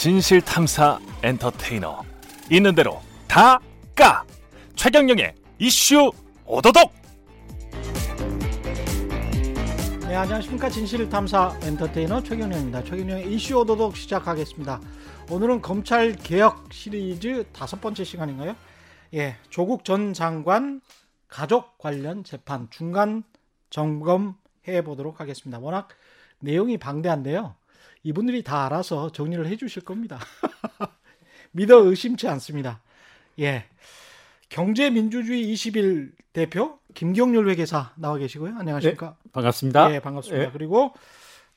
진실 0.00 0.40
탐사 0.40 0.98
엔터테이너 1.22 2.02
있는 2.50 2.74
대로 2.74 3.02
다 3.28 3.60
까 3.94 4.24
최경영의 4.74 5.34
이슈 5.58 6.10
오도독 6.46 6.90
네, 10.08 10.16
안녕하십니까. 10.16 10.70
진실 10.70 11.06
탐사 11.10 11.54
엔터테이너 11.62 12.22
최경영입니다. 12.22 12.82
최경영의 12.82 13.30
이슈 13.30 13.58
오도독 13.58 13.94
시작하겠습니다. 13.94 14.80
오늘은 15.30 15.60
검찰 15.60 16.12
개혁 16.16 16.72
시리즈 16.72 17.44
다섯 17.52 17.82
번째 17.82 18.02
시간인가요? 18.02 18.56
예, 19.12 19.36
조국 19.50 19.84
전 19.84 20.14
장관 20.14 20.80
가족 21.28 21.76
관련 21.76 22.24
재판 22.24 22.68
중간 22.70 23.22
점검해 23.68 24.82
보도록 24.82 25.20
하겠습니다. 25.20 25.58
워낙 25.58 25.88
내용이 26.38 26.78
방대한데요. 26.78 27.54
이분들이 28.02 28.42
다 28.42 28.66
알아서 28.66 29.10
정리를 29.10 29.46
해 29.46 29.56
주실 29.56 29.82
겁니다. 29.82 30.18
믿어 31.52 31.78
의심치 31.84 32.28
않습니다. 32.28 32.80
예. 33.38 33.64
경제민주주의 34.48 35.52
20일 35.52 36.12
대표 36.32 36.78
김경률 36.94 37.48
회계사 37.48 37.92
나와 37.96 38.16
계시고요. 38.16 38.54
안녕하십니까? 38.58 39.16
네, 39.22 39.30
반갑습니다. 39.32 39.94
예, 39.94 40.00
반갑습니다. 40.00 40.44
네. 40.46 40.50
그리고 40.52 40.92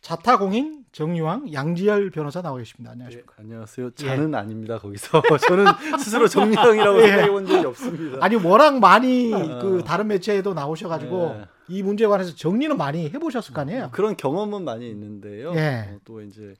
자타공인 0.01 0.83
정유왕 0.91 1.53
양지열 1.53 2.11
변호사 2.11 2.41
나와 2.41 2.57
계십니다. 2.57 2.91
안녕하십니까? 2.91 3.35
네, 3.37 3.43
안녕하세요. 3.43 3.91
저는 3.91 4.33
예. 4.33 4.37
아닙니다. 4.37 4.77
거기서 4.77 5.21
저는 5.47 5.65
스스로 5.97 6.27
정유왕이라고 6.27 7.01
예. 7.01 7.07
생각해 7.07 7.31
본 7.31 7.45
적이 7.47 7.65
없습니다. 7.67 8.17
아니 8.21 8.35
워낙 8.35 8.79
많이 8.79 9.33
아. 9.33 9.59
그 9.59 9.81
다른 9.85 10.07
매체에도 10.07 10.53
나오셔가지고 10.53 11.37
예. 11.39 11.47
이 11.69 11.81
문제에 11.83 12.07
관해서 12.07 12.35
정리는 12.35 12.75
많이 12.77 13.09
해보셨을 13.09 13.53
거 13.53 13.61
아니에요? 13.61 13.89
그런 13.93 14.17
경험은 14.17 14.63
많이 14.63 14.89
있는데요. 14.89 15.53
예. 15.55 15.89
어, 15.93 15.99
또 16.03 16.21
이제 16.21 16.55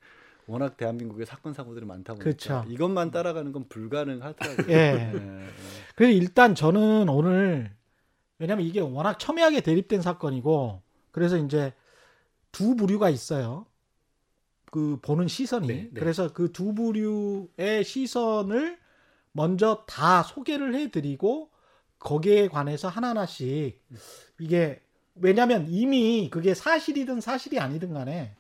워낙 0.48 0.78
대한민국에 0.78 1.26
사건 1.26 1.54
사고들이 1.54 1.86
많다 1.86 2.14
보니까 2.14 2.23
그렇죠. 2.23 2.66
이것만 2.70 3.12
따라가는 3.12 3.52
건 3.52 3.68
불가능하더라고요. 3.70 4.68
예. 4.70 4.94
네. 5.14 5.48
그래서 5.96 6.14
일단 6.14 6.56
저는 6.56 7.09
오늘 7.09 7.72
왜냐하면 8.40 8.66
이게 8.66 8.80
워낙 8.80 9.20
첨예하게 9.20 9.62
대립된 9.62 10.02
사건이고 10.02 10.81
그래서 11.12 11.38
이제 11.38 11.74
두 12.52 12.76
부류가 12.76 13.09
있어요. 13.09 13.66
그 14.66 14.98
보는 15.02 15.28
시선이 15.28 15.68
네, 15.68 15.74
네. 15.74 15.90
그래서 15.94 16.34
그 16.34 16.52
두 16.52 16.74
부류의 16.74 17.84
시선을 17.84 18.80
먼저 19.31 19.84
다 19.88 20.24
소개를 20.24 20.76
해드리고 20.76 21.50
거기에 22.00 22.48
관해서 22.48 22.88
하나하나씩 22.90 23.81
이게 24.40 24.83
왜냐하면 25.16 25.67
이미 25.69 26.30
그게 26.31 26.53
사실이든 26.53 27.22
사실이 27.22 27.59
아니든 27.59 27.94
간에 27.94 28.36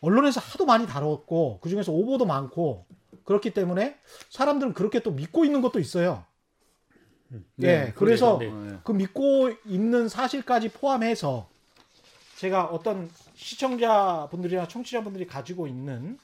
언론에서 0.00 0.40
하도 0.40 0.64
많이 0.64 0.86
다뤘고 0.86 1.58
그 1.60 1.68
중에서 1.68 1.92
오보도 1.92 2.24
많고 2.26 2.86
그렇기 3.24 3.52
때문에 3.52 3.96
사람들은 4.30 4.74
그렇게 4.74 5.00
또 5.00 5.10
믿고 5.10 5.44
있는 5.44 5.60
것도 5.60 5.78
있어요. 5.80 6.24
네, 7.56 7.68
예, 7.68 7.92
그래서 7.94 8.38
네. 8.38 8.50
그 8.84 8.92
믿고 8.92 9.52
있는 9.66 10.08
사실까지 10.08 10.70
포함해서 10.70 11.48
제가 12.36 12.66
어떤 12.66 13.10
시청자분들이나 13.34 14.66
청취자분들이 14.68 15.26
가지고 15.26 15.66
있는 15.66 16.18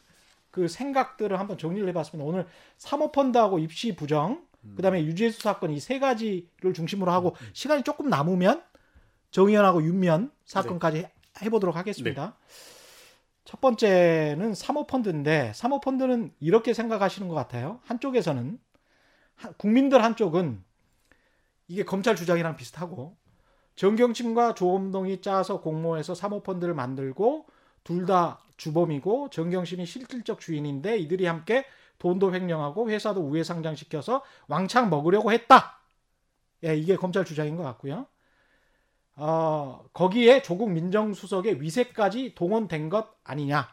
그 0.51 0.69
생각들을 0.69 1.39
한번 1.39 1.59
정리를 1.59 1.87
해봤습니다. 1.89 2.27
오늘 2.27 2.47
사모펀드하고 2.79 3.59
입시 3.59 3.95
부정, 3.97 4.47
그 4.77 4.83
다음에 4.83 5.05
유재수 5.05 5.43
사건 5.43 5.73
이 5.73 5.81
세 5.81 5.99
가지를 5.99 6.73
중심으로 6.75 7.13
하고 7.13 7.37
음. 7.41 7.51
시간이 7.53 7.83
조금 7.83 8.09
남으면 8.09 8.63
정의연하고 9.35 9.83
윤면 9.83 10.31
사건까지 10.45 11.03
네. 11.03 11.13
해보도록 11.43 11.75
하겠습니다. 11.75 12.27
네. 12.27 12.33
첫 13.45 13.61
번째는 13.61 14.55
사모펀드인데 14.55 15.53
사모펀드는 15.57 16.33
이렇게 16.39 16.73
생각하시는 16.73 17.27
것 17.27 17.35
같아요. 17.35 17.81
한쪽에서는 17.85 18.61
국민들 19.57 20.05
한쪽은 20.05 20.63
이게 21.67 21.83
검찰 21.85 22.15
주장이랑 22.15 22.55
비슷하고 22.55 23.17
정경심과 23.75 24.55
조범동이 24.55 25.21
짜서 25.21 25.61
공모해서 25.61 26.15
사모펀드를 26.15 26.73
만들고 26.73 27.47
둘 27.83 28.07
다 28.07 28.39
주범이고 28.57 29.31
정경심이 29.31 29.85
실질적 29.85 30.39
주인인데 30.39 30.97
이들이 30.99 31.27
함께 31.27 31.67
돈도 31.99 32.33
횡령하고 32.33 32.89
회사도 32.89 33.21
우회 33.21 33.43
상장시켜서 33.43 34.23
왕창 34.47 34.91
먹으려고 34.91 35.33
했다. 35.33 35.81
예, 36.63 36.77
이게 36.77 36.95
검찰 36.95 37.25
주장인 37.25 37.57
것 37.57 37.65
같고요. 37.65 38.07
어, 39.17 39.85
거기에 39.93 40.43
조국 40.43 40.71
민정수석의 40.71 41.61
위세까지 41.61 42.35
동원된 42.35 42.89
것 42.89 43.15
아니냐. 43.23 43.69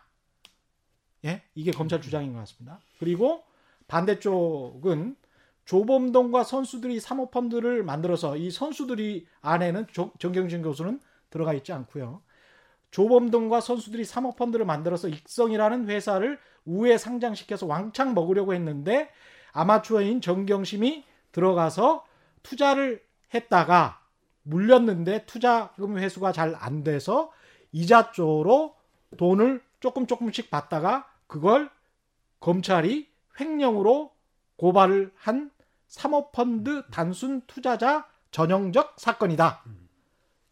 예, 1.26 1.44
이게 1.56 1.72
검찰 1.72 2.02
주장인 2.02 2.34
것 2.34 2.40
같습니다. 2.40 2.80
그리고 3.00 3.44
반대쪽은 3.88 5.16
조범동과 5.66 6.44
선수들이 6.44 7.00
사모펀드를 7.00 7.84
만들어서 7.84 8.36
이 8.38 8.52
선수들이 8.52 9.28
안에는 9.42 9.88
정경진 10.20 10.64
교수는 10.64 11.00
들어가 11.30 11.54
있지 11.54 11.72
않고요. 11.72 12.22
조범동과 12.92 13.62
선수들이 13.62 14.04
사모펀드를 14.04 14.66
만들어서 14.66 15.08
익성이라는 15.08 15.88
회사를 15.88 16.40
우회 16.66 16.98
상장시켜서 16.98 17.66
왕창 17.66 18.14
먹으려고 18.14 18.54
했는데 18.54 19.10
아마추어인 19.54 20.22
정경심이 20.22 21.06
들어가서 21.32 22.06
투자를 22.44 23.02
했다가 23.34 24.01
물렸는데 24.44 25.26
투자금 25.26 25.98
회수가 25.98 26.32
잘 26.32 26.56
안 26.56 26.84
돼서 26.84 27.32
이자 27.72 28.12
쪽으로 28.12 28.76
돈을 29.18 29.62
조금 29.80 30.08
조금씩 30.08 30.50
받다가 30.50 31.08
그걸 31.28 31.70
검찰이 32.40 33.08
횡령으로 33.40 34.12
고발을 34.58 35.12
한 35.16 35.52
사모펀드 35.88 36.84
단순 36.92 37.42
투자자 37.48 38.08
전형적 38.32 38.96
사건이다. 38.98 39.64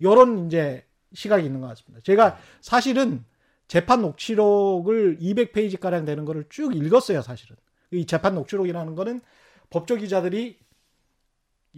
요런 0.02 0.48
이제 0.48 0.86
시각이 1.14 1.46
있는 1.46 1.62
것 1.62 1.68
같습니다. 1.68 2.02
제가 2.04 2.38
사실은 2.62 3.24
재판 3.68 4.02
녹취록을 4.02 5.20
200페이지 5.20 5.80
가량 5.80 6.06
되는 6.06 6.26
거를 6.26 6.46
쭉 6.50 6.76
읽었어요, 6.76 7.22
사실은. 7.22 7.56
이 7.92 8.06
재판 8.06 8.36
녹취록이라는 8.36 8.96
거는 8.96 9.22
법조 9.70 9.96
기자들이 9.98 10.58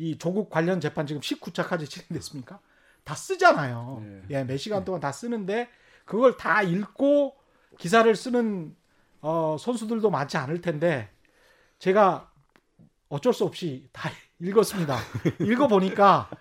이 0.01 0.17
조국 0.17 0.49
관련 0.49 0.81
재판 0.81 1.05
지금 1.05 1.21
19차까지 1.21 1.87
진행됐습니까? 1.87 2.59
다 3.03 3.13
쓰잖아요. 3.13 4.01
네. 4.03 4.21
예, 4.31 4.43
몇 4.43 4.57
시간 4.57 4.83
동안 4.83 4.99
다 4.99 5.11
쓰는데 5.11 5.69
그걸 6.05 6.37
다 6.37 6.63
읽고 6.63 7.35
기사를 7.77 8.13
쓰는 8.15 8.75
어, 9.21 9.57
선수들도 9.59 10.09
많지 10.09 10.37
않을 10.37 10.61
텐데 10.61 11.11
제가 11.77 12.31
어쩔 13.09 13.31
수 13.31 13.45
없이 13.45 13.87
다 13.91 14.09
읽었습니다. 14.41 14.97
읽어보니까 15.39 16.31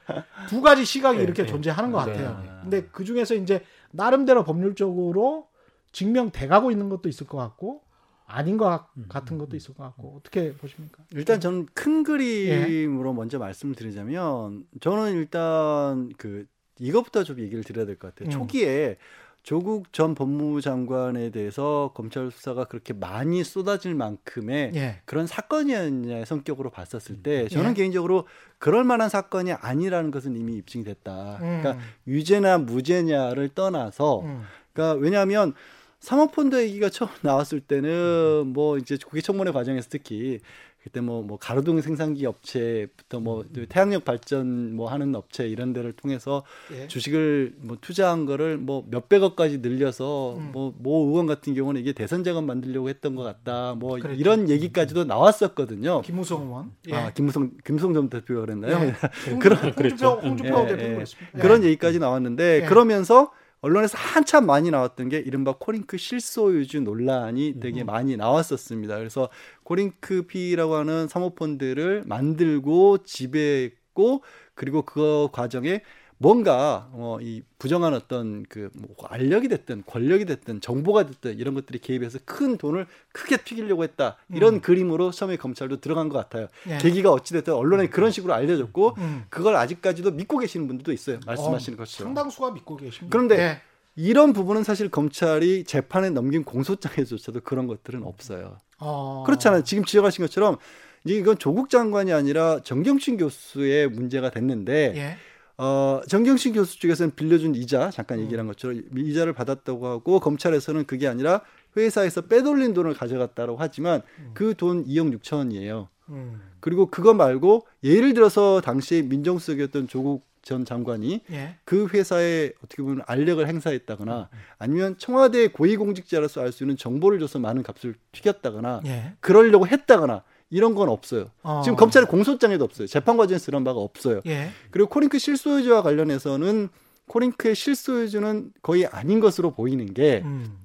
두 0.49 0.63
가지 0.63 0.87
시각이 0.87 1.19
네, 1.19 1.25
이렇게 1.25 1.43
네, 1.43 1.49
존재하는 1.49 1.93
것 1.93 1.99
같아요. 1.99 2.41
네. 2.43 2.51
근데 2.63 2.89
그 2.91 3.05
중에서 3.05 3.35
이제 3.35 3.63
나름대로 3.91 4.43
법률적으로 4.43 5.49
증명돼 5.93 6.47
가고 6.47 6.71
있는 6.71 6.89
것도 6.89 7.11
있을 7.11 7.27
것 7.27 7.37
같고 7.37 7.83
아닌 8.31 8.57
것 8.57 8.87
음, 8.97 9.07
같은 9.09 9.37
음, 9.37 9.39
것도 9.39 9.53
음. 9.53 9.57
있을 9.57 9.75
것 9.75 9.83
같고 9.85 10.17
어떻게 10.19 10.53
보십니까? 10.55 11.03
일단 11.13 11.41
저는 11.41 11.67
큰 11.75 12.03
그림으로 12.03 13.11
예. 13.11 13.15
먼저 13.15 13.39
말씀을 13.39 13.75
드리자면 13.75 14.65
저는 14.81 15.13
일단 15.15 16.13
그 16.17 16.47
이것부터 16.79 17.25
좀 17.25 17.39
얘기를 17.41 17.63
드려야 17.65 17.87
될 17.87 17.97
것 17.99 18.15
같아요. 18.15 18.29
음. 18.29 18.31
초기에 18.31 18.97
조국 19.43 19.91
전 19.93 20.15
법무장관에 20.15 21.31
대해서 21.31 21.93
검찰 21.95 22.31
수사가 22.31 22.65
그렇게 22.65 22.93
많이 22.93 23.43
쏟아질 23.43 23.95
만큼의 23.95 24.73
예. 24.75 25.01
그런 25.07 25.27
사건이었냐 25.27 26.25
성격으로 26.27 26.71
봤었을 26.71 27.23
때 27.23 27.49
저는 27.49 27.71
예. 27.71 27.75
개인적으로 27.75 28.27
그럴 28.59 28.85
만한 28.85 29.09
사건이 29.09 29.53
아니라는 29.53 30.11
것은 30.11 30.37
이미 30.37 30.57
입증이 30.59 30.85
됐다. 30.85 31.39
음. 31.41 31.61
그러니까 31.63 31.79
유죄나 32.07 32.59
무죄냐를 32.59 33.49
떠나서 33.55 34.21
음. 34.21 34.43
그러니까 34.73 35.01
왜냐하면 35.01 35.55
사모펀드 36.01 36.61
얘기가 36.63 36.89
처음 36.89 37.11
나왔을 37.23 37.61
때는 37.61 38.49
뭐 38.49 38.79
이제 38.79 38.97
국회 39.05 39.21
청문회 39.21 39.53
과정에서 39.53 39.89
특히 39.91 40.41
그때 40.83 41.03
뭐, 41.03 41.23
뭐 41.23 41.37
가로등 41.39 41.83
생산기 41.83 42.25
업체부터 42.25 43.21
뭐 43.21 43.45
음. 43.55 43.67
태양력 43.69 44.07
발전 44.07 44.75
뭐 44.75 44.91
하는 44.91 45.15
업체 45.15 45.47
이런 45.47 45.75
데를 45.75 45.93
통해서 45.93 46.43
예. 46.73 46.87
주식을 46.87 47.53
뭐 47.59 47.77
투자한 47.79 48.25
거를 48.25 48.57
뭐 48.57 48.87
몇백억까지 48.91 49.59
늘려서 49.59 50.37
음. 50.39 50.51
뭐, 50.53 50.75
모 50.79 51.07
의원 51.07 51.27
같은 51.27 51.55
경우는 51.55 51.83
이게 51.83 51.93
대선 51.93 52.25
자금 52.25 52.47
만들려고 52.47 52.89
했던 52.89 53.15
것 53.15 53.23
같다. 53.23 53.75
뭐 53.75 53.99
그랬죠. 53.99 54.19
이런 54.19 54.49
얘기까지도 54.49 55.05
나왔었거든요. 55.05 56.01
김무성 56.01 56.45
의원. 56.45 56.73
예. 56.89 56.95
아, 56.95 57.13
김무성, 57.13 57.51
김무성 57.63 57.93
전 57.93 58.09
대표가 58.09 58.41
그랬나요? 58.41 58.87
예. 58.87 58.95
그런, 59.39 59.75
그랬죠. 59.75 60.19
홍준표 60.23 60.67
대표 60.67 60.83
예, 60.83 60.99
예. 61.01 61.39
그런 61.39 61.63
얘기까지 61.63 61.99
나왔는데 61.99 62.63
예. 62.63 62.67
그러면서 62.67 63.33
언론에서 63.63 63.99
한참 63.99 64.47
많이 64.47 64.71
나왔던 64.71 65.11
게 65.11 65.19
이른바 65.19 65.55
코링크 65.59 65.99
실소유주 65.99 66.81
논란이 66.81 67.61
되게 67.61 67.83
음. 67.83 67.87
많이 67.87 68.17
나왔었습니다. 68.17 68.97
그래서 68.97 69.29
코링크 69.65 70.23
PE라고 70.27 70.77
하는 70.77 71.09
사모펀드를 71.09 72.05
만들고 72.07 72.99
지배했고 73.05 74.23
그리고 74.55 74.83
그 74.83 75.29
과정에 75.33 75.83
뭔가 76.23 76.91
어, 76.93 77.17
이 77.23 77.43
부정한 77.59 77.95
어떤 77.95 78.43
그 78.45 78.69
뭐 78.75 78.95
알력이 79.09 79.49
됐든 79.49 79.85
권력이 79.87 80.27
됐든 80.27 80.61
정보가 80.61 81.07
됐든 81.07 81.39
이런 81.39 81.55
것들이 81.55 81.79
개입해서 81.79 82.19
큰 82.27 82.59
돈을 82.59 82.87
크게 83.13 83.39
튀기려고 83.39 83.85
했다 83.85 84.17
이런 84.31 84.55
음. 84.57 84.61
그림으로 84.61 85.11
처음에 85.13 85.37
검찰도 85.37 85.81
들어간 85.81 86.11
것 86.11 86.19
같아요. 86.19 86.49
예. 86.69 86.77
계기가 86.79 87.11
어찌 87.11 87.33
됐든 87.33 87.55
언론에 87.55 87.85
음. 87.85 87.91
그런 87.91 88.11
식으로 88.11 88.35
알려졌고 88.35 88.97
음. 88.99 89.25
그걸 89.31 89.57
아직까지도 89.57 90.11
믿고 90.13 90.39
계시는 90.39 90.67
분들도 90.69 90.93
있어요. 90.93 91.21
말씀하시는 91.27 91.79
어, 91.79 91.83
것처럼 91.83 92.09
상당수가 92.15 92.51
믿고 92.53 92.77
계십니다. 92.77 93.09
그런데 93.11 93.39
예. 93.39 93.61
이런 93.97 94.35
부분은 94.35 94.63
사실 94.63 94.91
검찰이 94.91 95.65
재판에 95.65 96.11
넘긴 96.11 96.45
공소장에조차도 96.45 97.41
그런 97.41 97.67
것들은 97.67 98.03
없어요. 98.03 98.59
어. 98.79 99.25
그렇잖아요. 99.27 99.65
지금 99.65 99.85
지적하신 99.85 100.25
것처럼 100.25 100.59
이건 101.05 101.39
조국 101.39 101.71
장관이 101.71 102.13
아니라 102.13 102.61
정경심 102.63 103.17
교수의 103.17 103.89
문제가 103.89 104.31
됐는데. 104.31 104.93
예. 104.97 105.17
어, 105.63 106.01
정경심 106.09 106.55
교수 106.55 106.81
측에서는 106.81 107.15
빌려준 107.15 107.55
이자 107.55 107.91
잠깐 107.91 108.19
음. 108.19 108.25
얘기한 108.25 108.47
것처럼 108.47 108.83
이자를 108.97 109.35
받았다고 109.35 109.87
하고 109.87 110.19
검찰에서는 110.19 110.87
그게 110.87 111.07
아니라 111.07 111.43
회사에서 111.77 112.23
빼돌린 112.23 112.73
돈을 112.73 112.95
가져갔다고 112.95 113.57
하지만 113.59 114.01
음. 114.21 114.31
그돈 114.33 114.87
2억 114.87 115.21
6천 115.21 115.37
원이에요. 115.37 115.89
음. 116.09 116.41
그리고 116.61 116.87
그거 116.87 117.13
말고 117.13 117.67
예를 117.85 118.15
들어서 118.15 118.63
당시에 118.63 119.03
민정수석이었던 119.03 119.87
조국 119.89 120.25
전 120.41 120.65
장관이 120.65 121.21
예. 121.31 121.57
그 121.65 121.87
회사에 121.89 122.53
어떻게 122.65 122.83
보면 122.83 123.03
알력을 123.07 123.47
행사했다거나 123.47 124.31
음. 124.33 124.39
아니면 124.59 124.97
청와대 124.97 125.49
고위공직자로서 125.49 126.41
알 126.41 126.53
수 126.53 126.65
있는 126.65 126.79
정보를 126.79 127.19
줘서 127.19 127.39
많은 127.39 127.63
값을 127.63 127.95
튀겼다거나 128.13 128.81
예. 128.87 129.13
그러려고 129.21 129.67
했다거나 129.67 130.23
이런 130.51 130.75
건 130.75 130.89
없어요. 130.89 131.31
어. 131.43 131.63
지금 131.65 131.77
검찰의 131.77 132.09
공소장에도 132.09 132.65
없어요. 132.65 132.87
재판 132.87 133.17
과정에서 133.17 133.47
그런 133.47 133.65
바가 133.65 133.79
없어요. 133.79 134.21
예. 134.27 134.51
그리고 134.71 134.89
코링크 134.89 135.19
실소유주와 135.19 135.83
관련해서는 135.83 136.69
코링크의 137.07 137.55
실소유주는 137.55 138.53
거의 138.63 138.87
아닌 138.87 139.21
것으로 139.21 139.53
보이는 139.53 139.93
게 139.95 140.23
음. 140.25 140.59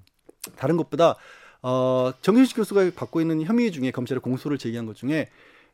다른 0.56 0.78
것보다 0.78 1.16
어, 1.62 2.12
정경심 2.22 2.58
교수가 2.58 2.92
갖고 2.92 3.22
있는 3.22 3.42
혐의 3.44 3.72
중에 3.72 3.92
검찰에 3.92 4.20
공소를 4.20 4.58
제기한 4.58 4.86
것 4.86 4.96
중에 4.96 5.30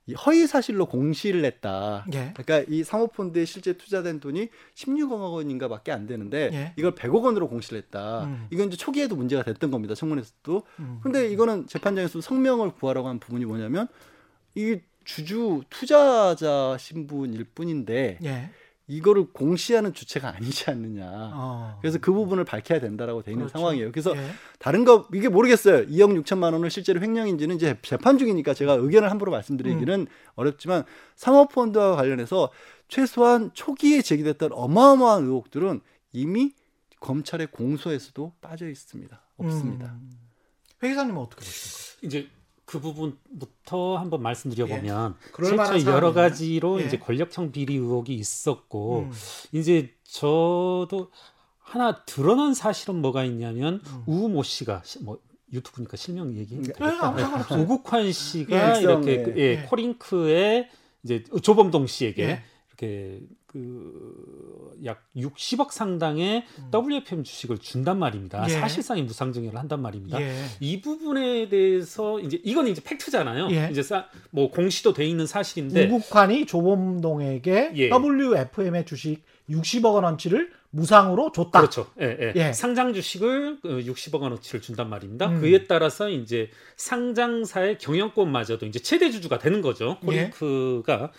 이 0.07 0.13
허위 0.13 0.47
사실로 0.47 0.87
공시를 0.87 1.41
냈다. 1.41 2.05
예. 2.13 2.33
그러니까 2.35 2.65
이 2.67 2.83
사모펀드에 2.83 3.45
실제 3.45 3.73
투자된 3.73 4.19
돈이 4.19 4.49
16억 4.75 5.33
원인가밖에 5.33 5.91
안 5.91 6.07
되는데 6.07 6.49
예. 6.53 6.73
이걸 6.75 6.95
100억 6.95 7.23
원으로 7.23 7.47
공시를 7.47 7.77
했다. 7.77 8.23
음. 8.23 8.47
이건 8.51 8.67
이제 8.67 8.77
초기에도 8.77 9.15
문제가 9.15 9.43
됐던 9.43 9.69
겁니다. 9.69 9.93
청문회에서도. 9.93 10.63
음. 10.79 10.99
근데 11.03 11.29
이거는 11.29 11.67
재판장에서 11.67 12.19
석명을 12.19 12.71
구하라고 12.71 13.07
한 13.07 13.19
부분이 13.19 13.45
뭐냐면 13.45 13.87
이 14.55 14.79
주주 15.03 15.61
투자자 15.69 16.77
신분일 16.79 17.45
뿐인데 17.55 18.19
예. 18.23 18.49
이거를 18.87 19.27
공시하는 19.31 19.93
주체가 19.93 20.35
아니지 20.35 20.69
않느냐. 20.69 21.05
어. 21.33 21.77
그래서 21.81 21.97
그 21.99 22.11
부분을 22.11 22.43
밝혀야 22.43 22.79
된다라고 22.79 23.21
돼 23.21 23.31
있는 23.31 23.45
그렇죠. 23.45 23.57
상황이에요. 23.57 23.91
그래서 23.91 24.15
예. 24.15 24.31
다른 24.59 24.83
거 24.83 25.07
이게 25.13 25.29
모르겠어요. 25.29 25.87
2억 25.87 26.23
6천만 26.23 26.53
원을 26.53 26.69
실제로 26.69 26.99
횡령인지는 26.99 27.55
이제 27.55 27.77
재판 27.83 28.17
중이니까 28.17 28.53
제가 28.53 28.73
의견을 28.73 29.09
함부로 29.09 29.31
말씀드리기는 29.31 29.99
음. 30.01 30.07
어렵지만 30.35 30.83
사모펀드와 31.15 31.95
관련해서 31.95 32.51
최소한 32.87 33.51
초기에 33.53 34.01
제기됐던 34.01 34.51
어마어마한 34.51 35.23
의혹들은 35.23 35.81
이미 36.11 36.51
검찰의 36.99 37.47
공소에서도 37.47 38.33
빠져 38.41 38.67
있습니다. 38.67 39.21
없습니다. 39.37 39.85
음. 39.85 40.19
회장님은 40.83 41.21
어떻게 41.21 41.45
보십니까? 41.45 41.99
이제 42.01 42.29
그 42.71 42.79
부분부터 42.79 43.97
한번 43.97 44.21
말씀드려보면 44.21 45.15
예. 45.41 45.43
최초 45.43 45.91
여러 45.91 46.13
가지로 46.13 46.81
예. 46.81 46.85
이제 46.85 46.97
권력형 46.97 47.51
비리 47.51 47.75
의혹이 47.75 48.15
있었고 48.15 49.09
음. 49.09 49.11
이제 49.51 49.93
저도 50.05 51.11
하나 51.57 52.05
드러난 52.05 52.53
사실은 52.53 53.01
뭐가 53.01 53.25
있냐면 53.25 53.81
음. 53.85 54.03
우모 54.05 54.43
씨가 54.43 54.83
뭐 55.01 55.19
유튜브니까 55.51 55.97
실명 55.97 56.33
얘기 56.37 56.61
네. 56.61 56.71
네. 56.71 57.55
오국환 57.61 58.09
씨가 58.09 58.77
예, 58.77 58.81
이렇게 58.81 59.23
그, 59.23 59.33
예, 59.35 59.41
예, 59.41 59.65
코링크의 59.67 60.69
이제 61.03 61.25
조범동 61.41 61.87
씨에게 61.87 62.23
예. 62.23 62.43
이렇게 62.69 63.19
그약 63.51 65.03
60억 65.15 65.71
상당의 65.71 66.45
음. 66.57 66.71
WFM 66.73 67.23
주식을 67.23 67.57
준단 67.57 67.99
말입니다. 67.99 68.45
예. 68.47 68.53
사실상의 68.53 69.03
무상증여를 69.03 69.59
한단 69.59 69.81
말입니다. 69.81 70.21
예. 70.21 70.33
이 70.61 70.79
부분에 70.79 71.49
대해서 71.49 72.19
이제 72.21 72.39
이건 72.43 72.67
이제 72.67 72.81
팩트잖아요. 72.81 73.49
예. 73.51 73.67
이제 73.69 73.83
사, 73.83 74.05
뭐 74.29 74.49
공시도 74.49 74.93
돼 74.93 75.05
있는 75.05 75.27
사실인데 75.27 75.87
우국환이 75.87 76.45
조범동에게 76.45 77.73
예. 77.75 77.89
WFM의 77.89 78.85
주식 78.85 79.21
60억 79.49 79.95
원어치를 79.95 80.51
무상으로 80.71 81.31
줬다. 81.31 81.59
그렇죠. 81.59 81.87
예, 82.01 82.17
예. 82.19 82.33
예. 82.35 82.53
상장 82.53 82.93
주식을 82.93 83.59
60억 83.63 84.11
그 84.11 84.23
원어치를 84.23 84.61
준단 84.61 84.89
말입니다. 84.89 85.27
음. 85.27 85.41
그에 85.41 85.65
따라서 85.65 86.09
이제 86.09 86.49
상장사의 86.77 87.77
경영권마저도 87.77 88.65
이제 88.65 88.79
최대 88.79 89.11
주주가 89.11 89.37
되는 89.37 89.61
거죠. 89.61 89.97
코링크가 90.03 90.93
예. 91.03 91.09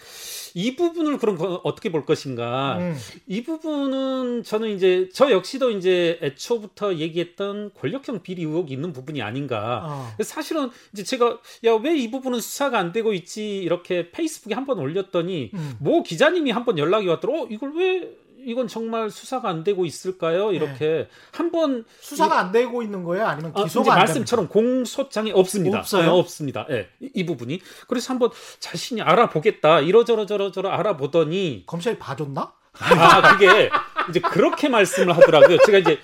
이 0.54 0.76
부분을 0.76 1.18
그럼 1.18 1.38
어떻게 1.64 1.90
볼 1.90 2.04
것인가? 2.04 2.78
음. 2.78 2.96
이 3.26 3.42
부분은 3.42 4.42
저는 4.42 4.68
이제 4.70 5.08
저 5.12 5.30
역시도 5.30 5.70
이제 5.70 6.18
애초부터 6.22 6.96
얘기했던 6.96 7.70
권력형 7.74 8.22
비리 8.22 8.42
의혹이 8.42 8.72
있는 8.72 8.92
부분이 8.92 9.22
아닌가. 9.22 9.82
어. 9.84 10.22
사실은 10.22 10.70
이제 10.92 11.02
제가 11.04 11.38
야 11.64 11.76
왜 11.76 11.92
이 11.92 12.10
부분은 12.10 12.40
수사가 12.40 12.78
안 12.78 12.90
되고 12.92 13.12
있지 13.12 13.58
이렇게 13.62 14.10
페이스북에 14.10 14.54
한 14.54 14.62
번 14.66 14.78
올렸더니 14.78 15.50
음. 15.54 15.76
모 15.80 16.02
기자님이 16.02 16.52
한 16.52 16.64
번 16.64 16.78
연락이 16.78 17.06
왔더라. 17.08 17.42
어 17.42 17.46
이걸 17.50 17.72
왜 17.76 18.08
이건 18.44 18.68
정말 18.68 19.10
수사가 19.10 19.48
안 19.48 19.64
되고 19.64 19.84
있을까요? 19.84 20.52
이렇게 20.52 20.86
네. 20.86 21.08
한번 21.32 21.84
수사가 22.00 22.38
안 22.38 22.52
되고 22.52 22.82
있는 22.82 23.04
거예요? 23.04 23.26
아니면 23.26 23.52
아, 23.54 23.64
기소가 23.64 23.94
아, 23.94 23.96
말씀처럼 23.98 24.48
공소장이 24.48 25.32
없습니다. 25.32 25.78
없어요? 25.78 26.02
네, 26.02 26.08
없습니다. 26.08 26.66
예. 26.70 26.74
네, 26.74 26.88
이, 27.00 27.10
이, 27.14 27.26
부분이 27.26 27.60
그래서 27.88 28.12
한번 28.12 28.30
자신이 28.58 29.02
알아보겠다. 29.02 29.80
이러저러 29.80 30.26
저러저러 30.26 30.70
알아보더니 30.70 31.64
검찰이 31.66 31.98
봐줬나? 31.98 32.52
아, 32.78 33.32
그게 33.32 33.70
이제 34.08 34.20
그렇게 34.20 34.68
말씀을 34.68 35.16
하더라고요. 35.16 35.58
제가 35.66 35.78
이제 35.78 35.98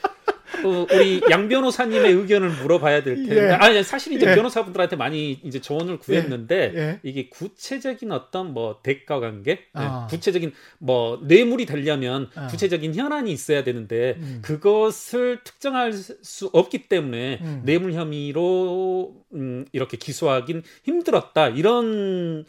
어, 0.64 0.86
우리 0.92 1.20
양 1.30 1.48
변호사님의 1.48 2.12
의견을 2.12 2.50
물어봐야 2.50 3.02
될 3.02 3.16
텐데. 3.16 3.48
예. 3.48 3.50
아니, 3.50 3.82
사실 3.82 4.12
이제 4.12 4.26
예. 4.30 4.34
변호사분들한테 4.34 4.96
많이 4.96 5.38
이제 5.42 5.60
조언을 5.60 5.98
구했는데, 5.98 6.72
예. 6.74 6.78
예. 6.78 7.00
이게 7.02 7.28
구체적인 7.28 8.10
어떤 8.12 8.52
뭐 8.52 8.80
대가 8.82 9.20
관계, 9.20 9.50
예, 9.50 9.58
아. 9.74 10.06
구체적인 10.08 10.52
뭐 10.78 11.20
뇌물이 11.22 11.66
되려면 11.66 12.30
아. 12.34 12.46
구체적인 12.48 12.94
현안이 12.94 13.30
있어야 13.30 13.64
되는데, 13.64 14.16
음. 14.18 14.38
그것을 14.42 15.40
특정할 15.44 15.92
수 15.92 16.50
없기 16.52 16.88
때문에 16.88 17.38
음. 17.42 17.62
뇌물 17.64 17.92
혐의로 17.92 19.14
음, 19.34 19.66
이렇게 19.72 19.96
기소하긴 19.96 20.62
힘들었다. 20.84 21.48
이런 21.48 22.44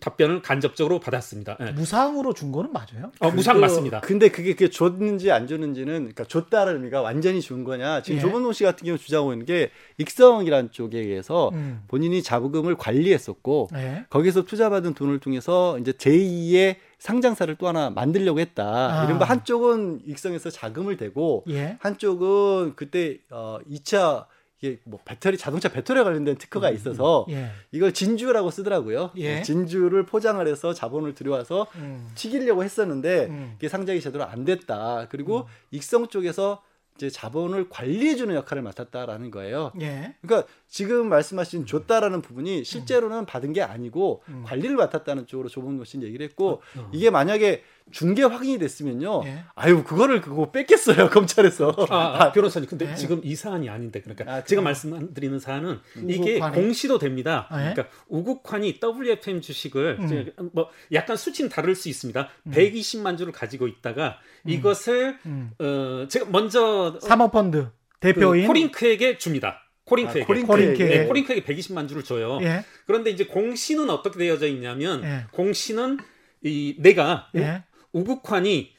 답변을 0.00 0.40
간접적으로 0.40 1.00
받았습니다. 1.00 1.56
네. 1.60 1.72
무상으로 1.72 2.32
준 2.32 2.50
거는 2.50 2.72
맞아요? 2.72 3.12
어, 3.20 3.30
무상 3.30 3.60
맞습니다. 3.60 4.00
근데 4.00 4.30
그게, 4.30 4.52
그게 4.52 4.70
줬는지 4.70 5.30
안 5.30 5.46
줬는지는 5.46 5.94
그러니까 5.94 6.24
줬다는 6.24 6.76
의미가 6.76 7.02
완전히 7.02 7.42
준 7.42 7.62
거냐. 7.64 8.02
지금 8.02 8.16
예. 8.16 8.20
조건호 8.20 8.52
씨 8.52 8.64
같은 8.64 8.86
경우 8.86 8.96
주장하고 8.96 9.32
있는 9.32 9.44
게 9.44 9.70
익성이라는 9.98 10.72
쪽에 10.72 10.98
의해서 10.98 11.50
음. 11.52 11.82
본인이 11.88 12.22
자부금을 12.22 12.76
관리했었고 12.76 13.68
예. 13.74 14.06
거기서 14.08 14.44
투자받은 14.44 14.94
돈을 14.94 15.18
통해서 15.18 15.78
이제 15.78 15.92
제2의 15.92 16.76
상장사를 16.98 17.54
또 17.56 17.68
하나 17.68 17.90
만들려고 17.90 18.40
했다. 18.40 19.02
아. 19.02 19.04
이른바 19.04 19.26
한쪽은 19.26 20.02
익성에서 20.06 20.50
자금을 20.50 20.96
대고 20.96 21.44
예. 21.50 21.76
한쪽은 21.80 22.76
그때 22.76 23.18
어 23.30 23.58
2차 23.70 24.24
이게 24.62 24.78
뭐 24.84 25.00
배터리 25.04 25.36
자동차 25.36 25.68
배터리에 25.68 26.04
관련된 26.04 26.36
특허가 26.36 26.70
음, 26.70 26.74
있어서 26.74 27.26
예. 27.30 27.50
이걸 27.72 27.92
진주라고 27.92 28.50
쓰더라고요. 28.52 29.10
예. 29.16 29.42
진주를 29.42 30.06
포장을 30.06 30.46
해서 30.46 30.72
자본을 30.72 31.14
들여와서 31.14 31.66
음. 31.74 32.08
튀기려고 32.14 32.62
했었는데 32.62 33.26
음. 33.26 33.54
이게 33.58 33.68
상장이 33.68 34.00
제대로 34.00 34.24
안 34.24 34.44
됐다. 34.44 35.08
그리고 35.10 35.40
음. 35.40 35.44
익성 35.72 36.08
쪽에서 36.08 36.62
이제 36.96 37.10
자본을 37.10 37.70
관리해주는 37.70 38.32
역할을 38.34 38.62
맡았다라는 38.62 39.32
거예요. 39.32 39.72
예. 39.80 40.14
그러니까 40.20 40.46
지금 40.68 41.08
말씀하신 41.08 41.66
줬다라는 41.66 42.22
부분이 42.22 42.62
실제로는 42.64 43.26
받은 43.26 43.54
게 43.54 43.62
아니고 43.62 44.22
음. 44.28 44.44
관리를 44.46 44.76
맡았다는 44.76 45.26
쪽으로 45.26 45.48
조봉노 45.48 45.84
씨는 45.84 46.06
얘기를 46.06 46.24
했고 46.24 46.50
어, 46.50 46.60
어. 46.76 46.90
이게 46.92 47.10
만약에 47.10 47.64
중개 47.90 48.22
확인이 48.22 48.58
됐으면요. 48.58 49.22
예. 49.26 49.44
아유 49.54 49.84
그거를 49.84 50.20
그거 50.20 50.50
뺐겠어요 50.50 51.08
검찰에서. 51.10 51.74
아, 51.90 51.94
아, 51.94 52.22
아 52.24 52.32
변호사님 52.32 52.68
근데 52.68 52.90
예. 52.90 52.94
지금 52.94 53.20
이 53.24 53.34
사안이 53.34 53.68
아닌데 53.68 54.00
그러니까 54.00 54.30
아, 54.30 54.44
제가 54.44 54.62
말씀드리는 54.62 55.38
사안은 55.38 55.80
이게 56.08 56.36
우국환이? 56.36 56.56
공시도 56.56 56.98
됩니다. 56.98 57.46
아, 57.50 57.58
예? 57.60 57.74
그러니까 57.74 57.94
우국환이 58.08 58.78
WFM 58.82 59.40
주식을 59.40 59.98
음. 60.00 60.50
뭐 60.52 60.68
약간 60.92 61.16
수치는 61.16 61.50
다를 61.50 61.74
수 61.74 61.88
있습니다. 61.88 62.28
음. 62.44 62.52
120만 62.52 63.18
주를 63.18 63.32
가지고 63.32 63.66
있다가 63.66 64.18
음. 64.46 64.50
이것을 64.50 65.18
음. 65.26 65.50
어 65.58 66.06
제가 66.08 66.26
먼저 66.30 66.98
사모펀드 67.00 67.68
대표인 68.00 68.42
그 68.42 68.46
코링크에게 68.48 69.18
줍니다. 69.18 69.62
코링크에게. 69.84 70.22
아, 70.22 70.26
코링크에게. 70.26 70.84
네, 70.84 71.06
코링크에게 71.06 71.42
120만 71.42 71.88
주를 71.88 72.02
줘요. 72.02 72.38
예. 72.42 72.64
그런데 72.86 73.10
이제 73.10 73.24
공시는 73.24 73.90
어떻게 73.90 74.18
되어져 74.18 74.46
있냐면 74.46 75.02
예. 75.04 75.24
공시는 75.32 75.98
이 76.42 76.76
내가 76.78 77.28
예. 77.36 77.64
우국환이 77.92 78.72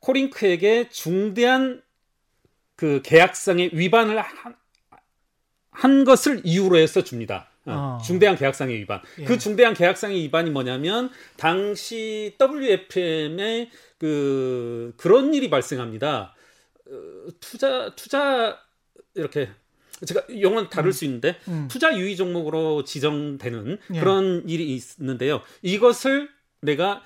코링크에게 0.00 0.88
중대한 0.88 1.82
그 2.76 3.02
계약상의 3.04 3.70
위반을 3.74 4.18
한, 4.18 4.56
한 5.70 6.04
것을 6.04 6.40
이유로 6.44 6.78
해서 6.78 7.04
줍니다. 7.04 7.50
어. 7.66 7.98
어. 7.98 8.02
중대한 8.02 8.36
계약상의 8.36 8.76
위반. 8.78 9.00
예. 9.18 9.24
그 9.24 9.38
중대한 9.38 9.74
계약상의 9.74 10.18
위반이 10.22 10.50
뭐냐면 10.50 11.10
당시 11.36 12.36
WFM에 12.40 13.70
그 13.98 14.94
그런 14.96 15.34
일이 15.34 15.50
발생합니다. 15.50 16.34
어, 16.86 17.28
투자 17.38 17.94
투자 17.94 18.58
이렇게 19.14 19.50
제가 20.06 20.22
용어는 20.40 20.70
다룰 20.70 20.88
음. 20.88 20.92
수 20.92 21.04
있는데 21.04 21.38
음. 21.48 21.68
투자 21.70 21.96
유의 21.96 22.16
종목으로 22.16 22.84
지정되는 22.84 23.78
예. 23.94 24.00
그런 24.00 24.48
일이 24.48 24.74
있는데요. 24.74 25.42
이것을 25.62 26.30
내가 26.62 27.02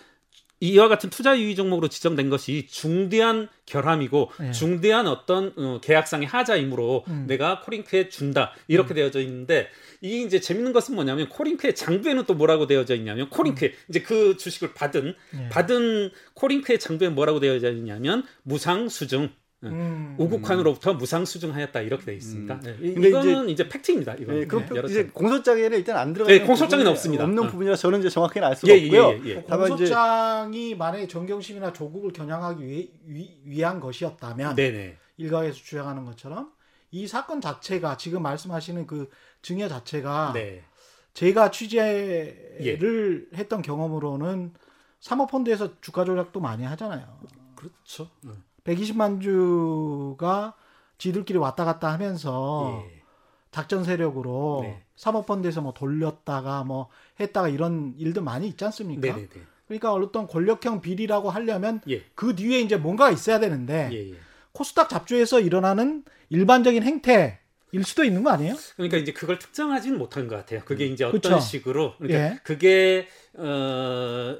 이와 0.64 0.88
같은 0.88 1.10
투자 1.10 1.38
유의 1.38 1.56
종목으로 1.56 1.88
지정된 1.88 2.30
것이 2.30 2.66
중대한 2.70 3.48
결함이고 3.66 4.30
예. 4.44 4.50
중대한 4.52 5.06
어떤 5.06 5.52
어, 5.56 5.78
계약상의 5.82 6.26
하자이므로 6.26 7.04
음. 7.08 7.24
내가 7.26 7.60
코링크에 7.60 8.08
준다 8.08 8.52
이렇게 8.66 8.94
음. 8.94 8.96
되어져 8.96 9.20
있는데 9.20 9.68
이 10.00 10.22
이제 10.22 10.40
재밌는 10.40 10.72
것은 10.72 10.94
뭐냐면 10.94 11.28
코링크의 11.28 11.74
장부에는 11.74 12.24
또 12.24 12.34
뭐라고 12.34 12.66
되어져 12.66 12.94
있냐면 12.94 13.28
코링크 13.28 13.66
음. 13.66 13.70
이제 13.90 14.00
그 14.00 14.38
주식을 14.38 14.72
받은 14.72 15.14
예. 15.38 15.48
받은 15.50 16.10
코링크의 16.32 16.78
장부에 16.78 17.10
뭐라고 17.10 17.40
되어져 17.40 17.70
있냐면 17.72 18.24
무상 18.42 18.88
수증 18.88 19.30
음. 19.70 20.14
우국환으로부터 20.18 20.94
무상 20.94 21.24
수증하였다 21.24 21.80
이렇게 21.80 22.04
돼 22.04 22.14
있습니다. 22.14 22.54
음. 22.54 22.60
네. 22.62 22.76
이거는 23.08 23.44
이제, 23.44 23.52
이제 23.52 23.68
팩트입니다. 23.68 24.14
이거 24.14 24.32
네, 24.32 24.46
그 24.46 24.56
네, 24.56 24.82
이제 24.86 25.04
공소장에는 25.06 25.78
일단 25.78 25.96
안 25.96 26.12
들어가. 26.12 26.30
네, 26.30 26.40
공소장에는 26.40 26.90
없습니다. 26.92 27.24
없는 27.24 27.44
어. 27.44 27.46
부분이라 27.48 27.76
저는 27.76 28.00
이제 28.00 28.08
정확히는 28.08 28.46
알 28.48 28.56
수가 28.56 28.72
예, 28.72 28.80
예 28.80 28.98
없고요. 28.98 29.24
예, 29.24 29.30
예, 29.30 29.36
예. 29.36 29.42
공소장이 29.42 30.74
만약에 30.74 31.08
정경심이나 31.08 31.72
조국을 31.72 32.12
겨냥하기 32.12 32.64
위, 33.06 33.38
위, 33.44 33.62
한 33.62 33.80
것이었다면 33.80 34.56
네네. 34.56 34.96
일각에서 35.16 35.54
주장하는 35.56 36.04
것처럼 36.04 36.52
이 36.90 37.06
사건 37.06 37.40
자체가 37.40 37.96
지금 37.96 38.22
말씀하시는 38.22 38.86
그 38.86 39.08
증여 39.42 39.68
자체가 39.68 40.32
네. 40.34 40.62
제가 41.14 41.50
취재를 41.50 43.28
예. 43.32 43.38
했던 43.38 43.62
경험으로는 43.62 44.52
사모펀드에서 45.00 45.80
주가 45.80 46.04
조작도 46.04 46.40
많이 46.40 46.64
하잖아요. 46.64 47.18
그렇죠. 47.54 48.10
120만 48.64 49.20
주가 49.20 50.54
지들끼리 50.98 51.38
왔다 51.38 51.64
갔다 51.64 51.92
하면서 51.92 52.84
예. 52.86 53.02
작전 53.50 53.84
세력으로 53.84 54.60
네. 54.62 54.82
사모펀드에서 54.96 55.60
뭐 55.60 55.72
돌렸다가 55.72 56.64
뭐 56.64 56.88
했다가 57.20 57.48
이런 57.48 57.94
일도 57.98 58.22
많이 58.22 58.48
있지 58.48 58.64
않습니까? 58.64 59.00
네네네. 59.00 59.28
그러니까 59.68 59.92
어떤 59.92 60.26
권력형 60.26 60.80
비리라고 60.80 61.30
하려면 61.30 61.80
예. 61.88 62.02
그 62.14 62.34
뒤에 62.34 62.60
이제 62.60 62.76
뭔가가 62.76 63.10
있어야 63.10 63.38
되는데 63.38 63.90
예, 63.92 64.10
예. 64.12 64.14
코스닥 64.52 64.88
잡주에서 64.88 65.40
일어나는 65.40 66.04
일반적인 66.30 66.82
행태 66.82 67.40
일 67.72 67.84
수도 67.84 68.04
있는 68.04 68.22
거 68.22 68.30
아니에요? 68.30 68.54
그러니까 68.76 68.98
이제 68.98 69.12
그걸 69.12 69.38
특정하지는 69.38 69.98
못한 69.98 70.28
것 70.28 70.36
같아요. 70.36 70.60
그게 70.64 70.86
이제 70.86 71.04
어떤 71.04 71.20
그쵸? 71.20 71.40
식으로 71.40 71.94
그러니까 71.98 72.18
예. 72.18 72.40
그게 72.44 73.08
어 73.34 74.36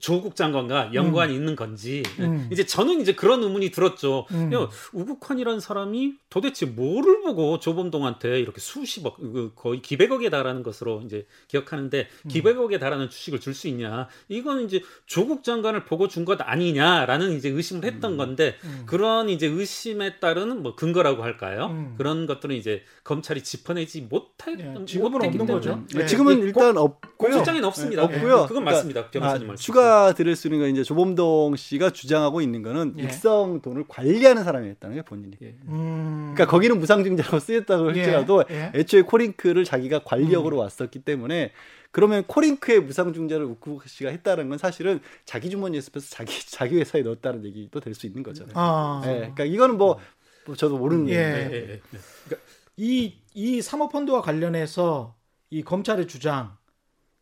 조국 0.00 0.34
장관과 0.34 0.94
연관이 0.94 1.34
음. 1.34 1.36
있는 1.38 1.56
건지 1.56 2.02
음. 2.18 2.48
이제 2.50 2.64
저는 2.64 3.00
이제 3.02 3.14
그런 3.14 3.42
의문이 3.42 3.70
들었죠. 3.70 4.26
음. 4.30 4.50
야, 4.54 4.68
우국환이라는 4.94 5.60
사람이 5.60 6.14
도대체 6.30 6.64
뭐를 6.64 7.20
보고 7.20 7.58
조범동한테 7.58 8.40
이렇게 8.40 8.60
수십억 8.60 9.16
그 9.18 9.52
거의 9.54 9.82
기백억에 9.82 10.30
달하는 10.30 10.62
것으로 10.62 11.02
이제 11.04 11.26
기억하는데 11.48 12.08
음. 12.24 12.28
기백억에 12.28 12.78
달하는 12.78 13.10
주식을 13.10 13.40
줄 13.40 13.54
수 13.54 13.68
있냐? 13.68 14.08
이건 14.28 14.64
이제 14.64 14.82
조국 15.06 15.44
장관을 15.44 15.84
보고 15.84 16.08
준 16.08 16.24
것 16.24 16.40
아니냐라는 16.40 17.32
이제 17.36 17.50
의심을 17.50 17.84
했던 17.84 18.12
음. 18.12 18.16
건데 18.16 18.56
음. 18.64 18.82
그런 18.86 19.28
이제 19.28 19.46
의심에 19.46 20.18
따른 20.18 20.62
뭐 20.62 20.74
근거라고 20.74 21.22
할까요? 21.22 21.94
그런 21.98 22.26
것들은 22.26 22.56
이제 22.56 22.82
검찰이 23.04 23.44
짚어내지 23.44 24.00
못할 24.02 24.56
네, 24.56 24.74
지금은 24.86 25.22
없는 25.24 25.46
거죠. 25.46 25.84
네. 25.94 26.06
지금은 26.06 26.40
일단 26.40 26.76
없고요. 26.78 27.12
공소장에는 27.18 27.68
없습니다. 27.68 28.08
네, 28.08 28.14
없고요. 28.16 28.46
그건 28.46 28.64
맞습니다. 28.64 29.08
그러니까, 29.08 29.10
변호사님 29.10 29.44
아, 29.44 29.48
말씀. 29.48 29.62
추가 29.74 30.14
드릴 30.14 30.36
수 30.36 30.46
있는 30.46 30.60
건 30.60 30.70
이제 30.70 30.84
조범동 30.84 31.56
씨가 31.56 31.90
주장하고 31.90 32.40
있는 32.40 32.62
거는 32.62 32.94
예. 32.98 33.02
익성 33.02 33.60
돈을 33.60 33.84
관리하는 33.88 34.44
사람이었다는 34.44 34.94
게 34.96 35.02
본인이. 35.02 35.36
예. 35.42 35.56
음... 35.66 36.32
그러니까 36.34 36.46
거기는 36.46 36.78
무상증자로 36.78 37.40
쓰였다고 37.40 37.90
예. 37.96 38.00
할지라도 38.00 38.44
예. 38.50 38.70
애초에 38.74 39.02
코링크를 39.02 39.64
자기가 39.64 40.04
관리역으로 40.04 40.58
음. 40.58 40.60
왔었기 40.60 41.00
때문에 41.00 41.50
그러면 41.90 42.22
코링크의 42.24 42.80
무상증자를 42.80 43.44
우쿠 43.46 43.80
씨가 43.86 44.10
했다는 44.10 44.48
건 44.48 44.58
사실은 44.58 45.00
자기 45.24 45.50
주머니에 45.50 45.80
습해서 45.80 46.08
자기 46.08 46.46
자기 46.48 46.78
회사에 46.78 47.02
넣었다는 47.02 47.44
얘기도 47.44 47.80
될 47.80 47.94
수 47.94 48.06
있는 48.06 48.22
거잖아요. 48.22 48.54
아... 48.54 49.02
예. 49.06 49.10
그러니까 49.10 49.44
이거는 49.44 49.76
뭐, 49.76 49.98
뭐 50.46 50.54
저도 50.54 50.78
모르는 50.78 51.08
예. 51.08 51.46
얘기인데. 51.46 51.80
그러니까 52.24 52.46
이, 52.76 53.14
이 53.34 53.60
사모펀드와 53.60 54.22
관련해서 54.22 55.16
이 55.50 55.62
검찰의 55.62 56.06
주장, 56.06 56.56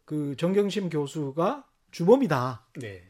그 0.04 0.34
정경심 0.36 0.90
교수가 0.90 1.64
주범이다. 1.92 2.66
네. 2.80 3.02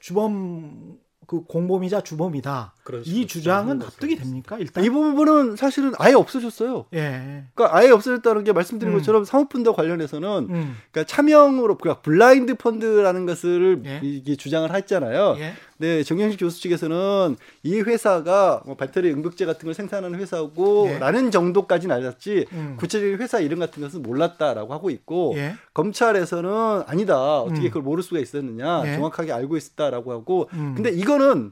주범 0.00 0.98
그 1.26 1.44
공범이자 1.44 2.02
주범이다. 2.02 2.74
이 3.04 3.26
주장은 3.26 3.78
납득이 3.78 4.16
됩니까? 4.16 4.58
일단 4.58 4.84
이 4.84 4.90
부분은 4.90 5.56
사실은 5.56 5.92
아예 5.98 6.14
없어졌어요. 6.14 6.86
예. 6.94 7.44
그러니까 7.54 7.76
아예 7.76 7.90
없어졌다는 7.90 8.44
게 8.44 8.52
말씀드린 8.52 8.92
음. 8.92 8.98
것처럼 8.98 9.24
사모펀드 9.24 9.72
관련해서는 9.72 10.28
음. 10.50 10.76
그러니까 10.90 11.04
차명으로 11.04 11.78
그러니까 11.78 12.02
블라인드 12.02 12.56
펀드라는 12.56 13.26
것을 13.26 13.82
예. 13.86 14.00
이게 14.02 14.34
주장을 14.34 14.72
했잖아요. 14.74 15.36
예. 15.38 15.54
네, 15.78 16.04
정경식 16.04 16.38
교수 16.38 16.60
측에서는 16.60 17.36
이 17.64 17.80
회사가 17.80 18.62
뭐 18.66 18.76
배터리 18.76 19.10
응급제 19.10 19.46
같은 19.46 19.66
걸 19.66 19.74
생산하는 19.74 20.18
회사고라는 20.18 21.26
예. 21.26 21.30
정도까지는 21.30 21.96
알았지 21.96 22.46
음. 22.52 22.76
구체적인 22.78 23.18
회사 23.18 23.40
이름 23.40 23.58
같은 23.58 23.82
것은 23.82 24.02
몰랐다라고 24.02 24.72
하고 24.72 24.90
있고 24.90 25.34
예. 25.36 25.54
검찰에서는 25.74 26.84
아니다 26.86 27.40
어떻게 27.40 27.62
음. 27.62 27.68
그걸 27.68 27.82
모를 27.82 28.04
수가 28.04 28.20
있었느냐 28.20 28.82
예. 28.86 28.94
정확하게 28.94 29.32
알고 29.32 29.56
있었다라고 29.56 30.12
하고 30.12 30.48
음. 30.52 30.74
근데 30.76 30.90
이거는 30.90 31.50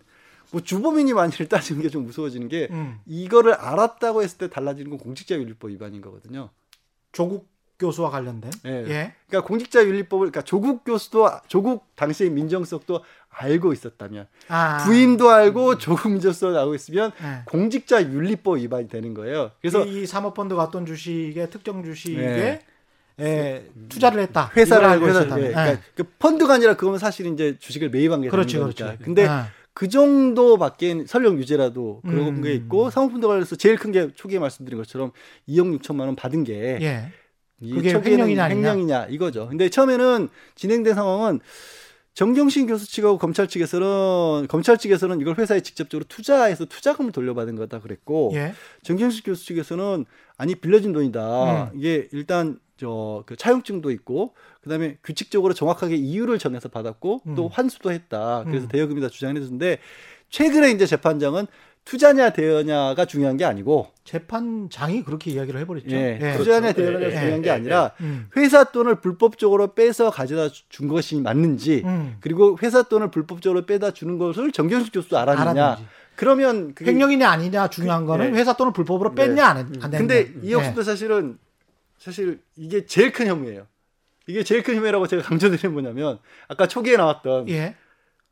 뭐 0.52 0.60
주범인이 0.62 1.12
만일 1.12 1.46
따지는 1.48 1.82
게 1.82 1.88
좀 1.90 2.06
무서워지는 2.06 2.48
게 2.48 2.68
음. 2.70 2.98
이거를 3.06 3.54
알았다고 3.54 4.22
했을 4.22 4.38
때 4.38 4.48
달라지는 4.48 4.90
건 4.90 4.98
공직자윤리법 4.98 5.70
위반인 5.70 6.00
거거든요. 6.00 6.50
조국 7.12 7.48
교수와 7.78 8.10
관련된. 8.10 8.50
예. 8.66 8.70
예. 8.88 9.14
그러니까 9.26 9.48
공직자윤리법을 9.48 10.30
그러니까 10.30 10.42
조국 10.42 10.84
교수도 10.84 11.28
조국 11.48 11.86
당시의 11.96 12.30
민정수석도 12.30 13.02
알고 13.30 13.72
있었다면 13.72 14.26
아. 14.48 14.84
부인도 14.84 15.30
알고 15.30 15.70
음. 15.70 15.78
조국 15.78 16.10
민정수석도 16.10 16.58
알고 16.58 16.74
있으면 16.74 17.10
예. 17.22 17.42
공직자윤리법 17.46 18.58
위반이 18.58 18.88
되는 18.88 19.14
거예요. 19.14 19.50
그래서 19.60 19.84
이 19.84 20.06
사모펀드가 20.06 20.62
어떤 20.62 20.84
주식에 20.86 21.48
특정 21.48 21.82
주식에 21.82 22.20
예. 22.20 22.60
예, 23.18 23.66
투자를 23.88 24.20
했다. 24.22 24.50
회사를 24.56 24.86
알고 24.86 25.08
있었다. 25.08 25.38
예. 25.42 25.48
그러니까 25.48 25.82
그 25.94 26.04
펀드가 26.18 26.54
아니라 26.54 26.74
그거는 26.74 26.98
사실 26.98 27.26
이제 27.26 27.56
주식을 27.58 27.90
매입한 27.90 28.22
게 28.22 28.28
그렇지, 28.28 28.56
그렇죠. 28.58 28.94
근데 29.02 29.26
아. 29.26 29.48
그 29.72 29.88
정도밖에 29.88 31.04
설령 31.06 31.38
유죄라도 31.38 32.00
그런 32.02 32.28
음. 32.38 32.42
게 32.42 32.52
있고 32.54 32.90
사모펀드 32.90 33.26
관련해서 33.26 33.56
제일 33.56 33.76
큰 33.76 33.92
게 33.92 34.08
초기에 34.14 34.38
말씀드린 34.38 34.78
것처럼 34.78 35.12
2억 35.48 35.80
6천만 35.80 36.00
원 36.00 36.16
받은 36.16 36.44
게 36.44 36.78
예. 36.80 37.12
그게 37.60 37.92
횡령이냐 37.92 38.48
횡령이냐 38.48 39.06
이거죠. 39.10 39.48
근데 39.48 39.68
처음에는 39.68 40.28
진행된 40.54 40.94
상황은 40.94 41.40
정경신 42.14 42.66
교수 42.66 42.90
측하고 42.90 43.18
검찰 43.18 43.46
측에서는 43.48 44.48
검찰 44.48 44.76
측에서는 44.76 45.20
이걸 45.20 45.36
회사에 45.36 45.60
직접적으로 45.60 46.04
투자해서 46.08 46.64
투자금을 46.64 47.12
돌려받은 47.12 47.54
거다 47.56 47.80
그랬고 47.80 48.32
예. 48.34 48.52
정경신 48.82 49.22
교수 49.24 49.46
측에서는 49.46 50.04
아니 50.36 50.54
빌려준 50.54 50.92
돈이다. 50.92 51.70
음. 51.72 51.78
이게 51.78 52.08
일단 52.12 52.58
저그 52.80 53.36
차용증도 53.36 53.90
있고 53.90 54.34
그다음에 54.62 54.96
규칙적으로 55.04 55.54
정확하게 55.54 55.96
이유를 55.96 56.38
정해서 56.38 56.68
받았고 56.68 57.22
음. 57.26 57.34
또 57.34 57.48
환수도 57.48 57.92
했다. 57.92 58.44
그래서 58.46 58.66
음. 58.66 58.68
대여금이다 58.68 59.08
주장을 59.08 59.36
했는데 59.36 59.78
최근에 60.30 60.70
이제 60.70 60.86
재판장은 60.86 61.46
투자냐 61.84 62.30
대여냐가 62.30 63.04
중요한 63.04 63.36
게 63.36 63.44
아니고 63.44 63.88
재판장이 64.04 65.02
그렇게 65.02 65.30
이야기를 65.30 65.60
해버렸죠. 65.60 65.90
예, 65.90 66.18
예. 66.20 66.36
투자냐 66.36 66.72
그렇죠. 66.72 66.82
대여냐가 66.82 67.06
예, 67.06 67.18
중요한 67.18 67.42
게 67.42 67.48
예, 67.48 67.52
아니라 67.52 67.92
예, 68.00 68.04
음. 68.04 68.28
회사 68.36 68.64
돈을 68.64 69.00
불법적으로 69.00 69.74
빼서 69.74 70.10
가져다 70.10 70.54
준 70.68 70.88
것이 70.88 71.20
맞는지 71.20 71.82
음. 71.84 72.16
그리고 72.20 72.58
회사 72.62 72.82
돈을 72.82 73.10
불법적으로 73.10 73.66
빼다 73.66 73.92
주는 73.92 74.18
것을 74.18 74.52
정경식 74.52 74.92
교수도 74.92 75.18
알았느냐. 75.18 75.50
알았는지. 75.50 75.88
그러면 76.16 76.74
그게 76.74 76.90
횡령이냐 76.90 77.28
아니냐 77.30 77.68
중요한 77.70 78.04
거는 78.04 78.34
회사 78.34 78.52
돈을 78.52 78.74
불법으로 78.74 79.14
뺐냐 79.14 79.54
네. 79.54 79.60
안, 79.60 79.72
안 79.80 79.90
근데 79.90 80.30
이 80.42 80.52
역시도 80.52 80.82
사실은 80.82 81.38
사실 82.00 82.40
이게 82.56 82.86
제일 82.86 83.12
큰 83.12 83.26
혐의예요. 83.26 83.66
이게 84.26 84.42
제일 84.42 84.62
큰 84.62 84.74
혐의라고 84.76 85.06
제가 85.06 85.22
강조드리는 85.22 85.72
뭐냐면 85.72 86.18
아까 86.48 86.66
초기에 86.66 86.96
나왔던 86.96 87.48
예. 87.50 87.76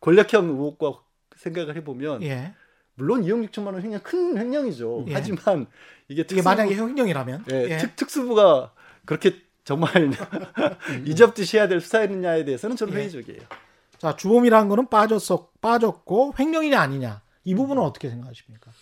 권력형 0.00 0.48
의혹과 0.48 1.02
생각을 1.36 1.76
해보면 1.76 2.22
예. 2.22 2.54
물론 2.94 3.22
2억 3.22 3.48
6천만 3.48 3.74
원 3.74 3.82
횡령 3.82 4.00
큰 4.00 4.38
횡령이죠. 4.38 5.04
예. 5.08 5.14
하지만 5.14 5.66
이게, 6.08 6.24
특수부, 6.24 6.48
만약에 6.48 6.74
횡령이라면 6.74 7.44
예, 7.52 7.66
예. 7.68 7.76
특, 7.76 7.94
특수부가 7.94 8.72
그렇게 9.04 9.36
정말 9.64 9.90
잊었듯이 11.04 11.58
해야 11.58 11.68
될 11.68 11.80
수사였느냐에 11.80 12.44
대해서는 12.44 12.74
저는 12.74 12.94
예. 12.94 12.98
회의적이에요. 13.00 13.42
자, 13.98 14.16
주범이라는 14.16 14.68
거는 14.68 14.88
빠졌어, 14.88 15.50
빠졌고 15.60 16.34
횡령이냐 16.38 16.80
아니냐. 16.80 17.20
이 17.44 17.54
부분은 17.54 17.82
어떻게 17.82 18.08
생각하십니까? 18.08 18.72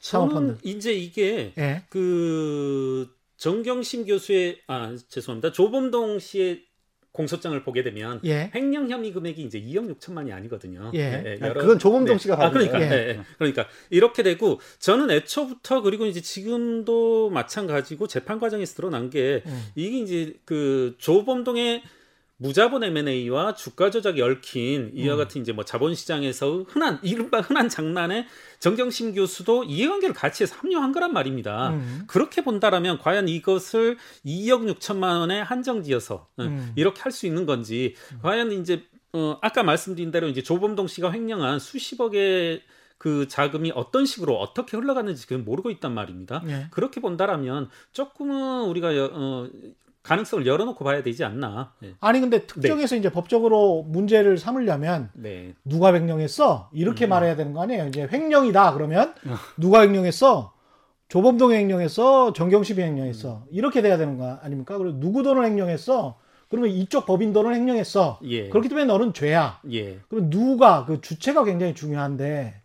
저는 0.00 0.58
이제 0.62 0.92
이게 0.92 1.54
예. 1.56 1.84
그 1.88 3.17
정경심 3.38 4.04
교수의 4.04 4.60
아 4.66 4.94
죄송합니다 5.08 5.52
조범동 5.52 6.18
씨의 6.18 6.68
공소장을 7.12 7.60
보게 7.64 7.82
되면 7.82 8.20
예. 8.24 8.50
횡령 8.54 8.90
혐의 8.90 9.12
금액이 9.12 9.42
이제 9.42 9.60
2억 9.60 9.98
6천만이 9.98 10.32
아니거든요. 10.32 10.92
예. 10.94 11.10
네, 11.16 11.38
여러, 11.40 11.60
그건 11.60 11.78
조범동 11.78 12.16
네. 12.16 12.22
씨가 12.22 12.44
아, 12.44 12.50
그러니까 12.50 12.80
예. 12.80 12.88
네, 12.88 13.20
그러니까 13.38 13.66
이렇게 13.90 14.22
되고 14.22 14.60
저는 14.78 15.10
애초부터 15.10 15.82
그리고 15.82 16.06
이제 16.06 16.20
지금도 16.20 17.30
마찬가지고 17.30 18.06
재판 18.06 18.38
과정에서 18.38 18.74
드러난 18.74 19.10
게 19.10 19.42
음. 19.46 19.66
이게 19.74 19.98
이제 19.98 20.34
그 20.44 20.94
조범동의 20.98 21.82
무자본 22.38 22.84
M&A와 22.84 23.54
주가 23.54 23.90
조작이 23.90 24.22
얽힌 24.22 24.92
이와 24.94 25.16
음. 25.16 25.18
같은 25.18 25.40
이제 25.40 25.52
뭐 25.52 25.64
자본시장에서 25.64 26.64
흔한 26.68 27.00
이른바 27.02 27.40
흔한 27.40 27.68
장난에 27.68 28.26
정경심 28.60 29.14
교수도 29.14 29.64
이해관계를 29.64 30.14
같이 30.14 30.44
해서 30.44 30.54
합류한 30.56 30.92
거란 30.92 31.12
말입니다. 31.12 31.70
음. 31.70 32.04
그렇게 32.06 32.42
본다라면 32.42 32.98
과연 32.98 33.28
이것을 33.28 33.96
2억 34.24 34.72
6천만 34.78 35.18
원에 35.18 35.40
한정지어서 35.40 36.14
어, 36.36 36.42
음. 36.42 36.72
이렇게 36.76 37.02
할 37.02 37.08
수 37.12 37.26
있는 37.26 37.46
건지 37.46 37.94
음. 38.12 38.18
과연 38.22 38.52
이제 38.52 38.84
어 39.12 39.38
아까 39.40 39.62
말씀드린 39.64 40.10
대로 40.12 40.28
이제 40.28 40.42
조범동 40.42 40.86
씨가 40.86 41.10
횡령한 41.10 41.58
수십억의 41.58 42.62
그 42.98 43.26
자금이 43.26 43.72
어떤 43.74 44.04
식으로 44.04 44.38
어떻게 44.38 44.76
흘러갔는지 44.76 45.26
그건 45.26 45.44
모르고 45.44 45.70
있단 45.70 45.92
말입니다. 45.94 46.42
네. 46.44 46.66
그렇게 46.70 47.00
본다라면 47.00 47.70
조금은 47.92 48.64
우리가 48.66 48.88
어, 49.12 49.48
가능성을 50.08 50.46
열어놓고 50.46 50.82
봐야 50.84 51.02
되지 51.02 51.22
않나. 51.24 51.74
네. 51.80 51.94
아니 52.00 52.20
근데 52.20 52.46
특정해서 52.46 52.94
네. 52.94 53.00
이제 53.00 53.10
법적으로 53.10 53.82
문제를 53.86 54.38
삼으려면 54.38 55.10
네. 55.12 55.54
누가 55.64 55.92
횡령했어 55.92 56.70
이렇게 56.72 57.06
음. 57.06 57.10
말해야 57.10 57.36
되는 57.36 57.52
거 57.52 57.62
아니에요? 57.62 57.88
이제 57.88 58.08
횡령이다 58.10 58.72
그러면 58.72 59.14
어. 59.26 59.34
누가 59.58 59.82
횡령했어? 59.82 60.54
조범동 61.08 61.52
횡령했어? 61.52 62.32
정경심이 62.32 62.82
횡령했어? 62.82 63.42
음. 63.44 63.48
이렇게 63.50 63.82
돼야 63.82 63.98
되는 63.98 64.16
거 64.16 64.38
아닙니까? 64.42 64.78
그리고 64.78 64.98
누구 64.98 65.22
돈을 65.22 65.44
횡령했어? 65.44 66.18
그러면 66.48 66.70
이쪽 66.70 67.04
법인 67.04 67.34
돈을 67.34 67.54
횡령했어. 67.54 68.20
예. 68.24 68.48
그렇기 68.48 68.70
때문에 68.70 68.86
너는 68.86 69.12
죄야. 69.12 69.60
예. 69.70 69.98
그럼 70.08 70.30
누가 70.30 70.86
그 70.86 71.02
주체가 71.02 71.44
굉장히 71.44 71.74
중요한데 71.74 72.62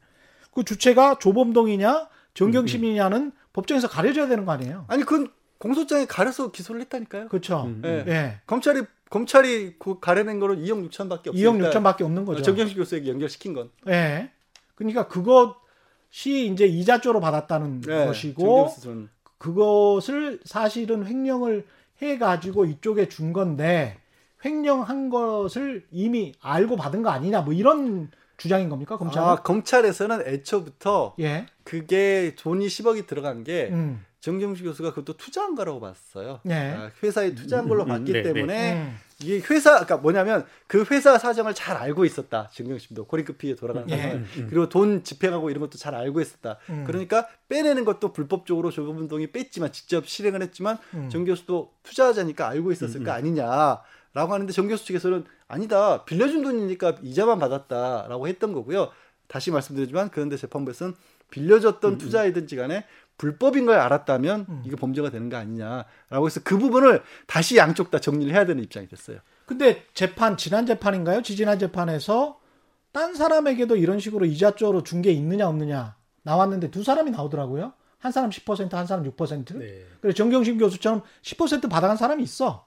그 0.54 0.64
주체가 0.64 1.20
조범동이냐 1.20 2.08
정경심이냐는 2.34 3.18
음. 3.22 3.32
법정에서 3.52 3.90
가려져야 3.90 4.28
되는 4.28 4.46
거 4.46 4.54
아니에요? 4.54 4.86
아니 4.88 5.04
그건 5.04 5.28
공소장에 5.64 6.06
가려서 6.06 6.52
기소를 6.52 6.82
했다니까요. 6.82 7.30
그렇죠. 7.30 7.64
음. 7.64 7.80
네. 7.82 8.04
네. 8.04 8.38
검찰이 8.48 8.82
검찰이 9.10 9.76
그 9.80 10.02
가려낸 10.02 10.42
거는 10.42 10.58
2억 10.58 10.90
6천밖에 10.90 11.28
없어요. 11.28 11.34
2억 11.34 11.72
6천밖에 11.72 12.02
없는 12.02 12.26
거죠. 12.26 12.42
정경식 12.42 12.76
교수에게 12.76 13.10
연결시킨 13.10 13.54
건. 13.54 13.70
네. 13.86 14.30
그러니까 14.76 15.08
그것이 15.08 16.52
이제 16.52 16.66
이자조로 16.66 17.22
받았다는 17.22 17.80
네. 17.80 18.06
것이고 18.06 18.68
그것을 19.38 20.42
사실은 20.44 21.06
횡령을 21.06 21.66
해 22.02 22.18
가지고 22.18 22.66
이쪽에 22.66 23.08
준 23.08 23.32
건데 23.32 23.98
횡령한 24.44 25.10
것을 25.10 25.86
이미 25.92 26.34
알고 26.42 26.76
받은 26.76 27.04
거 27.04 27.10
아니냐 27.10 27.42
뭐 27.42 27.54
이런 27.54 28.12
주장인 28.36 28.68
겁니까 28.68 28.98
검찰? 28.98 29.24
아 29.24 29.36
검찰에서는 29.38 30.28
애초부터 30.28 31.16
예. 31.22 31.46
그게 31.64 32.36
돈이 32.38 32.68
10억이 32.68 33.08
들어간 33.08 33.46
게 33.46 33.70
음. 33.72 34.04
정경식 34.24 34.64
교수가 34.64 34.92
그것도 34.92 35.18
투자한 35.18 35.54
거라고 35.54 35.82
봤어요. 35.82 36.40
네. 36.44 36.74
아, 36.74 36.90
회사에 37.04 37.36
투자한 37.36 37.68
걸로 37.68 37.84
음, 37.84 37.88
음, 37.88 37.90
봤기 37.90 38.12
음, 38.12 38.14
네, 38.14 38.24
때문에 38.24 38.74
네. 38.74 38.94
이게 39.22 39.46
회사 39.50 39.72
그러니까 39.72 39.98
뭐냐면 39.98 40.46
그 40.66 40.86
회사 40.90 41.18
사정을 41.18 41.54
잘 41.54 41.76
알고 41.76 42.06
있었다. 42.06 42.50
정경심도 42.54 43.04
고리급 43.04 43.38
피해 43.38 43.54
돌아가는 43.54 43.86
네. 43.86 44.02
상황 44.02 44.26
그리고 44.50 44.70
돈 44.70 45.04
집행하고 45.04 45.50
이런 45.50 45.60
것도 45.60 45.78
잘 45.78 45.94
알고 45.94 46.22
있었다. 46.22 46.58
음. 46.70 46.86
그러니까 46.88 47.28
빼내는 47.50 47.84
것도 47.84 48.14
불법적으로 48.14 48.72
조금운동이 48.72 49.28
뺐지만 49.34 49.74
직접 49.74 50.08
실행을 50.08 50.42
했지만 50.42 50.78
음. 50.94 51.10
정 51.10 51.26
교수도 51.26 51.74
투자하자니까 51.84 52.48
알고 52.48 52.72
있었을 52.72 53.02
음. 53.02 53.04
거 53.04 53.12
아니냐. 53.12 53.82
라고 54.14 54.32
하는데 54.32 54.54
정 54.54 54.70
교수 54.70 54.86
측에서는 54.86 55.26
아니다. 55.50 56.06
빌려준 56.06 56.44
돈이니까 56.44 57.00
이자만 57.02 57.40
받았다라고 57.40 58.30
했던 58.30 58.54
거고요. 58.54 58.90
다시 59.28 59.52
말씀드리지만 59.52 60.12
그런데 60.12 60.38
재판부에서는 60.38 60.94
빌려줬던 61.34 61.98
투자이든지 61.98 62.56
간에 62.56 62.86
불법인 63.18 63.66
걸 63.66 63.78
알았다면 63.80 64.46
음. 64.50 64.64
이게 64.66 64.76
범죄가 64.76 65.10
되는 65.10 65.30
거 65.30 65.38
아니냐라고 65.38 66.26
해서 66.26 66.42
그 66.44 66.58
부분을 66.58 67.04
다시 67.28 67.58
양쪽 67.58 67.92
다 67.92 68.00
정리를 68.00 68.34
해야 68.34 68.46
되는 68.46 68.64
입장이 68.64 68.88
됐어요. 68.88 69.20
근데 69.46 69.86
재판 69.94 70.38
지난 70.38 70.66
재판인가요? 70.66 71.22
지지난 71.22 71.60
재판에서 71.60 72.40
딴 72.92 73.14
사람에게도 73.16 73.76
이런 73.76 74.00
식으로 74.00 74.26
이자조로 74.26 74.84
준 74.84 75.02
게 75.02 75.12
있느냐 75.12 75.48
없느냐 75.48 75.96
나왔는데 76.24 76.72
두 76.72 76.84
사람이 76.84 77.12
나오더라고요. 77.12 77.74
한 78.00 78.12
사람 78.12 78.30
10%, 78.30 78.72
한 78.74 78.86
사람 78.86 79.04
6%. 79.10 79.58
네. 79.58 79.86
그래 80.02 80.14
정경심 80.14 80.58
교수처럼 80.58 81.02
10% 81.22 81.70
받아간 81.70 81.96
사람이 81.98 82.22
있어. 82.24 82.66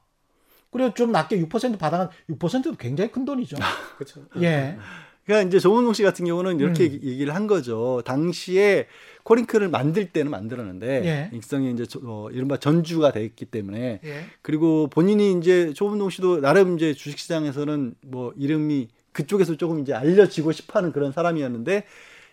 그리고 0.71 0.93
좀 0.95 1.13
낮게 1.13 1.39
6% 1.47 1.79
받아간 1.79 2.09
6%도 2.31 2.75
굉장히 2.77 3.11
큰 3.13 3.25
돈이죠. 3.25 3.57
그렇죠. 3.97 4.23
예. 4.43 4.79
그러니까 5.27 5.49
이제 5.49 5.59
조은웅 5.59 5.93
씨 5.93 6.03
같은 6.05 6.25
경우는 6.25 6.61
이렇게 6.61 6.85
음. 6.85 7.01
얘기를 7.03 7.35
한 7.35 7.47
거죠. 7.49 8.01
당시에 8.05 8.87
코링크를 9.25 9.69
만들 9.69 10.07
때는 10.07 10.31
만들었는데 10.31 11.05
예. 11.05 11.37
익성이 11.37 11.73
이제 11.73 11.85
어, 12.05 12.29
이른바 12.31 12.59
전주가 12.59 13.11
됐기 13.11 13.47
때문에 13.47 14.01
예. 14.05 14.25
그리고 14.41 14.87
본인이 14.87 15.33
이제 15.33 15.73
조은웅 15.73 16.11
씨도 16.11 16.41
나름 16.41 16.77
이제 16.77 16.95
주식시장에서는 16.95 17.95
뭐 18.07 18.33
이름이 18.37 18.89
그쪽에서 19.11 19.57
조금 19.57 19.81
이제 19.81 19.93
알려지고 19.93 20.53
싶어하는 20.53 20.93
그런 20.93 21.11
사람이었는데 21.11 21.85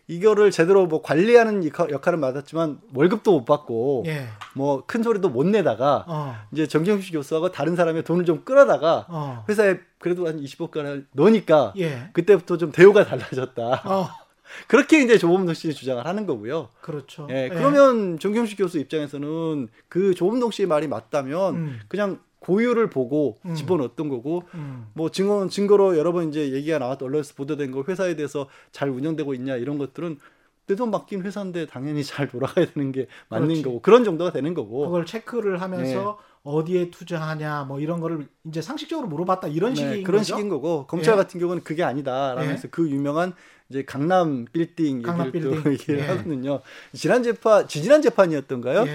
이거를 0.07 0.51
제대로 0.51 0.85
뭐 0.85 1.01
관리하는 1.01 1.63
역할을 1.65 2.19
맡았지만 2.19 2.79
월급도 2.93 3.31
못 3.31 3.45
받고 3.45 4.03
예. 4.07 4.27
뭐큰 4.55 5.01
소리도 5.01 5.29
못 5.29 5.45
내다가 5.45 6.05
어. 6.07 6.35
이제 6.51 6.67
정경식 6.67 7.13
교수하고 7.13 7.51
다른 7.51 7.75
사람의 7.75 8.03
돈을 8.03 8.25
좀 8.25 8.43
끌어다가 8.43 9.05
어. 9.07 9.45
회사에 9.47 9.79
그래도 9.99 10.27
한 10.27 10.41
20억가를 10.41 11.05
넣으니까 11.13 11.73
예. 11.77 12.09
그때부터 12.11 12.57
좀 12.57 12.71
대우가 12.71 13.05
달라졌다. 13.05 13.81
어. 13.85 14.09
그렇게 14.67 15.01
이제 15.01 15.17
조범동 15.17 15.53
씨 15.53 15.73
주장을 15.73 16.05
하는 16.05 16.25
거고요. 16.25 16.69
그렇죠. 16.81 17.27
예, 17.31 17.45
예. 17.45 17.49
그러면 17.49 18.13
예. 18.13 18.19
정경식 18.19 18.57
교수 18.57 18.77
입장에서는 18.79 19.69
그 19.87 20.13
조범동 20.13 20.51
씨의 20.51 20.67
말이 20.67 20.87
맞다면 20.87 21.55
음. 21.55 21.79
그냥 21.87 22.19
고유를 22.43 22.89
보고 22.89 23.38
음. 23.45 23.56
집어넣었던 23.56 24.10
거고 24.10 24.43
음. 24.53 24.88
뭐 24.93 25.10
증언 25.10 25.49
증거로 25.49 25.97
여러 25.97 26.12
번 26.12 26.29
이제 26.29 26.51
얘기가 26.53 26.77
나왔던 26.79 27.08
언론에서 27.08 27.34
보도된 27.36 27.71
거 27.71 27.84
회사에 27.88 28.15
대해서 28.15 28.47
잘 28.71 28.89
운영되고 28.89 29.34
있냐 29.34 29.56
이런 29.56 29.77
것들은 29.77 30.17
내 30.65 30.75
돈 30.75 30.91
맡긴 30.91 31.23
회사인데 31.23 31.65
당연히 31.65 32.03
잘 32.06 32.29
돌아가야 32.29 32.65
되는 32.73 32.91
게 32.93 33.08
맞는 33.27 33.47
그렇지. 33.47 33.63
거고 33.63 33.82
그런 33.82 34.03
정도가 34.06 34.32
되는 34.32 34.53
거고 34.53 34.86
그걸 34.86 35.06
체크를 35.06 35.62
하면서 35.62 36.17
네. 36.19 36.34
어디에 36.43 36.89
투자하냐 36.89 37.65
뭐 37.65 37.79
이런 37.82 37.99
거를 37.99 38.27
이제 38.45 38.62
상식적으로 38.62 39.08
물어봤다 39.10 39.49
이런 39.49 39.73
네, 39.73 39.75
식인 39.75 40.03
그런 40.03 40.19
거죠? 40.19 40.36
식인 40.36 40.47
거고 40.49 40.86
검찰 40.88 41.13
예. 41.13 41.17
같은 41.17 41.39
경우는 41.39 41.63
그게 41.63 41.84
아니다라면서 41.84 42.63
예. 42.67 42.69
그 42.71 42.89
유명한 42.89 43.34
이제 43.69 43.84
강남 43.84 44.45
빌딩 44.53 45.01
강남 45.01 45.27
얘기를 45.27 45.49
빌딩. 45.51 45.63
또 45.63 45.71
얘기를 45.73 45.99
예. 45.99 46.03
하거든요. 46.08 46.62
지난 46.93 47.23
재판 47.23 47.67
지지난 47.67 48.01
재판이었던가요? 48.01 48.86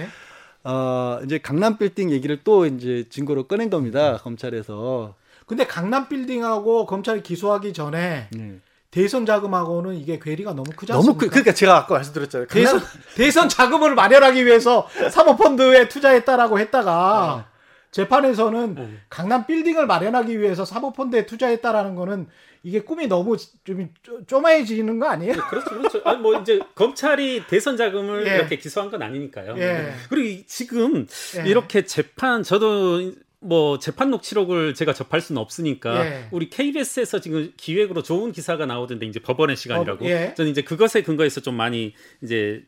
예. 0.65 0.69
어, 0.69 1.21
이제 1.25 1.37
강남 1.37 1.77
빌딩 1.77 2.11
얘기를 2.11 2.39
또 2.43 2.65
이제 2.65 3.05
증거로 3.09 3.43
꺼낸 3.43 3.69
겁니다. 3.69 4.13
음. 4.13 4.17
검찰에서. 4.21 5.15
근데 5.45 5.65
강남 5.65 6.07
빌딩하고 6.07 6.85
검찰이 6.85 7.23
기소하기 7.23 7.73
전에 7.73 8.27
네. 8.31 8.59
대선 8.91 9.25
자금하고는 9.25 9.95
이게 9.95 10.19
괴리가 10.19 10.53
너무 10.53 10.71
크지 10.75 10.91
않습니까? 10.93 10.97
너무 10.97 11.17
크, 11.17 11.29
그러니까 11.29 11.53
제가 11.53 11.77
아까 11.77 11.95
말씀드렸잖아요. 11.95 12.47
대선 12.47 12.81
대선 13.15 13.49
자금을 13.49 13.93
마련하기 13.95 14.45
위해서 14.45 14.87
사모펀드에 15.11 15.89
투자했다라고 15.89 16.59
했다가 16.59 17.45
네. 17.45 17.58
재판에서는 17.91 18.75
네. 18.75 18.89
강남 19.09 19.45
빌딩을 19.45 19.87
마련하기 19.87 20.39
위해서 20.39 20.65
사모펀드에 20.65 21.25
투자했다라는 21.25 21.95
거는 21.95 22.27
이게 22.63 22.81
꿈이 22.81 23.07
너무 23.07 23.37
좀 23.63 23.89
쪼마해지는 24.27 24.99
거 24.99 25.07
아니에요? 25.07 25.33
네, 25.33 25.39
그렇죠, 25.49 25.69
그렇죠. 25.69 26.01
아니 26.03 26.19
뭐 26.19 26.39
이제 26.39 26.59
검찰이 26.75 27.43
대선 27.47 27.77
자금을 27.77 28.27
예. 28.27 28.35
이렇게 28.35 28.57
기소한 28.57 28.91
건 28.91 29.01
아니니까요. 29.01 29.57
예. 29.57 29.93
그리고 30.09 30.43
지금 30.45 31.07
예. 31.37 31.49
이렇게 31.49 31.85
재판 31.85 32.43
저도 32.43 33.13
뭐 33.39 33.79
재판 33.79 34.11
녹취록을 34.11 34.73
제가 34.73 34.93
접할 34.93 35.21
수는 35.21 35.41
없으니까 35.41 36.05
예. 36.05 36.27
우리 36.31 36.49
KBS에서 36.49 37.21
지금 37.21 37.53
기획으로 37.55 38.03
좋은 38.03 38.33
기사가 38.33 38.65
나오던데 38.65 39.05
이제 39.05 39.21
법원의 39.21 39.55
시간이라고 39.55 40.05
어, 40.05 40.09
예. 40.09 40.33
저는 40.35 40.51
이제 40.51 40.61
그것에 40.61 41.01
근거해서 41.01 41.39
좀 41.39 41.55
많이 41.55 41.93
이제 42.21 42.63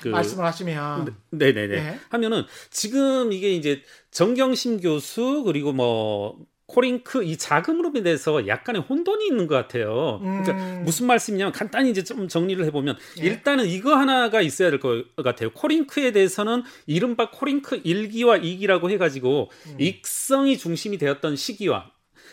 그 0.00 0.08
말씀을 0.08 0.44
하시면 0.44 1.14
네네네 1.30 1.74
예. 1.74 1.98
하면은 2.10 2.44
지금 2.70 3.32
이게 3.32 3.52
이제 3.52 3.82
정경심 4.10 4.80
교수 4.80 5.42
그리고 5.44 5.72
뭐 5.72 6.38
코링크 6.66 7.22
이 7.22 7.36
자금으로 7.36 7.92
대해서 8.02 8.46
약간의 8.46 8.82
혼돈이 8.88 9.26
있는 9.26 9.46
것 9.46 9.54
같아요. 9.54 10.20
그러니까 10.22 10.52
음. 10.52 10.82
무슨 10.84 11.06
말씀이냐면 11.06 11.52
간단히 11.52 11.90
이제 11.90 12.02
좀 12.02 12.28
정리를 12.28 12.64
해보면 12.64 12.96
예. 13.20 13.24
일단은 13.26 13.66
이거 13.66 13.94
하나가 13.94 14.40
있어야 14.40 14.70
될 14.70 14.80
것 14.80 15.04
같아요. 15.16 15.50
코링크에 15.50 16.12
대해서는 16.12 16.62
이른바 16.86 17.30
코링크 17.30 17.82
1기와 17.82 18.42
2기라고 18.42 18.88
해가지고 18.90 19.50
음. 19.66 19.76
익성이 19.78 20.56
중심이 20.56 20.96
되었던 20.96 21.36
시기와 21.36 21.90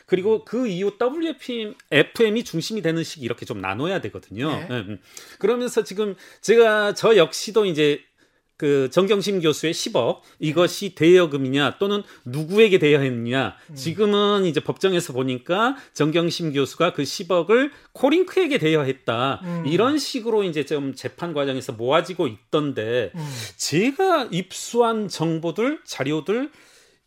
그리고 0.10 0.44
그 0.44 0.68
이후 0.68 0.92
WFM, 1.00 1.76
FM이 1.92 2.44
중심이 2.44 2.82
되는 2.82 3.04
시기 3.04 3.26
이렇게 3.26 3.46
좀 3.46 3.62
나눠야 3.62 4.02
되거든요. 4.02 4.50
네. 4.50 4.68
음. 4.72 5.00
그러면서 5.38 5.84
지금 5.84 6.16
제가 6.42 6.96
저 6.96 7.16
역시도 7.16 7.66
이제 7.66 8.02
그 8.58 8.90
정경심 8.92 9.40
교수의 9.40 9.74
10억 9.74 10.20
이것이 10.40 10.94
대여금이냐 10.96 11.78
또는 11.78 12.04
누구에게 12.26 12.78
대여했느냐 12.78 13.56
음. 13.70 13.76
지금은 13.76 14.46
이제 14.46 14.60
법정에서 14.60 15.14
보니까 15.14 15.78
정경심 15.94 16.52
교수가 16.52 16.92
그 16.92 17.04
10억을 17.04 17.72
코링크에게 17.94 18.58
대여했다 18.58 19.42
음. 19.44 19.64
이런 19.66 19.98
식으로 19.98 20.44
이제 20.44 20.66
좀 20.66 20.94
재판 20.94 21.34
과정에서 21.34 21.72
모아지고 21.72 22.28
있던데 22.28 23.12
음. 23.16 23.34
제가 23.56 24.28
입수한 24.32 25.08
정보들 25.08 25.80
자료들 25.86 26.52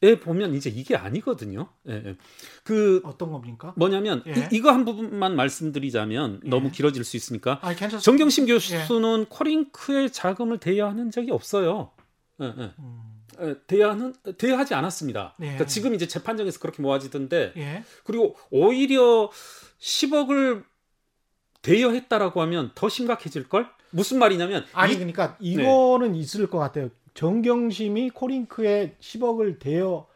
에 0.03 0.19
보면 0.19 0.55
이제 0.55 0.69
이게 0.69 0.97
아니거든요. 0.97 1.69
예, 1.89 1.93
예. 1.93 2.17
그 2.65 3.01
어떤 3.05 3.31
겁니까? 3.31 3.73
뭐냐면 3.77 4.23
예. 4.27 4.49
이, 4.51 4.61
거한 4.61 4.85
부분만 4.85 5.37
말씀드리자면 5.37 6.41
예. 6.45 6.49
너무 6.49 6.73
길어질 6.73 7.05
수 7.05 7.17
있으니까. 7.17 7.61
아, 7.63 7.73
정경심 7.75 8.47
교수는 8.47 9.21
예. 9.21 9.27
코링크의 9.29 10.11
자금을 10.11 10.59
대여하는 10.59 11.13
적이 11.13 11.31
없어요. 11.31 11.93
예, 12.41 12.47
예. 12.47 12.73
음. 12.79 13.59
대여하는 13.67 14.15
대여하지 14.39 14.75
않았습니다. 14.75 15.35
그러니까 15.37 15.67
지금 15.67 15.95
이제 15.95 16.07
재판정에서 16.07 16.59
그렇게 16.59 16.83
모아지던데. 16.83 17.85
그리고 18.05 18.37
오히려 18.51 19.31
10억을 19.81 20.65
대여했다라고 21.63 22.43
하면 22.43 22.73
더 22.75 22.89
심각해질 22.89 23.49
걸? 23.49 23.69
무슨 23.91 24.19
말이냐면 24.19 24.65
아니 24.73 24.95
이, 24.95 24.97
그러니까 24.97 25.37
이거는 25.41 26.13
네. 26.13 26.19
있을 26.19 26.49
것 26.49 26.59
같아요. 26.59 26.91
정경심이 27.15 28.11
코링크에 28.11 28.97
10억을 29.01 29.59
대여 29.59 30.07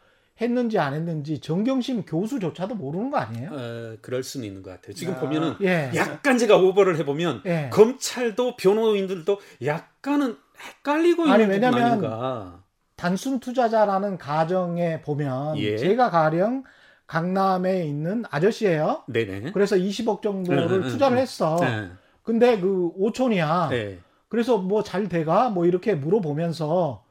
했는지 0.40 0.78
안 0.78 0.92
했는지 0.94 1.40
정경심 1.40 2.04
교수조차도 2.04 2.74
모르는 2.74 3.10
거 3.10 3.16
아니에요? 3.18 3.50
어, 3.52 3.96
그럴 4.02 4.22
수는 4.22 4.46
있는 4.46 4.62
것 4.62 4.70
같아요. 4.70 4.92
지금 4.92 5.14
아, 5.14 5.20
보면은 5.20 5.54
예. 5.62 5.90
약간 5.94 6.36
제가 6.36 6.58
오버를 6.58 6.98
해보면 6.98 7.42
예. 7.46 7.70
검찰도 7.72 8.56
변호인들도 8.56 9.40
약간은 9.64 10.36
헷갈리고 10.60 11.24
아니, 11.24 11.42
있는 11.44 11.54
왜냐면 11.54 11.82
아닌가. 11.82 12.62
단순 12.96 13.40
투자자라는 13.40 14.18
가정에 14.18 15.00
보면 15.00 15.58
예. 15.58 15.76
제가 15.78 16.10
가령 16.10 16.64
강남에 17.06 17.84
있는 17.86 18.24
아저씨예요. 18.30 19.04
네네. 19.06 19.52
그래서 19.52 19.76
20억 19.76 20.22
정도를 20.22 20.82
음, 20.82 20.88
투자를 20.88 21.18
했어. 21.18 21.56
네. 21.60 21.90
근데 22.22 22.58
그 22.58 22.90
5촌이야. 22.98 23.68
네. 23.70 23.98
그래서 24.36 24.58
뭐 24.58 24.82
잘 24.82 25.08
돼가 25.08 25.48
뭐 25.48 25.64
이렇게 25.64 25.94
물어보면서 25.94 27.02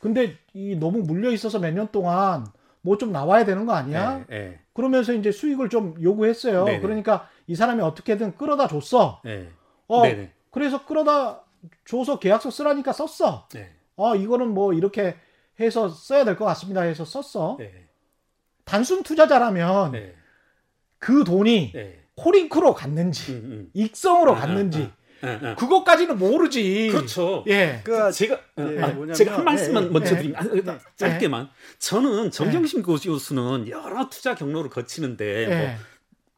근데 0.00 0.38
이 0.54 0.76
너무 0.76 1.00
물려 1.02 1.30
있어서 1.30 1.58
몇 1.58 1.74
년 1.74 1.88
동안 1.92 2.46
뭐 2.80 2.96
좀 2.96 3.12
나와야 3.12 3.44
되는 3.44 3.66
거 3.66 3.74
아니야? 3.74 4.24
네, 4.30 4.38
네. 4.38 4.60
그러면서 4.72 5.12
이제 5.12 5.30
수익을 5.30 5.68
좀 5.68 5.94
요구했어요. 6.00 6.64
네네. 6.64 6.80
그러니까 6.80 7.28
이 7.46 7.54
사람이 7.54 7.82
어떻게든 7.82 8.38
끌어다 8.38 8.66
줬어. 8.66 9.20
네. 9.24 9.50
어, 9.88 10.00
네네. 10.04 10.32
그래서 10.50 10.86
끌어다 10.86 11.42
줘서 11.84 12.18
계약서 12.18 12.50
쓰라니까 12.50 12.94
썼어. 12.94 13.46
네. 13.52 13.70
어, 13.96 14.16
이거는 14.16 14.54
뭐 14.54 14.72
이렇게 14.72 15.16
해서 15.60 15.90
써야 15.90 16.24
될 16.24 16.36
것 16.38 16.46
같습니다. 16.46 16.80
해서 16.80 17.04
썼어. 17.04 17.56
네. 17.58 17.70
단순 18.64 19.02
투자자라면 19.02 19.92
네. 19.92 20.14
그 20.98 21.24
돈이 21.24 21.72
코링크로 22.14 22.72
갔는지, 22.72 23.32
음, 23.32 23.44
음. 23.44 23.70
익성으로 23.74 24.32
아, 24.32 24.36
아 24.36 24.40
갔는지, 24.40 24.90
아, 25.22 25.26
아. 25.26 25.30
예, 25.42 25.50
예. 25.50 25.54
그것까지는 25.54 26.18
모르지. 26.18 26.88
그렇죠. 26.92 27.44
예. 27.48 27.80
그러니까 27.84 28.10
제가 28.10 28.40
예, 28.58 28.78
아, 28.80 29.12
제가 29.12 29.38
한 29.38 29.44
말씀만 29.44 29.84
예, 29.84 29.88
먼저 29.88 30.16
드리면 30.16 30.68
아, 30.68 30.78
짧게만 30.96 31.48
저는 31.78 32.30
정경심 32.30 32.82
교수는 32.82 33.68
여러 33.68 34.08
투자 34.08 34.34
경로를 34.34 34.70
거치는데 34.70 35.46
뭐 35.46 35.90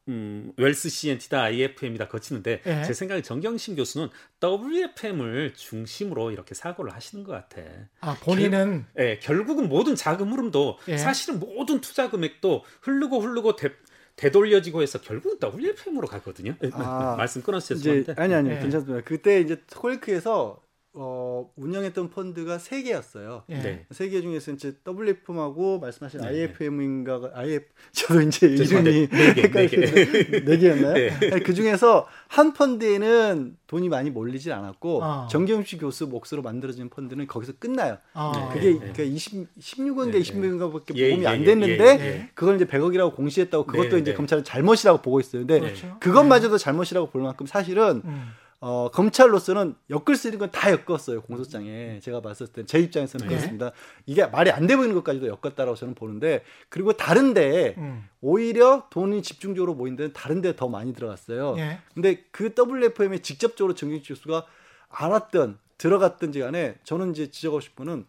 음, 0.09 0.51
웰스 0.57 0.89
CNT다, 0.89 1.43
IFM이다 1.43 2.09
거치는데 2.09 2.61
예. 2.65 2.83
제 2.83 2.93
생각에 2.93 3.21
정경심 3.21 3.75
교수는 3.77 4.09
WFM을 4.43 5.53
중심으로 5.55 6.31
이렇게 6.31 6.53
사고를 6.55 6.93
하시는 6.93 7.23
것 7.23 7.31
같아. 7.31 7.61
아 8.01 8.17
본인은 8.21 8.85
결, 8.95 9.05
예, 9.05 9.19
결국은 9.19 9.69
모든 9.69 9.95
자금 9.95 10.33
흐름도 10.33 10.79
예. 10.89 10.97
사실은 10.97 11.39
모든 11.39 11.79
투자 11.79 12.09
금액도 12.09 12.65
흐르고 12.81 13.21
흐르고 13.21 13.55
대, 13.55 13.71
되돌려지고 14.15 14.81
해서 14.81 14.99
결국 15.01 15.39
WFM으로 15.43 16.07
가거든요. 16.07 16.55
아, 16.73 17.15
말씀 17.17 17.41
끊었어요. 17.41 17.77
이제, 17.77 18.05
아니 18.17 18.33
아니 18.33 18.49
네. 18.49 18.59
괜찮습니다. 18.59 19.03
그때 19.03 19.41
이제 19.41 19.61
콜크에서 19.75 20.62
어, 20.95 21.49
운영했던 21.55 22.11
펀드가 22.11 22.59
세 22.59 22.83
개였어요. 22.83 23.43
네. 23.47 23.85
세개 23.89 24.21
중에서 24.21 24.51
이제 24.51 24.73
WFM하고 24.87 25.79
말씀하신 25.79 26.21
네. 26.21 26.27
IFM인가 26.27 27.31
IF 27.33 27.65
저도 27.91 28.21
이제 28.21 28.47
이름이 28.47 29.07
네, 29.07 29.33
네, 29.33 29.49
네, 29.49 29.67
네, 29.67 30.45
네 30.45 30.57
개였나요? 30.57 30.93
네. 30.93 31.39
그 31.39 31.55
중에서 31.55 32.07
한 32.27 32.53
펀드에는 32.53 33.57
돈이 33.65 33.89
많이 33.89 34.11
몰리질 34.11 34.53
않았고 34.53 35.03
아. 35.03 35.27
정경식 35.31 35.81
교수 35.81 36.05
몫으로 36.05 36.43
만들어진 36.43 36.89
펀드는 36.89 37.25
거기서 37.25 37.53
끝나요. 37.57 37.97
아. 38.13 38.51
그게 38.53 38.77
그러니까 38.77 39.01
20 39.01 39.57
16원인가 39.59 40.21
20원인가 40.21 40.71
밖에 40.71 40.93
예, 40.95 41.09
보험이 41.09 41.23
예, 41.23 41.27
안 41.27 41.41
예, 41.41 41.45
됐는데 41.45 41.85
예, 41.85 42.05
예, 42.05 42.29
그걸 42.35 42.57
이제 42.57 42.65
100억이라고 42.65 43.15
공시했다고 43.15 43.65
그것도 43.65 43.97
이제 43.97 44.13
검찰은 44.13 44.43
잘못이라고 44.43 45.01
보고 45.01 45.19
있어요. 45.19 45.41
근데 45.41 45.59
그렇죠. 45.59 45.97
그것마저도 45.99 46.59
잘못이라고 46.59 47.09
볼 47.09 47.23
만큼 47.23 47.47
사실은 47.47 48.03
음. 48.05 48.27
어, 48.65 48.89
검찰로서는 48.91 49.75
엮을 49.89 50.15
수 50.15 50.29
있는 50.29 50.39
건 50.39 50.49
다 50.53 50.71
엮었어요 50.71 51.21
공소장에 51.23 51.99
제가 51.99 52.21
봤을 52.21 52.47
때 52.47 52.63
제 52.65 52.79
입장에서는 52.79 53.27
네. 53.27 53.35
그렇습니다 53.35 53.71
이게 54.05 54.25
말이 54.25 54.51
안돼 54.51 54.77
보이는 54.77 54.95
것까지도 54.95 55.27
엮었다라고 55.27 55.75
저는 55.75 55.95
보는데 55.95 56.43
그리고 56.69 56.93
다른데 56.93 57.75
음. 57.77 58.07
오히려 58.21 58.87
돈이 58.89 59.21
집중적으로 59.21 59.73
모인 59.73 59.97
데는 59.97 60.13
다른데 60.13 60.55
더 60.55 60.69
많이 60.69 60.93
들어갔어요 60.93 61.55
네. 61.55 61.79
근데 61.93 62.23
그 62.31 62.53
WFM에 62.57 63.17
직접적으로 63.17 63.75
정경식 63.75 64.07
교수가 64.07 64.45
알았던 64.89 65.57
들어갔든지 65.77 66.39
간에 66.39 66.75
저는 66.85 67.11
이제 67.11 67.29
지적하고 67.29 67.59
싶은 67.59 67.85
건 67.85 68.05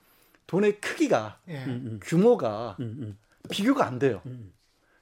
돈의 0.47 0.81
크기가 0.81 1.39
네. 1.47 1.65
규모가 2.03 2.77
음, 2.79 2.97
음. 3.01 3.19
비교가 3.51 3.87
안 3.87 3.99
돼요 3.99 4.21
음. 4.27 4.53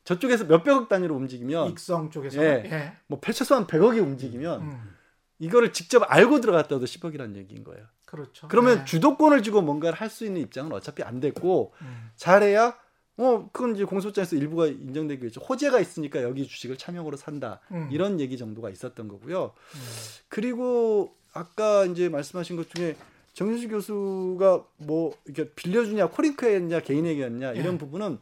저쪽에서 0.04 0.44
몇백억 0.44 0.88
단위로 0.88 1.14
움직이면 1.14 1.68
익성 1.70 2.10
쪽에서 2.10 2.42
예, 2.42 2.62
예. 2.64 2.92
뭐 3.06 3.20
최소한 3.22 3.66
100억이 3.66 4.00
움직이면 4.00 4.62
음. 4.62 4.94
이거를 5.42 5.72
직접 5.72 6.04
알고 6.08 6.40
들어갔다도 6.40 6.84
10억이라는 6.84 7.34
얘기인 7.36 7.64
거예요. 7.64 7.84
그렇죠. 8.06 8.46
그러면 8.48 8.78
네. 8.78 8.84
주도권을 8.84 9.42
주고 9.42 9.60
뭔가를 9.60 9.98
할 10.00 10.08
수 10.08 10.24
있는 10.24 10.40
입장은 10.42 10.70
어차피 10.72 11.02
안 11.02 11.18
됐고 11.18 11.72
음. 11.80 12.10
잘해야 12.16 12.78
어 13.16 13.48
그건 13.52 13.74
이제 13.74 13.84
공소장에서 13.84 14.36
일부가 14.36 14.66
인정되기겠죠. 14.66 15.40
호재가 15.40 15.80
있으니까 15.80 16.22
여기 16.22 16.46
주식을 16.46 16.76
차명으로 16.78 17.16
산다 17.16 17.60
음. 17.72 17.88
이런 17.90 18.20
얘기 18.20 18.38
정도가 18.38 18.70
있었던 18.70 19.08
거고요. 19.08 19.52
음. 19.74 19.80
그리고 20.28 21.16
아까 21.32 21.86
이제 21.86 22.08
말씀하신 22.08 22.56
것 22.56 22.68
중에 22.70 22.94
정윤수 23.32 23.68
교수가 23.68 24.64
뭐 24.76 25.16
이렇게 25.24 25.50
빌려주냐 25.54 26.08
코링크였냐 26.10 26.80
개인에게였냐 26.80 27.52
이런 27.52 27.72
네. 27.72 27.78
부분은 27.78 28.18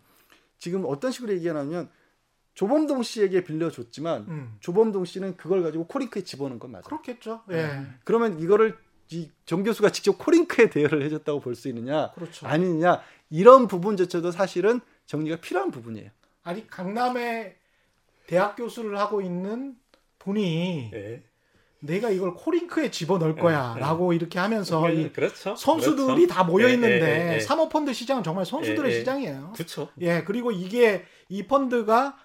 지금 0.59 0.85
어떤 0.87 1.11
식으로 1.11 1.33
얘기하냐면 1.35 1.91
조범동 2.55 3.03
씨에게 3.03 3.45
빌려줬지만 3.45 4.23
음. 4.29 4.57
조범동 4.61 5.05
씨는 5.05 5.37
그걸 5.37 5.63
가지고 5.63 5.87
코링크에 5.87 6.23
집어넣은 6.23 6.59
건 6.59 6.73
맞아요. 6.73 6.83
그렇겠죠. 6.85 7.43
예. 7.51 7.55
네. 7.55 7.87
그러면 8.05 8.39
이거를 8.41 8.77
이정 9.11 9.63
교수가 9.65 9.91
직접 9.91 10.19
코링크에 10.19 10.71
대여를 10.71 11.03
해줬다고 11.03 11.41
볼 11.41 11.55
수 11.55 11.69
있느냐 11.69 12.11
그렇죠. 12.13 12.47
아니냐 12.47 13.01
이런 13.31 13.67
부분조차도 13.67 14.31
사실은 14.31 14.81
정리가 15.07 15.37
필요한 15.37 15.71
부분이에요. 15.71 16.11
아니 16.43 16.67
강남에 16.69 17.57
대학 18.27 18.57
교수를 18.57 18.99
하고 18.99 19.21
있는 19.21 19.77
분이 20.19 20.91
네. 20.93 21.23
내가 21.81 22.11
이걸 22.11 22.35
코링크에 22.35 22.91
집어넣을 22.91 23.37
거야라고 23.37 24.11
네, 24.11 24.11
네. 24.11 24.17
이렇게 24.17 24.39
하면서 24.39 24.87
네, 24.87 25.11
그렇죠. 25.11 25.57
선수들이 25.57 26.07
그렇죠. 26.07 26.27
다 26.29 26.45
모여 26.45 26.69
있는데 26.69 27.41
사모펀드 27.41 27.93
시장은 27.95 28.23
정말 28.23 28.45
선수들의 28.45 28.93
시장이에요. 28.99 29.53
그렇죠. 29.55 29.89
예 30.01 30.23
그리고 30.25 30.53
이게 30.53 31.05
이 31.29 31.45
펀드가 31.47 32.19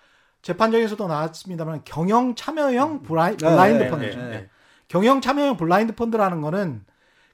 재판정에서도 0.45 1.07
나왔습니다만 1.07 1.81
경영 1.85 2.35
참여형 2.35 2.91
음. 2.91 3.01
브라이, 3.01 3.35
네, 3.35 3.37
블라인드 3.37 3.83
네, 3.83 3.89
펀드. 3.89 4.05
네, 4.05 4.15
네. 4.15 4.49
경영 4.87 5.19
참여형 5.19 5.57
블라인드 5.57 5.95
펀드라는 5.95 6.41
거는 6.41 6.85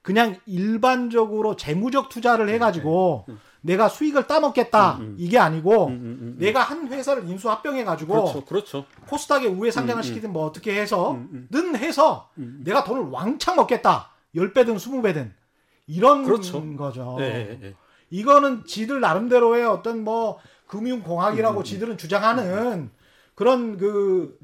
그냥 0.02 0.38
일반적으로 0.46 1.58
재무적 1.58 2.08
투자를 2.08 2.46
네, 2.46 2.54
해가지고 2.54 3.26
네. 3.28 3.36
내가 3.60 3.90
수익을 3.90 4.28
따먹겠다 4.28 4.96
음, 5.00 5.02
음. 5.02 5.16
이게 5.20 5.38
아니고 5.38 5.88
음, 5.88 5.92
음, 5.92 5.94
음, 5.94 6.18
음. 6.22 6.36
내가 6.40 6.64
한 6.64 6.88
회사를 6.88 7.28
인수 7.28 7.52
합병해 7.52 7.84
가지고 7.84 8.14
그렇죠, 8.14 8.46
그렇죠. 8.46 8.86
코스닥에 9.08 9.46
우회 9.48 9.72
상장을 9.72 10.02
시키든 10.02 10.32
뭐 10.32 10.46
어떻게 10.46 10.80
해서는 10.80 11.76
해서 11.76 12.30
내가 12.38 12.86
돈을 12.86 13.10
왕창 13.12 13.58
먹겠다 13.58 14.12
10배든 14.34 14.78
20배든 14.78 15.32
이런 15.86 16.24
그렇죠. 16.24 16.64
거죠. 16.78 17.18
이거는 18.10 18.66
지들 18.66 19.02
나름대로의 19.02 19.66
어떤 19.66 20.06
뭐 20.06 20.40
금융공학이라고 20.68 21.64
지들은 21.64 21.98
주장하는 21.98 22.90
그런 23.42 23.76
그 23.76 24.38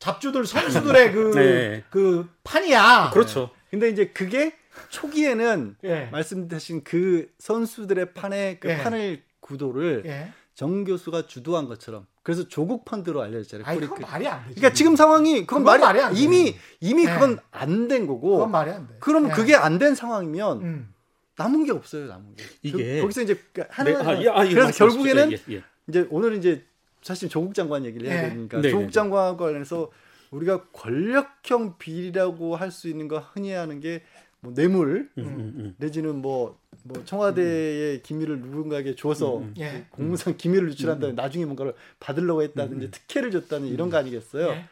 잡주들 0.00 0.44
선수들의 0.44 1.12
그, 1.14 1.30
네. 1.36 1.84
그 1.88 2.28
판이야. 2.42 3.10
그렇죠. 3.12 3.50
근데 3.70 3.88
이제 3.90 4.08
그게 4.08 4.54
초기에는 4.88 5.76
예. 5.84 6.08
말씀하신 6.10 6.82
그 6.82 7.28
선수들의 7.38 8.12
판의 8.12 8.58
그 8.58 8.68
예. 8.70 8.78
판을 8.78 9.22
구도를 9.38 10.02
예. 10.06 10.32
정 10.56 10.82
교수가 10.82 11.28
주도한 11.28 11.66
것처럼 11.68 12.06
그래서 12.24 12.48
조국 12.48 12.84
펀드로 12.84 13.22
알려졌잖아요. 13.22 13.64
아니, 13.68 13.78
그건 13.80 14.00
말이 14.00 14.26
안 14.26 14.40
되죠. 14.48 14.54
그러니까 14.56 14.72
지금 14.74 14.96
상황이 14.96 15.46
그건, 15.46 15.62
말이, 15.62 15.80
말이 15.80 16.00
안 16.00 16.16
이미 16.16 16.56
이미 16.80 17.04
네. 17.04 17.14
그건 17.14 17.38
안 17.52 17.86
된 17.86 18.08
거고. 18.08 18.32
그건 18.32 18.50
말이 18.50 18.70
안 18.72 18.88
돼. 18.88 18.96
그럼 18.98 19.28
네. 19.28 19.34
그게 19.34 19.54
안 19.54 19.78
된 19.78 19.94
상황이면 19.94 20.60
음. 20.62 20.94
남은 21.36 21.64
게 21.66 21.70
없어요, 21.72 22.06
남은 22.08 22.34
게. 22.34 22.44
이게 22.62 23.00
거기서 23.00 23.22
이제 23.22 23.40
하나 23.68 23.90
네. 24.18 24.28
아, 24.28 24.40
아, 24.40 24.44
그래서 24.44 24.72
결국에는 24.72 25.30
예, 25.32 25.54
예. 25.54 25.62
이제 25.88 26.06
오늘 26.10 26.34
이제 26.36 26.64
사실 27.02 27.28
조국 27.28 27.54
장관 27.54 27.84
얘기를 27.84 28.08
해야 28.08 28.22
네. 28.22 28.28
되니까 28.30 28.60
네, 28.60 28.70
조국 28.70 28.86
네, 28.86 28.90
장관 28.90 29.36
관련해서 29.36 29.90
우리가 30.30 30.66
권력형 30.72 31.78
비리라고 31.78 32.56
할 32.56 32.70
수 32.70 32.88
있는 32.88 33.08
거 33.08 33.18
흔히 33.18 33.52
하는 33.52 33.80
게 33.80 34.02
뭐 34.40 34.54
뇌물 34.54 35.10
음, 35.18 35.24
음, 35.24 35.54
음. 35.56 35.74
내지는 35.78 36.16
뭐, 36.16 36.58
뭐 36.82 37.04
청와대의 37.04 38.02
기밀을 38.02 38.40
누군가에게 38.40 38.96
줘서 38.96 39.38
음, 39.38 39.42
음. 39.42 39.54
예. 39.58 39.86
공무상 39.90 40.36
기밀을 40.36 40.68
유출한다는 40.70 41.14
나중에 41.14 41.44
뭔가를 41.44 41.74
받으려고 41.98 42.42
했다든지 42.42 42.90
특혜를 42.90 43.30
줬다는 43.30 43.68
이런 43.68 43.90
거 43.90 43.98
아니겠어요? 43.98 44.48
예. 44.48 44.64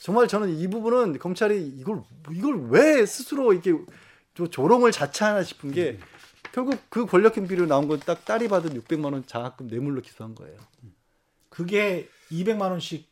정말 0.00 0.28
저는 0.28 0.50
이 0.50 0.68
부분은 0.68 1.18
검찰이 1.18 1.66
이걸 1.78 2.02
이걸 2.30 2.68
왜 2.68 3.06
스스로 3.06 3.52
이렇게 3.54 3.72
조롱을 4.50 4.92
자처하나 4.92 5.42
싶은 5.42 5.72
게 5.72 5.98
결국 6.52 6.78
그 6.90 7.06
권력형 7.06 7.48
비리로 7.48 7.66
나온 7.66 7.88
건 7.88 7.98
딱 8.00 8.24
딸이 8.26 8.48
받은 8.48 8.78
600만 8.78 9.12
원 9.14 9.26
장학금 9.26 9.68
뇌물로 9.68 10.02
기소한 10.02 10.34
거예요. 10.34 10.58
그게 11.56 12.06
200만 12.30 12.70
원씩 12.70 13.08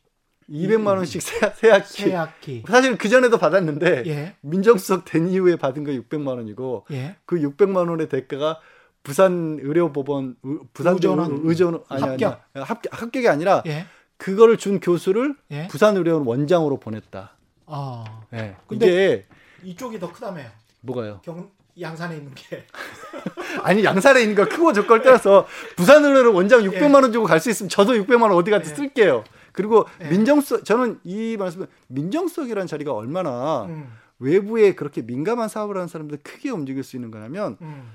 200만 0.47 0.97
원씩 0.97 1.21
세학기. 1.21 1.91
세 2.03 2.13
학기. 2.13 2.63
사실 2.67 2.95
그 2.99 3.09
전에도 3.09 3.39
받았는데 3.39 4.03
예. 4.05 4.35
민정수석 4.41 5.03
된 5.05 5.27
이후에 5.27 5.55
받은 5.55 5.83
거 5.83 5.91
600만 5.91 6.27
원이고 6.27 6.85
예. 6.91 7.15
그 7.25 7.37
600만 7.37 7.89
원의 7.89 8.07
대가가 8.07 8.59
부산 9.01 9.57
의료법원 9.59 10.35
부산 10.73 10.93
의전 10.93 11.41
의전 11.43 11.83
아니 11.89 12.01
합격. 12.03 12.41
아니 12.53 12.63
합격 12.63 13.01
합격이 13.01 13.27
아니라 13.27 13.63
예. 13.65 13.87
그거를 14.17 14.57
준 14.57 14.79
교수를 14.79 15.35
예. 15.49 15.67
부산 15.67 15.97
의료원 15.97 16.27
원장으로 16.27 16.79
보냈다. 16.79 17.35
아. 17.65 18.21
네. 18.29 18.55
근데 18.67 19.25
이쪽이 19.63 19.99
더 19.99 20.13
크다며요. 20.13 20.45
뭐가요? 20.81 21.21
경 21.23 21.49
양산에 21.79 22.17
있는 22.17 22.33
게. 22.35 22.65
아니 23.63 23.83
양산에 23.83 24.21
있는 24.21 24.35
거 24.35 24.45
크고 24.47 24.73
적걸 24.73 25.01
떠나서 25.01 25.47
부산 25.75 26.03
의료원 26.05 26.33
원장 26.35 26.61
600만 26.61 27.01
원 27.01 27.11
주고 27.11 27.25
갈 27.25 27.39
수 27.39 27.49
있으면 27.49 27.69
저도 27.69 27.93
600만 27.93 28.23
원 28.23 28.33
어디 28.33 28.51
가서 28.51 28.69
예. 28.71 28.75
쓸게요. 28.75 29.23
그리고 29.51 29.87
네. 29.99 30.09
민정수석 30.09 30.65
저는 30.65 30.99
이 31.03 31.37
말씀은 31.37 31.67
민정수석이라는 31.87 32.67
자리가 32.67 32.93
얼마나 32.93 33.65
음. 33.65 33.91
외부에 34.19 34.73
그렇게 34.75 35.01
민감한 35.01 35.49
사업을 35.49 35.75
하는 35.75 35.87
사람들 35.87 36.19
크게 36.23 36.49
움직일 36.49 36.83
수 36.83 36.95
있는 36.95 37.11
거냐면 37.11 37.57
음. 37.61 37.91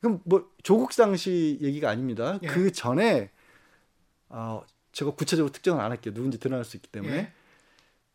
그럼 0.00 0.20
뭐 0.24 0.48
조국 0.62 0.94
당시 0.94 1.58
얘기가 1.60 1.90
아닙니다. 1.90 2.38
예. 2.42 2.46
그 2.46 2.72
전에 2.72 3.30
어 4.28 4.62
제가 4.92 5.12
구체적으로 5.12 5.52
특정을 5.52 5.82
안 5.82 5.90
할게요. 5.90 6.14
누군지 6.14 6.38
드러날 6.38 6.64
수 6.64 6.76
있기 6.76 6.88
때문에 6.88 7.14
예. 7.14 7.32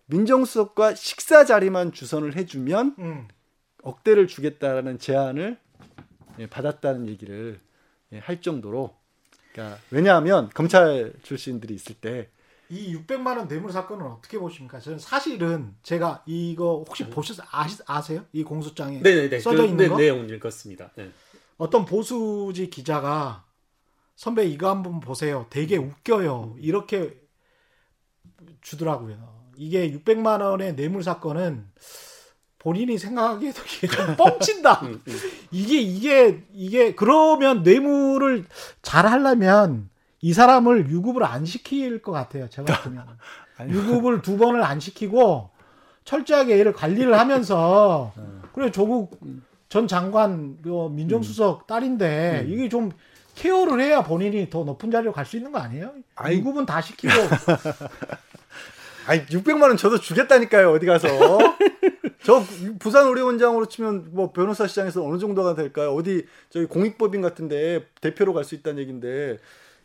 민정수석과 0.07 0.95
식사 0.95 1.45
자리만 1.45 1.91
주선을 1.91 2.35
해주면 2.35 2.95
음. 2.99 3.27
억대를 3.83 4.27
주겠다라는 4.27 4.97
제안을 4.97 5.57
예, 6.39 6.47
받았다는 6.47 7.07
얘기를 7.07 7.59
예, 8.11 8.17
할 8.17 8.41
정도로 8.41 8.95
그러니까 9.51 9.79
왜냐하면 9.91 10.49
검찰 10.49 11.13
출신들이 11.21 11.75
있을 11.75 11.95
때 11.95 12.33
이 12.73 12.95
600만 12.95 13.37
원 13.37 13.47
뇌물 13.47 13.71
사건은 13.71 14.05
어떻게 14.07 14.39
보십니까? 14.39 14.79
저는 14.79 14.97
사실은 14.97 15.75
제가 15.83 16.23
이거 16.25 16.83
혹시 16.87 17.07
보셨 17.07 17.37
아시, 17.51 17.77
아세요? 17.85 18.25
이 18.33 18.43
공소장에 18.43 18.99
네네네. 18.99 19.39
써져 19.39 19.57
그, 19.57 19.63
있는 19.65 19.77
네, 19.77 19.87
거 19.89 19.97
내용 19.97 20.27
읽었습니다. 20.27 20.91
네. 20.95 21.11
어떤 21.57 21.85
보수지 21.85 22.71
기자가 22.71 23.45
선배 24.15 24.45
이거 24.45 24.69
한번 24.69 24.99
보세요. 25.01 25.45
되게 25.51 25.77
웃겨요. 25.77 26.55
이렇게 26.59 27.21
주더라고요. 28.61 29.51
이게 29.55 29.91
600만 29.91 30.41
원의 30.41 30.75
뇌물 30.75 31.03
사건은 31.03 31.69
본인이 32.63 32.97
생각하기에도 32.97 33.61
이게 33.77 33.87
좀 33.87 34.15
뻥친다. 34.15 34.79
음, 34.83 35.01
음. 35.07 35.19
이게 35.51 35.79
이게 35.79 36.43
이게 36.53 36.95
그러면 36.95 37.63
뇌물을 37.63 38.45
잘 38.81 39.05
하려면 39.05 39.89
이 40.21 40.33
사람을 40.33 40.89
유급을 40.89 41.23
안 41.25 41.45
시킬 41.45 42.01
것 42.01 42.11
같아요. 42.13 42.49
제가 42.49 42.65
같으면. 42.73 43.05
유급을 43.69 44.21
두 44.21 44.37
번을 44.37 44.63
안 44.63 44.79
시키고 44.79 45.49
철저하게 46.05 46.57
얘를 46.57 46.73
관리를 46.73 47.17
하면서 47.19 48.11
네. 48.17 48.23
그래 48.53 48.71
조국 48.71 49.19
전 49.69 49.87
장관 49.87 50.57
민정수석 50.91 51.67
딸인데 51.67 52.45
음. 52.45 52.51
이게 52.51 52.69
좀 52.69 52.91
케어를 53.35 53.81
해야 53.81 54.03
본인이 54.03 54.49
더 54.49 54.63
높은 54.63 54.89
자리로 54.91 55.11
갈 55.11 55.25
수 55.25 55.37
있는 55.37 55.51
거 55.51 55.59
아니에요? 55.59 55.91
아니, 56.15 56.35
유급은 56.37 56.65
다 56.65 56.81
시키고. 56.81 57.13
아니 59.07 59.25
600만 59.25 59.63
원 59.63 59.75
저도 59.77 59.99
주겠다니까요 59.99 60.71
어디 60.71 60.85
가서 60.85 61.07
저 62.23 62.41
부산 62.79 63.07
의료원장으로 63.07 63.65
치면 63.67 64.09
뭐 64.11 64.31
변호사 64.31 64.65
시장에서 64.67 65.03
어느 65.05 65.17
정도가 65.17 65.55
될까요 65.55 65.93
어디 65.93 66.25
저기 66.49 66.65
공익법인 66.65 67.21
같은데 67.21 67.87
대표로 68.01 68.33
갈 68.33 68.43
수 68.43 68.55
있다는 68.55 68.79
얘기인데 68.81 69.39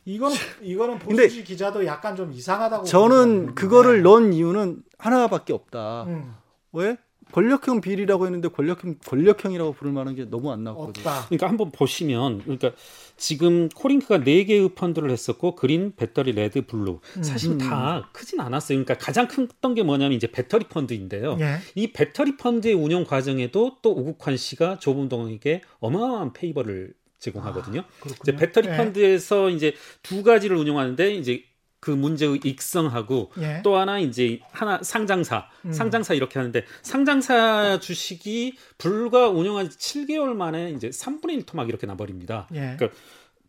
이거는 0.05 0.37
이거는 0.62 0.98
보수지 0.98 1.44
기자도 1.44 1.85
약간 1.85 2.16
좀 2.16 2.33
이상하다고 2.33 2.85
저는 2.85 3.55
그거를 3.55 4.03
넣은 4.03 4.33
이유는 4.33 4.83
하나밖에 4.98 5.53
없다. 5.53 6.05
음. 6.05 6.35
왜? 6.72 6.96
권력형 7.33 7.81
비리라고 7.81 8.27
했는데 8.27 8.49
권력형 8.49 8.97
권력형이라고 9.05 9.73
부를 9.73 9.93
만한 9.93 10.14
게 10.14 10.25
너무 10.25 10.51
안 10.51 10.64
나왔거든요. 10.64 11.07
없다. 11.07 11.27
그러니까 11.27 11.49
한번 11.49 11.71
보시면 11.71 12.43
그러니까 12.43 12.73
지금 13.17 13.69
코링크가 13.69 14.25
네 14.25 14.45
개의 14.45 14.71
펀드를 14.75 15.11
했었고 15.11 15.55
그린, 15.55 15.93
배터리, 15.97 16.33
레드, 16.33 16.64
블루 16.67 17.01
음. 17.17 17.23
사실 17.23 17.53
음. 17.53 17.59
다 17.59 18.09
크진 18.12 18.41
않았어요. 18.41 18.83
그러니까 18.83 18.97
가장 19.05 19.29
컸던 19.29 19.75
게 19.75 19.83
뭐냐면 19.83 20.17
이제 20.17 20.27
배터리 20.31 20.64
펀드인데요. 20.64 21.37
예. 21.41 21.59
이 21.75 21.93
배터리 21.93 22.37
펀드의 22.37 22.75
운영 22.75 23.05
과정에도 23.05 23.77
또 23.83 23.91
우국환 23.91 24.37
씨가 24.37 24.79
조범동에게 24.79 25.62
어마어마한 25.81 26.33
favor를 26.33 26.94
제공하거든요. 27.19 27.81
아, 27.81 28.09
이제 28.23 28.37
배터리 28.37 28.69
네. 28.69 28.77
펀드에서 28.77 29.51
이제 29.51 29.75
두 30.03 30.23
가지를 30.23 30.57
운영하는데 30.57 31.14
이제 31.14 31.43
그 31.81 31.91
문제의 31.91 32.41
익성하고 32.45 33.33
예. 33.41 33.61
또 33.62 33.77
하나 33.77 33.99
이제 33.99 34.41
하나 34.51 34.81
상장사 34.83 35.49
음. 35.64 35.73
상장사 35.73 36.14
이렇게 36.14 36.38
하는데 36.38 36.64
상장사 36.83 37.79
주식이 37.81 38.57
불과 38.79 39.29
운영한 39.29 39.69
7개월 39.69 40.35
만에 40.35 40.71
이제 40.73 40.91
3분의 40.91 41.31
1 41.35 41.47
토막 41.47 41.69
이렇게 41.69 41.87
나버립니다. 41.87 42.49
예. 42.53 42.75
그러니까 42.77 42.91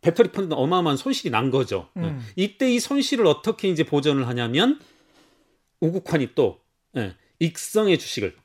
배터리 0.02 0.30
펀드는 0.30 0.56
어마어마한 0.56 0.98
손실이 0.98 1.32
난 1.32 1.50
거죠. 1.50 1.90
음. 1.98 2.04
예. 2.04 2.44
이때 2.44 2.72
이 2.72 2.80
손실을 2.80 3.26
어떻게 3.26 3.68
이제 3.68 3.84
보전을 3.84 4.28
하냐면 4.28 4.80
우국환이 5.80 6.30
또 6.36 6.60
예, 6.98 7.16
익성의 7.40 7.98
주식을 7.98 8.36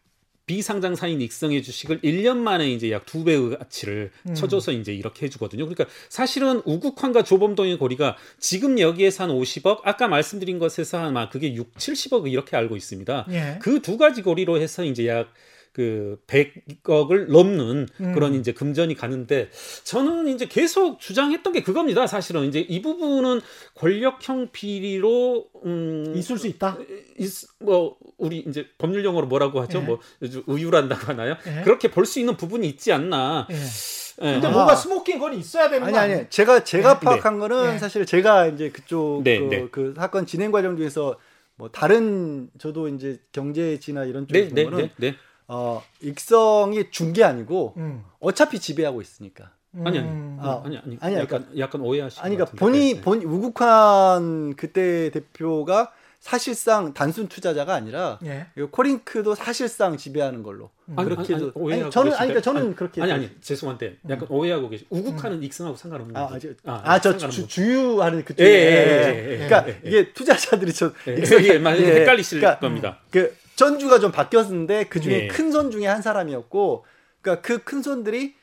비상장 0.46 0.94
사인 0.94 1.20
익성의 1.22 1.62
주식을 1.62 2.00
1년 2.00 2.36
만에 2.36 2.70
이제 2.70 2.90
약 2.90 3.04
두 3.06 3.22
배의 3.22 3.58
가치를 3.58 4.10
음. 4.28 4.34
쳐줘서 4.34 4.72
이제 4.72 4.92
이렇게 4.92 5.26
해주거든요. 5.26 5.66
그러니까 5.66 5.86
사실은 6.08 6.62
우국환과 6.64 7.22
조범동의 7.22 7.78
거리가 7.78 8.16
지금 8.40 8.78
여기에서 8.80 9.24
한 9.24 9.30
50억, 9.30 9.82
아까 9.84 10.08
말씀드린 10.08 10.58
것에서 10.58 10.98
아마 10.98 11.28
그게 11.28 11.54
6, 11.54 11.74
70억 11.74 12.30
이렇게 12.30 12.56
알고 12.56 12.76
있습니다. 12.76 13.26
예. 13.30 13.58
그두 13.60 13.96
가지 13.98 14.22
거리로 14.22 14.58
해서 14.60 14.84
이제 14.84 15.06
약 15.06 15.32
그 15.74 16.22
100억을 16.28 17.26
넘는 17.32 17.88
음. 18.00 18.12
그런 18.14 18.34
이제 18.34 18.52
금전이 18.52 18.94
가는데 18.94 19.50
저는 19.82 20.28
이제 20.28 20.46
계속 20.46 21.00
주장했던 21.00 21.52
게 21.52 21.62
그겁니다. 21.64 22.06
사실은 22.06 22.44
이제 22.44 22.60
이 22.60 22.80
부분은 22.80 23.40
권력형 23.74 24.50
비리로 24.52 25.46
음 25.66 26.12
있을 26.16 26.38
수 26.38 26.46
있다. 26.46 26.78
있, 27.18 27.28
뭐 27.58 27.96
우리 28.18 28.44
이제 28.46 28.66
법률 28.78 29.04
용어로 29.04 29.26
뭐라고 29.26 29.60
하죠? 29.62 29.78
예. 29.78 29.82
뭐 29.82 29.98
의유란다고 30.46 31.06
하나요? 31.06 31.36
예. 31.46 31.62
그렇게 31.64 31.90
볼 31.90 32.04
수 32.06 32.20
있는 32.20 32.36
부분이 32.36 32.68
있지 32.68 32.92
않나. 32.92 33.48
예. 33.50 33.54
예. 33.54 34.32
근데 34.34 34.46
아. 34.46 34.50
뭔가 34.50 34.76
smoking 34.76 35.18
gun이 35.18 35.38
있어야 35.38 35.68
되는 35.68 35.84
아니 35.88 35.98
아니 35.98 36.30
제가 36.30 36.62
제가 36.62 37.00
네. 37.00 37.04
파악한 37.04 37.40
거는 37.40 37.72
네. 37.72 37.78
사실 37.78 38.06
제가 38.06 38.46
이제 38.46 38.70
그쪽 38.70 39.22
네, 39.24 39.40
그, 39.40 39.44
네. 39.46 39.68
그 39.72 39.94
사건 39.96 40.24
진행 40.24 40.52
과정 40.52 40.76
중에서 40.76 41.18
뭐 41.56 41.68
다른 41.70 42.48
저도 42.58 42.86
이제 42.88 43.18
경제지나 43.32 44.04
이런 44.04 44.28
쪽에 44.28 44.48
네, 44.50 44.64
보면은 44.66 44.90
네, 44.98 45.16
어, 45.48 45.82
익성이 46.00 46.90
준 46.90 47.12
게 47.12 47.22
아니고 47.24 47.74
음. 47.76 48.04
어차피 48.20 48.58
지배하고 48.58 49.00
있으니까. 49.02 49.50
음. 49.74 49.86
아니 49.86 49.98
아니 49.98 50.08
아, 50.40 50.62
아니 50.64 50.78
아니 50.78 50.98
아니 51.00 51.14
약간 51.16 51.26
그러니까, 51.26 51.58
약간 51.58 51.80
오해하시는 51.80 52.24
아니 52.24 52.36
그러니까 52.36 52.56
본이 52.56 52.94
네. 52.94 53.00
본 53.00 53.22
우국환 53.22 54.54
그때 54.56 55.10
대표가 55.10 55.92
사실상 56.24 56.94
단순 56.94 57.28
투자자가 57.28 57.74
아니라 57.74 58.18
예. 58.24 58.46
코링크도 58.70 59.34
사실상 59.34 59.98
지배하는 59.98 60.42
걸로 60.42 60.70
음. 60.86 60.96
그렇게 60.96 61.34
해도 61.34 61.52
아니, 61.54 61.82
아니, 61.82 61.90
저는 61.90 62.12
아니 62.14 62.18
그러니까 62.28 62.40
저는 62.40 62.62
아니, 62.62 62.74
그렇게 62.76 63.02
아니 63.02 63.12
아니 63.12 63.30
죄송한데 63.42 63.98
음. 64.00 64.10
약간 64.10 64.26
음. 64.30 64.34
오해하고 64.34 64.70
계시 64.70 64.86
음. 64.90 65.42
익성하고 65.42 65.76
상관없는 65.76 66.16
아, 66.16 66.28
거죠. 66.28 66.54
아저 66.64 67.10
아, 67.10 67.26
아 67.26 67.28
주유하는 67.28 68.24
그쪽 68.24 68.42
예, 68.42 68.48
예, 68.48 68.52
예, 68.54 68.56
예, 68.56 69.32
예, 69.32 69.46
그러니까 69.46 69.68
예, 69.68 69.80
이게 69.84 70.12
투자자들이 70.14 70.72
저 70.72 70.92
예, 71.08 71.12
예, 71.12 72.00
헷갈리실 72.00 72.40
그러니까, 72.40 72.58
겁니다. 72.58 73.00
그 73.10 73.36
전주가 73.56 73.98
좀 73.98 74.10
바뀌었는데 74.10 74.84
그 74.84 75.00
중에 75.00 75.28
큰 75.28 75.52
손 75.52 75.70
중에 75.70 75.86
한 75.86 76.00
사람이었고 76.00 76.86
그러니까 77.20 77.42
그 77.46 77.62
큰 77.62 77.82
손들이 77.82 78.34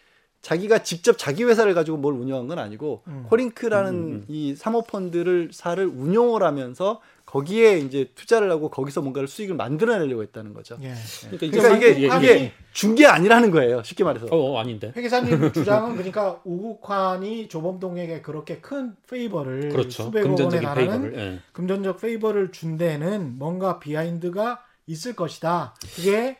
자기가 0.44 0.84
직접 0.84 1.18
자기 1.18 1.44
회사를 1.44 1.74
가지고 1.74 1.98
뭘 1.98 2.14
운영한 2.14 2.48
건 2.48 2.60
아니고 2.60 3.02
음. 3.08 3.26
코링크라는 3.28 3.92
음, 3.92 3.96
음, 3.96 4.12
음. 4.14 4.26
이 4.28 4.56
사모펀드를 4.56 5.50
사를 5.52 5.88
운용을 5.88 6.44
하면서 6.44 7.02
거기에 7.32 7.80
이제 7.80 8.10
투자를 8.14 8.52
하고 8.52 8.70
거기서 8.70 9.02
뭔가를 9.02 9.26
수익을 9.26 9.56
만들어내려고 9.56 10.22
했다는 10.22 10.54
거죠. 10.54 10.78
예. 10.82 10.94
그러니까, 11.30 11.62
그러니까 11.62 11.88
이게, 11.88 12.02
예, 12.02 12.18
이게 12.18 12.52
중개 12.74 13.06
아니라는 13.06 13.52
거예요. 13.52 13.82
쉽게 13.84 14.04
말해서. 14.04 14.26
어, 14.26 14.36
어 14.36 14.60
아닌데. 14.60 14.92
회 14.94 15.02
계사님 15.02 15.30
주장은 15.54 15.94
그러니까 15.94 16.42
우국환이 16.44 17.48
조범동에게 17.48 18.22
그렇게 18.22 18.58
큰 18.58 18.98
favor를 19.10 19.70
그렇죠. 19.70 20.04
수백억 20.04 20.38
원에 20.38 20.60
달하는 20.60 21.16
예. 21.16 21.40
금전적 21.54 22.02
favor를 22.02 22.52
준 22.52 22.76
데는 22.76 23.38
뭔가 23.38 23.80
behind가 23.80 24.62
있을 24.86 25.16
것이다. 25.16 25.74
그게 25.96 26.38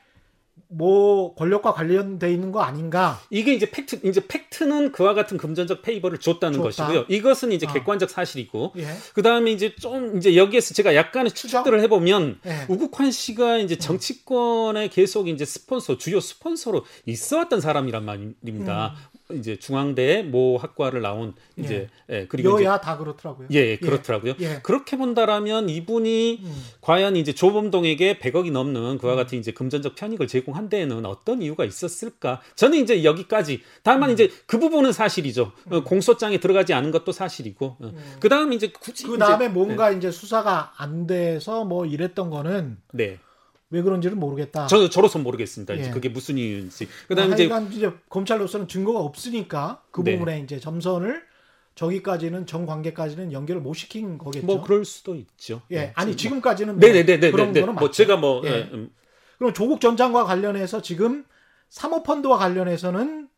뭐 0.74 1.36
권력과 1.36 1.74
관련돼 1.74 2.32
있는 2.32 2.52
거 2.52 2.62
아닌가? 2.62 3.20
이게 3.30 3.54
이제 3.54 3.70
팩트 3.70 4.00
이제 4.04 4.22
팩트는 4.26 4.94
그와 4.94 5.14
같은 5.14 5.38
금전적 5.38 5.82
favor를 5.82 6.18
줬다는 6.20 6.60
줬다. 6.60 6.88
것이고요. 6.88 7.06
이것은 7.10 7.52
이제 7.52 7.68
어. 7.68 7.74
객관적 7.74 8.10
사실이고 8.10 8.74
예. 8.78 8.88
그다음에 9.14 9.52
이제 9.52 9.76
좀 9.76 10.18
이제 10.18 10.36
여기에서 10.36 10.74
제가 10.74 10.96
약간의 10.96 11.34
추적들을 11.34 11.82
해 11.82 11.88
보면 11.90 12.40
예. 12.46 12.66
우국환 12.70 13.12
씨가 13.12 13.58
이제 13.58 13.78
정치권에 13.78 14.88
계속 14.88 15.28
이제 15.28 15.44
스폰서 15.44 15.98
주요 15.98 16.20
스폰서로 16.22 16.86
있어왔던 17.06 17.60
사람이란 17.60 18.06
말입니다. 18.06 18.96
음. 18.96 19.11
이제 19.34 19.58
중앙대 19.58 20.24
모 20.24 20.58
학과를 20.58 21.02
나온 21.02 21.34
이제 21.58 21.88
예, 22.10 22.16
예 22.16 22.28
그리고 22.28 22.62
여야 22.62 22.76
이제, 22.76 22.82
다 22.82 22.98
그렇더라고요. 22.98 23.48
예, 23.52 23.58
예 23.58 23.78
그렇더라고요. 23.78 24.36
예. 24.40 24.60
그렇게 24.62 24.98
본다라면 24.98 25.70
이분이 25.70 26.42
음. 26.44 26.64
과연 26.82 27.16
이제 27.16 27.34
조범동에게 27.34 28.20
100억이 28.20 28.52
넘는 28.52 28.98
그와 28.98 29.14
음. 29.14 29.18
같은 29.18 29.40
이제 29.40 29.52
금전적 29.52 29.96
편익을 29.96 30.28
제공한 30.28 30.70
데에는 30.70 31.06
어떤 31.06 31.42
이유가 31.42 31.66
있었을까? 31.66 32.42
저는 32.56 32.80
이제 32.80 33.04
여기까지 33.04 33.62
다만 33.84 34.10
음. 34.10 34.14
이제 34.14 34.30
그 34.46 34.60
부분은 34.60 34.92
사실이죠. 34.92 35.52
어, 35.70 35.78
음. 35.78 35.84
공소장에 35.84 36.40
들어가지 36.40 36.74
않은 36.74 36.92
것도 36.92 37.12
사실이고 37.12 37.66
어. 37.66 37.78
음. 37.82 38.16
그다음 38.20 38.54
이제 38.54 38.72
굳이 38.72 39.06
그 39.06 39.18
다음에 39.18 39.48
뭔가 39.48 39.92
예. 39.92 39.98
이제 39.98 40.12
수사가 40.12 40.74
안 40.78 41.08
돼서 41.08 41.66
뭐 41.66 41.86
이랬던 41.86 42.30
거는 42.30 42.78
네. 42.94 43.20
왜 43.72 43.82
그런지는 43.82 44.20
모르겠다. 44.20 44.68
저 44.68 44.90
저로서 44.90 45.18
모르겠습니다. 45.20 45.74
이제 45.74 45.88
예. 45.88 45.90
그게 45.92 46.10
무슨 46.10 46.38
이유인지. 46.38 46.88
그다음에 47.08 47.34
이제, 47.36 47.50
이제 47.72 47.92
검찰로서는 48.10 48.68
증거가 48.68 49.00
없으니까 49.00 49.82
그 49.92 50.04
네. 50.04 50.14
부분에 50.14 50.42
이제 50.42 50.60
점선을 50.60 51.24
저기까지는 51.76 52.46
정 52.46 52.66
관계까지는 52.66 53.32
연결을 53.32 53.62
못 53.62 53.74
시킨 53.74 54.18
거겠죠. 54.18 54.46
뭐 54.46 54.62
그럴 54.62 54.84
수도 54.84 55.16
있죠. 55.16 55.62
예, 55.72 55.76
네. 55.76 55.92
아니 55.96 56.18
지금까지는 56.18 56.80
뭐 56.80 56.88
네네네네 56.88 57.32
그런 57.32 57.54
거는 57.54 57.76
뭐 57.76 57.90
제가 57.90 58.18
뭐 58.18 58.42
예. 58.46 58.70
음. 58.74 58.92
그럼 59.38 59.54
조국 59.54 59.80
전 59.80 59.96
장관 59.96 60.26
관련해서 60.26 60.82
지금 60.82 61.26
사모펀드와 61.70 62.38
관련해서는 62.38 63.30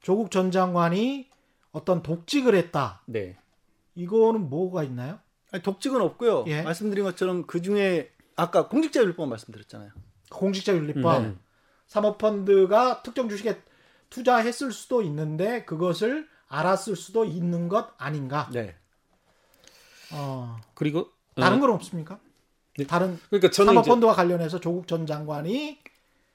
조국 0.00 0.30
전 0.30 0.52
장관이 0.52 1.28
어떤 1.72 2.02
독직을 2.02 2.54
했다. 2.54 3.02
네. 3.06 3.36
이거는 3.96 4.48
뭐가 4.48 4.84
있나요? 4.84 5.18
아니, 5.50 5.62
독직은 5.62 6.00
없고요. 6.00 6.44
예. 6.46 6.62
말씀드린 6.62 7.04
것처럼 7.04 7.46
그 7.46 7.60
중에 7.60 8.10
아까 8.36 8.68
공직자윤리법 8.68 9.28
말씀드렸잖아요. 9.28 9.90
공직자윤리법. 10.30 11.22
네. 11.22 11.34
사모펀드가 11.86 13.02
특정 13.02 13.28
주식에 13.28 13.60
투자했을 14.10 14.72
수도 14.72 15.02
있는데 15.02 15.64
그것을 15.64 16.28
알았을 16.48 16.96
수도 16.96 17.24
있는 17.24 17.68
것 17.68 17.90
아닌가? 17.98 18.48
네. 18.52 18.74
어. 20.12 20.56
그리고 20.74 21.08
다른 21.34 21.58
어. 21.58 21.60
건 21.60 21.70
없습니까? 21.70 22.18
네. 22.76 22.86
다른 22.86 23.18
그러니까 23.28 23.50
저는 23.50 23.74
사모펀드와 23.74 24.14
관련해서 24.14 24.60
조국 24.60 24.88
전 24.88 25.06
장관이 25.06 25.78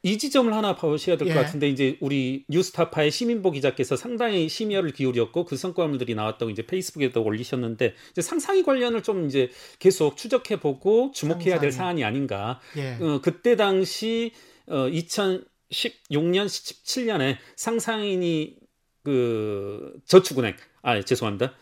이 0.02 0.18
지점을 0.18 0.54
하나 0.54 0.76
보셔야 0.76 1.18
될것 1.18 1.36
예. 1.36 1.42
같은데 1.42 1.68
이제 1.68 1.98
우리 2.00 2.46
뉴스타파의 2.48 3.12
시민보 3.12 3.52
기자께서 3.52 3.98
상당히 3.98 4.48
심혈을 4.48 4.92
기울였고 4.92 5.44
그 5.44 5.58
성과물들이 5.58 6.16
나왔다고 6.16 6.50
이제 6.50 6.66
페이스북에도 6.66 7.22
올리셨는데 7.22 7.96
이제 8.12 8.22
상상이 8.22 8.64
관련을 8.64 9.04
좀 9.04 9.26
이제 9.26 9.50
계속 9.80 10.16
추적해 10.16 10.60
보고 10.60 11.12
주목해야 11.14 11.56
상상이. 11.56 11.60
될 11.62 11.72
사안이 11.72 12.04
아닌가. 12.06 12.62
예. 12.78 12.98
어, 13.02 13.20
그때 13.22 13.58
당시 13.58 14.32
어 14.68 14.88
2016년 14.88 16.46
17년에 16.46 17.38
상상인이 17.58 18.56
그 19.04 19.94
저축은행 20.06 20.56
아 20.82 21.02
죄송합니다. 21.02 21.54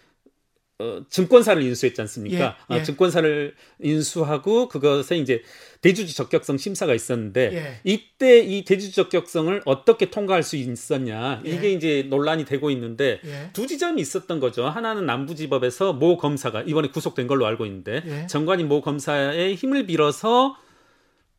어, 0.79 1.01
증권사를 1.09 1.61
인수했지 1.63 1.99
않습니까? 2.01 2.37
예, 2.37 2.43
어, 2.43 2.77
예. 2.77 2.79
어, 2.81 2.83
증권사를 2.83 3.55
인수하고 3.81 4.67
그것에 4.67 5.17
이제 5.17 5.41
대주주 5.81 6.15
적격성 6.15 6.57
심사가 6.57 6.93
있었는데 6.93 7.49
예. 7.53 7.79
이때 7.83 8.39
이 8.39 8.63
대주주 8.63 8.93
적격성을 8.93 9.63
어떻게 9.65 10.11
통과할 10.11 10.43
수 10.43 10.55
있었냐 10.55 11.41
예. 11.45 11.49
이게 11.49 11.71
이제 11.71 12.05
논란이 12.07 12.45
되고 12.45 12.69
있는데 12.69 13.19
예. 13.25 13.49
두 13.53 13.65
지점이 13.65 13.99
있었던 14.01 14.39
거죠. 14.39 14.67
하나는 14.67 15.07
남부지법에서 15.07 15.93
모 15.93 16.15
검사가 16.15 16.61
이번에 16.61 16.89
구속된 16.89 17.25
걸로 17.25 17.47
알고 17.47 17.65
있는데 17.65 18.03
예. 18.05 18.27
정관이 18.27 18.63
모 18.63 18.81
검사의 18.81 19.55
힘을 19.55 19.87
빌어서 19.87 20.55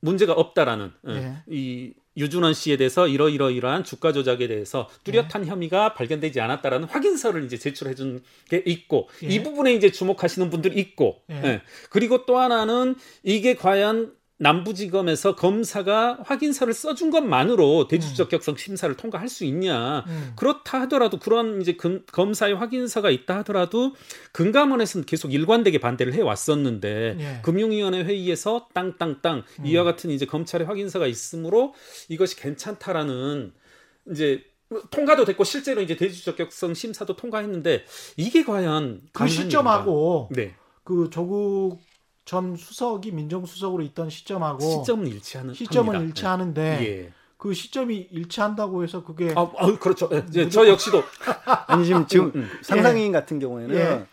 문제가 0.01 0.33
없다라는 0.33 0.93
어, 1.05 1.43
이 1.47 1.93
유준원 2.19 2.53
씨에 2.53 2.77
대해서 2.77 3.09
이러이러이러한 3.09 3.85
주가 3.85 4.13
조작에 4.13 4.49
대해서 4.49 4.89
뚜렷한 5.05 5.43
네. 5.43 5.49
혐의가 5.49 5.95
발견되지 5.95 6.41
않았다라는 6.41 6.89
확인서를 6.89 7.45
이제 7.45 7.57
제출해 7.57 7.95
준 7.95 8.23
게 8.49 8.63
있고 8.67 9.09
예. 9.23 9.29
이 9.29 9.43
부분에 9.43 9.75
이제 9.75 9.91
주목하시는 9.91 10.49
분들이 10.51 10.79
있고 10.81 11.21
예. 11.31 11.35
예. 11.45 11.63
그리고 11.91 12.25
또 12.25 12.39
하나는 12.39 12.95
이게 13.23 13.55
과연 13.55 14.13
남부지검에서 14.39 15.35
검사가 15.35 16.19
확인서를 16.25 16.73
써준 16.73 17.11
것만으로 17.11 17.89
대주적격성 17.89 18.57
심사를 18.57 18.95
통과할 18.97 19.29
수 19.29 19.45
있냐. 19.45 20.05
음. 20.07 20.33
그렇다 20.37 20.81
하더라도 20.83 21.19
그런 21.19 21.61
이제 21.61 21.75
금, 21.75 22.05
검사의 22.13 22.55
확인서가 22.55 23.11
있다 23.11 23.39
하더라도 23.39 23.95
금감원에서는 24.33 25.07
계속 25.07 25.33
일관되게 25.35 25.79
반대를 25.79 26.15
해 26.15 26.21
왔었는데 26.21 27.17
예. 27.19 27.41
금융위원회 27.43 28.05
회의에서 28.05 28.69
땅땅땅 28.75 29.43
음. 29.61 29.67
이와 29.67 29.83
같은 29.85 30.11
이제 30.11 30.25
검찰의 30.25 30.67
확인서가 30.67 31.07
있으므로 31.07 31.75
이것이 32.09 32.37
괜찮다라는 32.37 33.53
이제 34.13 34.45
통과도 34.91 35.25
됐고 35.25 35.45
실제로 35.45 35.81
이제 35.81 35.97
대주적격성 35.97 36.75
심사도 36.75 37.17
통과했는데 37.17 37.85
이게 38.17 38.45
과연 38.45 39.01
그 39.13 39.27
시점하고 39.27 40.29
네. 40.33 40.55
그 40.85 41.09
조국 41.11 41.81
전 42.29 42.57
수석이 42.57 43.13
민정수석으로 43.13 43.83
있던 43.85 44.11
시점하고 44.11 44.61
시점은 44.61 45.07
일치하는 45.07 45.55
시점은 45.55 45.95
합니다. 45.95 46.09
일치하는데 46.09 46.63
예. 46.87 47.13
그 47.39 47.55
시점이 47.55 48.09
일치한다고 48.11 48.85
해서 48.85 49.03
그게 49.03 49.33
아, 49.35 49.51
아 49.57 49.79
그렇죠. 49.79 50.11
예, 50.35 50.47
저 50.51 50.69
역시도 50.69 51.03
아니 51.69 51.87
지금 51.87 52.07
지금 52.07 52.27
음, 52.27 52.33
음. 52.35 52.51
상상인 52.61 53.07
예. 53.07 53.13
같은 53.13 53.39
경우에는 53.39 53.75
예. 53.75 54.07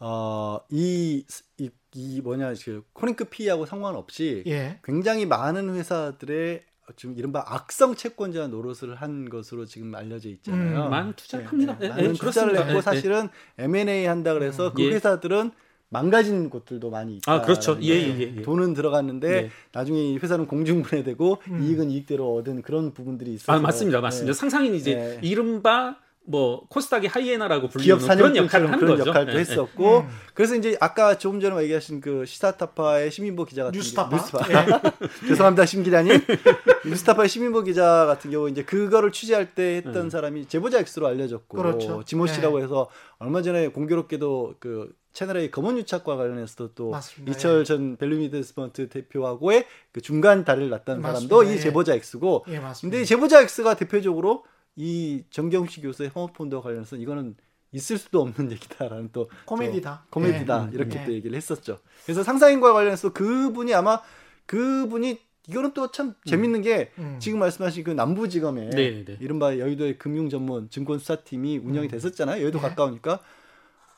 어이 0.00 1.24
이, 1.58 1.70
이 1.94 2.20
뭐냐 2.20 2.52
그 2.64 2.82
코링크 2.92 3.26
피하고 3.26 3.64
상관없이 3.64 4.42
예. 4.48 4.80
굉장히 4.82 5.24
많은 5.24 5.72
회사들의 5.72 6.64
지금 6.96 7.16
이른바 7.16 7.44
악성 7.46 7.94
채권자 7.94 8.48
노릇을 8.48 8.96
한 8.96 9.30
것으로 9.30 9.66
지금 9.66 9.94
알려져 9.94 10.30
있잖아요. 10.30 10.86
음, 10.86 10.90
많은 10.90 11.12
투자를 11.12 11.46
합니다. 11.46 11.76
네, 11.78 11.90
많은 11.90 12.14
투자를 12.14 12.56
했고 12.58 12.80
사실은 12.80 13.28
M&A 13.56 14.06
한다 14.06 14.34
그래서 14.34 14.72
그 14.72 14.82
회사들은 14.90 15.52
망가진 15.92 16.48
곳들도 16.48 16.88
많이 16.88 17.16
있다. 17.16 17.30
아, 17.30 17.42
그렇죠. 17.42 17.78
예, 17.82 17.88
예, 17.88 18.18
예, 18.18 18.34
예. 18.38 18.42
돈은 18.42 18.72
들어갔는데 18.72 19.28
네. 19.28 19.50
나중에 19.72 20.16
회사는 20.16 20.46
공중분해되고 20.46 21.42
음. 21.48 21.62
이익은 21.62 21.90
이익대로 21.90 22.34
얻은 22.36 22.62
그런 22.62 22.94
부분들이 22.94 23.34
있어요. 23.34 23.58
아, 23.58 23.60
맞습니다. 23.60 24.00
맞습니다. 24.00 24.32
네. 24.32 24.38
상상인 24.38 24.74
이제 24.74 24.94
네. 24.94 25.18
이른바 25.22 25.96
뭐 26.24 26.64
코스닥의 26.68 27.08
하이에나라고 27.08 27.68
불리는 27.68 27.98
그런 27.98 28.36
역할을 28.36 28.66
하는 28.68 28.78
그런 28.78 28.96
거죠. 28.96 29.10
역할도 29.10 29.32
네. 29.32 29.38
했었고 29.40 30.00
음. 30.00 30.08
그래서 30.34 30.54
이제 30.54 30.76
아까 30.80 31.18
조금 31.18 31.40
전에 31.40 31.60
얘기하신 31.64 32.00
그 32.00 32.24
시사타파의 32.24 33.10
시민보 33.10 33.44
기자 33.44 33.64
같은 33.64 33.78
뉴스타파, 33.78 34.16
뉴스타파. 34.16 34.46
네. 34.48 35.08
죄송합니다 35.28 35.66
심 35.66 35.82
기자님 35.82 36.20
뉴스타파의 36.86 37.28
시민보 37.28 37.64
기자 37.64 38.06
같은 38.06 38.30
경우 38.30 38.48
이제 38.48 38.62
그거를 38.62 39.10
취재할 39.10 39.54
때 39.54 39.76
했던 39.84 39.96
음. 39.96 40.10
사람이 40.10 40.46
제보자 40.46 40.78
X로 40.78 41.08
알려졌고 41.08 41.56
그렇죠. 41.56 42.04
지모 42.04 42.28
씨라고 42.28 42.58
네. 42.58 42.64
해서 42.64 42.88
얼마 43.18 43.42
전에 43.42 43.68
공교롭게도 43.68 44.54
그 44.60 44.92
채널A 45.12 45.50
검은 45.50 45.76
유착과 45.76 46.16
관련해서도 46.16 46.74
또 46.74 46.90
맞습니다. 46.90 47.32
이철 47.32 47.60
예. 47.60 47.64
전 47.64 47.96
벨루미데스펀트 47.96 48.88
대표하고의 48.88 49.66
그 49.92 50.00
중간 50.00 50.44
다리를 50.44 50.70
놨던 50.70 51.02
사람도 51.02 51.42
이 51.44 51.48
예. 51.50 51.58
제보자 51.58 51.94
X고 51.94 52.46
예, 52.48 52.60
근데 52.80 53.02
이 53.02 53.06
제보자 53.06 53.42
X가 53.42 53.74
대표적으로 53.74 54.44
이 54.76 55.24
정경식 55.30 55.82
교수의 55.82 56.10
허무폰드와 56.10 56.62
관련해서 56.62 56.96
이거는 56.96 57.36
있을 57.72 57.98
수도 57.98 58.20
없는 58.20 58.50
얘기다라는 58.52 59.10
또 59.12 59.30
코미디다 59.46 60.06
코미디다 60.10 60.68
예. 60.72 60.74
이렇게 60.74 61.00
예. 61.00 61.04
또 61.04 61.12
얘기를 61.12 61.36
했었죠. 61.36 61.78
그래서 62.04 62.22
상상인과 62.22 62.72
관련해서 62.72 63.12
그분이 63.12 63.74
아마 63.74 64.00
그분이 64.46 65.20
이거는 65.48 65.72
또 65.72 65.90
참 65.90 66.14
재밌는 66.24 66.62
게 66.62 66.92
음. 66.98 67.16
지금 67.18 67.38
말씀하신 67.40 67.84
그 67.84 67.90
남부지검에 67.90 68.70
네, 68.70 69.04
네. 69.04 69.16
이른바 69.20 69.58
여의도의 69.58 69.98
금융 69.98 70.28
전문 70.30 70.70
증권 70.70 70.98
수사팀이 70.98 71.58
운영이 71.58 71.88
음. 71.88 71.90
됐었잖아요. 71.90 72.42
여의도 72.42 72.60
네. 72.60 72.68
가까우니까 72.68 73.20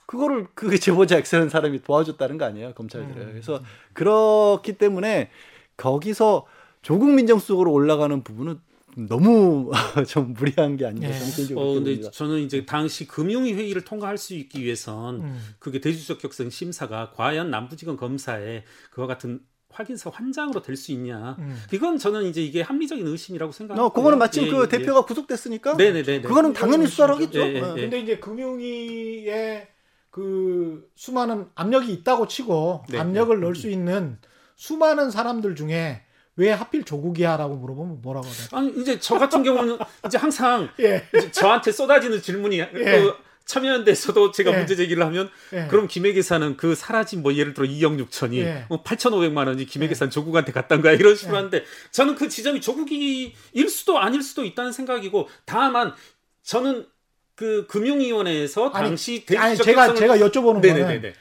그거를 0.06 0.46
그 0.54 0.78
제보자 0.78 1.18
엑셀은 1.18 1.48
사람이 1.50 1.82
도와줬다는 1.82 2.38
거 2.38 2.44
아니에요 2.44 2.72
검찰들은 2.74 3.22
음. 3.22 3.28
그래서 3.32 3.62
그렇기 3.92 4.74
때문에 4.78 5.30
거기서 5.76 6.46
조국 6.82 7.10
민정수석으로 7.12 7.72
올라가는 7.72 8.22
부분은 8.22 8.60
너무 8.96 9.70
좀 10.08 10.34
무리한 10.34 10.76
게 10.76 10.86
아닌가 10.86 11.08
예. 11.08 11.18
저는 11.18 11.58
어, 11.58 11.74
근데 11.74 12.00
저는 12.10 12.40
이제 12.40 12.64
당시 12.64 13.06
금융위 13.06 13.52
회의를 13.54 13.82
통과할 13.82 14.16
수 14.18 14.34
있기 14.34 14.62
위해선 14.62 15.20
음. 15.22 15.40
그게 15.58 15.80
대주적 15.80 16.18
격성 16.18 16.50
심사가 16.50 17.10
과연 17.12 17.50
남부지검 17.50 17.96
검사에 17.96 18.64
그와 18.90 19.06
같은 19.06 19.40
확인서 19.70 20.08
환장으로 20.10 20.62
될 20.62 20.76
수 20.76 20.92
있냐. 20.92 21.34
음. 21.40 21.60
이건 21.72 21.98
저는 21.98 22.26
이제 22.26 22.40
이게 22.40 22.62
합리적인 22.62 23.04
의심이라고 23.06 23.50
생각합니다. 23.50 23.84
어, 23.84 23.92
그거는 23.92 24.18
마침 24.18 24.44
예, 24.44 24.50
그 24.50 24.62
예, 24.62 24.68
대표가 24.68 25.00
예. 25.00 25.04
구속됐으니까. 25.04 25.76
네네네. 25.76 26.20
그거는 26.20 26.52
당연히 26.52 26.86
수사를 26.86 27.12
하겠죠. 27.12 27.40
예, 27.40 27.54
예, 27.54 27.56
예. 27.56 27.60
근데 27.60 27.98
이제 27.98 28.18
금융위에 28.18 29.68
그 30.10 30.88
수많은 30.94 31.48
압력이 31.56 31.92
있다고 31.92 32.28
치고 32.28 32.84
네, 32.88 32.98
압력을 32.98 33.34
네. 33.34 33.42
넣을 33.42 33.56
수 33.56 33.68
있는 33.68 34.18
수많은 34.54 35.10
사람들 35.10 35.56
중에 35.56 36.03
왜 36.36 36.50
하필 36.50 36.84
조국이야라고 36.84 37.56
물어보면 37.56 38.02
뭐라고 38.02 38.26
하나요? 38.26 38.48
아니 38.52 38.80
이제 38.80 38.98
저 38.98 39.18
같은 39.18 39.42
경우는 39.42 39.78
이제 40.06 40.18
항상 40.18 40.68
예. 40.80 41.06
이제 41.16 41.30
저한테 41.30 41.70
쏟아지는 41.72 42.20
질문이 42.20 42.58
예. 42.58 42.70
그 42.72 43.14
참여연대에서도 43.44 44.32
제가 44.32 44.52
예. 44.52 44.56
문제 44.58 44.74
제기를 44.74 45.04
하면 45.04 45.30
예. 45.52 45.66
그럼 45.68 45.86
김해계사는 45.86 46.56
그 46.56 46.74
사라진 46.74 47.22
뭐 47.22 47.34
예를 47.34 47.54
들어 47.54 47.66
2억 47.66 48.04
6천이 48.08 48.36
예. 48.38 48.64
뭐 48.68 48.82
8,500만 48.82 49.46
원이 49.46 49.66
김해계산 49.66 50.06
예. 50.06 50.10
조국한테 50.10 50.52
갔던 50.52 50.82
거야 50.82 50.92
이런 50.94 51.14
식으로 51.14 51.34
예. 51.34 51.36
하는데 51.36 51.64
저는 51.92 52.16
그 52.16 52.28
지점이 52.28 52.60
조국이 52.60 53.34
일 53.52 53.68
수도 53.68 53.98
아닐 53.98 54.22
수도 54.22 54.44
있다는 54.44 54.72
생각이고 54.72 55.28
다만 55.44 55.94
저는 56.42 56.86
그 57.36 57.66
금융위원회에서 57.66 58.70
당시 58.70 59.24
아니, 59.30 59.38
아니 59.38 59.56
제가 59.56 59.94
제가 59.94 60.16
여쭤보는 60.18 60.60
네네네네. 60.60 61.00
거는 61.00 61.14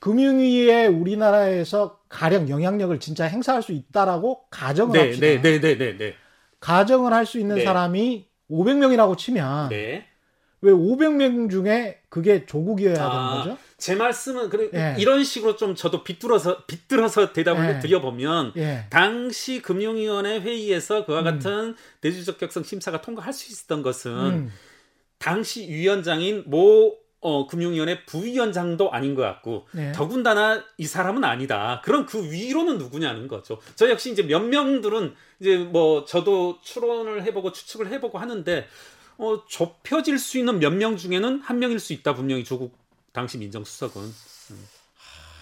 금융위에 0.00 0.86
우리나라에서 0.86 1.97
가령 2.08 2.48
영향력을 2.48 2.98
진짜 3.00 3.24
행사할 3.24 3.62
수 3.62 3.72
있다라고 3.72 4.48
가정을 4.50 4.92
네, 4.92 5.06
합시다. 5.06 5.26
네, 5.26 5.40
네, 5.42 5.60
네, 5.60 5.78
네, 5.78 5.96
네. 5.96 6.14
가정을 6.60 7.12
할 7.12 7.26
수 7.26 7.38
있는 7.38 7.56
네. 7.56 7.64
사람이 7.64 8.26
500명이라고 8.50 9.16
치면 9.16 9.68
네. 9.68 10.06
왜 10.60 10.72
500명 10.72 11.50
중에 11.50 12.00
그게 12.08 12.44
조국이어야 12.46 12.96
아, 13.00 13.10
되는 13.10 13.54
거죠? 13.54 13.62
제 13.76 13.94
말씀은 13.94 14.48
그래 14.48 14.70
예. 14.74 14.96
이런 14.98 15.22
식으로 15.22 15.56
좀 15.56 15.76
저도 15.76 16.02
빗들어서 16.02 16.64
빗들어서 16.66 17.32
대답을 17.32 17.76
예. 17.76 17.78
드려보면 17.78 18.54
예. 18.56 18.86
당시 18.90 19.62
금융위원회 19.62 20.40
회의에서 20.40 21.04
그와 21.06 21.20
음. 21.20 21.24
같은 21.24 21.52
음. 21.52 21.76
내주적 22.00 22.38
격성 22.38 22.64
심사가 22.64 23.00
통과할 23.00 23.32
수 23.32 23.52
있었던 23.52 23.82
것은 23.82 24.10
음. 24.12 24.52
당시 25.18 25.68
위원장인 25.68 26.42
모 26.46 26.96
어, 27.20 27.46
금융위원회 27.48 28.04
부위원장도 28.04 28.92
아닌 28.92 29.14
것 29.14 29.22
같고 29.22 29.66
네. 29.72 29.92
더군다나 29.92 30.64
이 30.76 30.86
사람은 30.86 31.24
아니다. 31.24 31.82
그럼 31.84 32.06
그 32.06 32.30
위로는 32.30 32.78
누구냐는 32.78 33.26
거죠. 33.26 33.58
저 33.74 33.90
역시 33.90 34.12
이제 34.12 34.22
몇 34.22 34.40
명들은 34.40 35.14
이제 35.40 35.58
뭐 35.58 36.04
저도 36.04 36.58
추론을 36.62 37.24
해보고 37.24 37.52
추측을 37.52 37.88
해보고 37.88 38.18
하는데 38.18 38.66
어, 39.18 39.44
좁혀질 39.48 40.18
수 40.18 40.38
있는 40.38 40.60
몇 40.60 40.70
명 40.72 40.96
중에는 40.96 41.40
한 41.40 41.58
명일 41.58 41.80
수 41.80 41.92
있다. 41.92 42.14
분명히 42.14 42.44
조국 42.44 42.76
당시 43.12 43.36
민정수석은 43.38 44.00
음. 44.02 44.64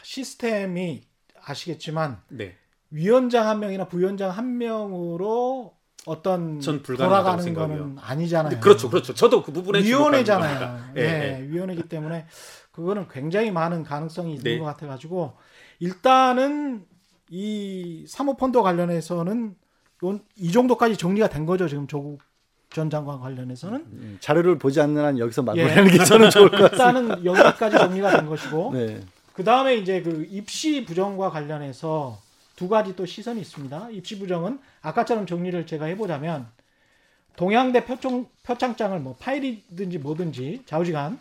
시스템이 0.02 1.02
아시겠지만 1.42 2.22
네. 2.28 2.56
위원장 2.90 3.48
한 3.48 3.60
명이나 3.60 3.86
부위원장 3.88 4.30
한 4.30 4.56
명으로 4.58 5.75
어떤 6.06 6.60
돌아가는 6.60 7.54
거는 7.54 7.96
아니잖아요. 8.00 8.60
그렇죠, 8.60 8.88
그렇죠. 8.88 9.12
저도 9.12 9.42
그 9.42 9.52
부분에 9.52 9.82
위원회잖아요. 9.82 10.92
예, 10.96 11.02
네, 11.02 11.18
네. 11.18 11.46
위원회기 11.48 11.88
때문에 11.88 12.26
그거는 12.70 13.08
굉장히 13.08 13.50
많은 13.50 13.82
가능성이 13.82 14.34
있는 14.34 14.44
네. 14.44 14.58
것 14.58 14.64
같아가지고 14.66 15.34
일단은 15.80 16.84
이 17.28 18.04
사모펀드 18.08 18.62
관련해서는 18.62 19.56
이 20.36 20.52
정도까지 20.52 20.96
정리가 20.96 21.28
된 21.28 21.44
거죠. 21.44 21.68
지금 21.68 21.86
조국 21.88 22.20
전 22.70 22.90
장관 22.90 23.20
관련해서는 23.20 23.78
음, 23.78 24.18
자료를 24.20 24.58
보지 24.58 24.80
않는 24.80 25.04
한 25.04 25.18
여기서 25.18 25.42
마무리하는 25.42 25.86
예. 25.86 25.98
게 25.98 26.04
저는 26.04 26.30
좋을 26.30 26.50
것 26.50 26.70
같습니다. 26.70 26.88
일단은 26.88 27.24
여기까지 27.24 27.78
정리가 27.78 28.10
된 28.16 28.26
것이고 28.26 28.72
네. 28.74 29.00
그 29.32 29.42
다음에 29.42 29.76
이제 29.76 30.02
그 30.02 30.26
입시 30.30 30.84
부정과 30.84 31.30
관련해서 31.30 32.18
두 32.56 32.68
가지 32.68 32.96
또 32.96 33.06
시선이 33.06 33.40
있습니다. 33.40 33.90
입시 33.90 34.18
부정은 34.18 34.58
아까처럼 34.80 35.26
정리를 35.26 35.66
제가 35.66 35.84
해보자면 35.86 36.48
동양대 37.36 37.84
표창, 37.84 38.26
표창장을 38.42 38.98
뭐 39.00 39.14
파일이든지 39.20 39.98
뭐든지 39.98 40.62
좌우지간 40.64 41.18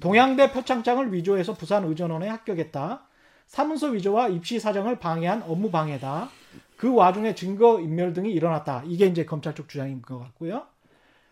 동양대 0.00 0.52
표창장을 0.52 1.12
위조해서 1.12 1.52
부산 1.52 1.84
의전원에 1.84 2.26
합격했다. 2.28 3.02
사문서 3.46 3.88
위조와 3.88 4.28
입시 4.28 4.58
사정을 4.58 4.98
방해한 4.98 5.42
업무 5.42 5.70
방해다. 5.70 6.30
그 6.76 6.94
와중에 6.94 7.34
증거 7.34 7.80
인멸 7.80 8.14
등이 8.14 8.32
일어났다. 8.32 8.84
이게 8.86 9.06
이제 9.06 9.24
검찰 9.24 9.54
쪽 9.54 9.68
주장인 9.68 10.00
것 10.00 10.18
같고요. 10.18 10.66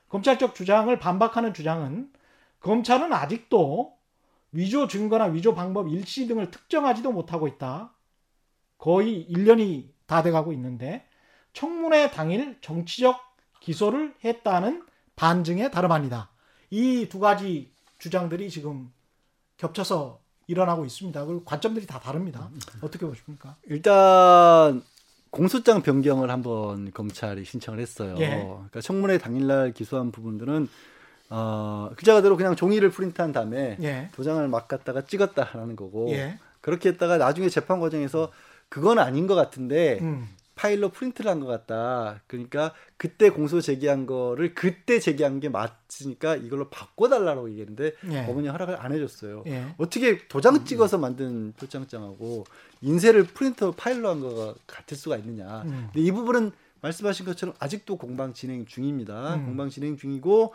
검찰 0.08 0.38
쪽 0.38 0.54
주장을 0.54 0.96
반박하는 0.98 1.54
주장은 1.54 2.10
검찰은 2.60 3.12
아직도 3.12 3.96
위조 4.52 4.86
증거나 4.86 5.26
위조 5.26 5.54
방법 5.54 5.88
일시 5.88 6.26
등을 6.26 6.50
특정하지도 6.50 7.12
못하고 7.12 7.48
있다. 7.48 7.92
거의 8.78 9.26
1년이 9.30 9.88
다 10.06 10.22
돼가고 10.22 10.52
있는데 10.52 11.06
청문회 11.52 12.10
당일 12.10 12.58
정치적 12.60 13.18
기소를 13.60 14.14
했다는 14.24 14.84
반증에 15.16 15.70
다름 15.70 15.92
아니다. 15.92 16.30
이 16.70 17.06
두 17.08 17.18
가지 17.20 17.72
주장들이 17.98 18.50
지금 18.50 18.92
겹쳐서 19.56 20.20
일어나고 20.48 20.84
있습니다. 20.84 21.24
그리고 21.24 21.44
관점들이 21.44 21.86
다 21.86 21.98
다릅니다. 21.98 22.50
어떻게 22.82 23.06
보십니까? 23.06 23.56
일단 23.64 24.82
공소장 25.30 25.82
변경을 25.82 26.30
한번 26.30 26.92
검찰이 26.92 27.44
신청을 27.44 27.80
했어요. 27.80 28.14
예. 28.18 28.42
그러니까 28.44 28.80
청문회 28.80 29.18
당일날 29.18 29.72
기소한 29.72 30.12
부분들은 30.12 30.68
어, 31.30 31.90
글자 31.96 32.14
그대로 32.14 32.36
그냥 32.36 32.54
종이를 32.54 32.90
프린트한 32.90 33.32
다음에 33.32 33.76
예. 33.82 34.10
도장을 34.14 34.46
막 34.48 34.68
갖다가 34.68 35.04
찍었다라는 35.04 35.74
거고 35.74 36.10
예. 36.10 36.38
그렇게 36.60 36.90
했다가 36.90 37.16
나중에 37.16 37.48
재판 37.48 37.80
과정에서 37.80 38.30
그건 38.68 38.98
아닌 38.98 39.26
것 39.26 39.34
같은데 39.34 39.98
음. 40.00 40.28
파일로 40.54 40.88
프린트를 40.88 41.30
한 41.30 41.40
것 41.40 41.46
같다. 41.46 42.22
그러니까 42.26 42.72
그때 42.96 43.28
공소 43.28 43.60
제기한 43.60 44.06
거를 44.06 44.54
그때 44.54 44.98
제기한 44.98 45.38
게 45.38 45.50
맞으니까 45.50 46.36
이걸로 46.36 46.70
바꿔달라고 46.70 47.50
얘기했는데 47.50 47.92
예. 48.10 48.24
법원이 48.26 48.48
허락을 48.48 48.76
안 48.80 48.92
해줬어요. 48.92 49.44
예. 49.48 49.66
어떻게 49.76 50.26
도장 50.28 50.54
음. 50.56 50.64
찍어서 50.64 50.96
만든 50.96 51.52
표창장하고 51.58 52.44
인쇄를 52.80 53.24
프린터 53.24 53.72
파일로 53.72 54.08
한 54.08 54.20
거가 54.20 54.54
같을 54.66 54.96
수가 54.96 55.18
있느냐. 55.18 55.62
음. 55.66 55.88
근데 55.92 56.00
이 56.00 56.10
부분은 56.10 56.52
말씀하신 56.80 57.26
것처럼 57.26 57.54
아직도 57.58 57.96
공방 57.98 58.32
진행 58.32 58.64
중입니다. 58.64 59.34
음. 59.34 59.44
공방 59.46 59.68
진행 59.68 59.98
중이고 59.98 60.54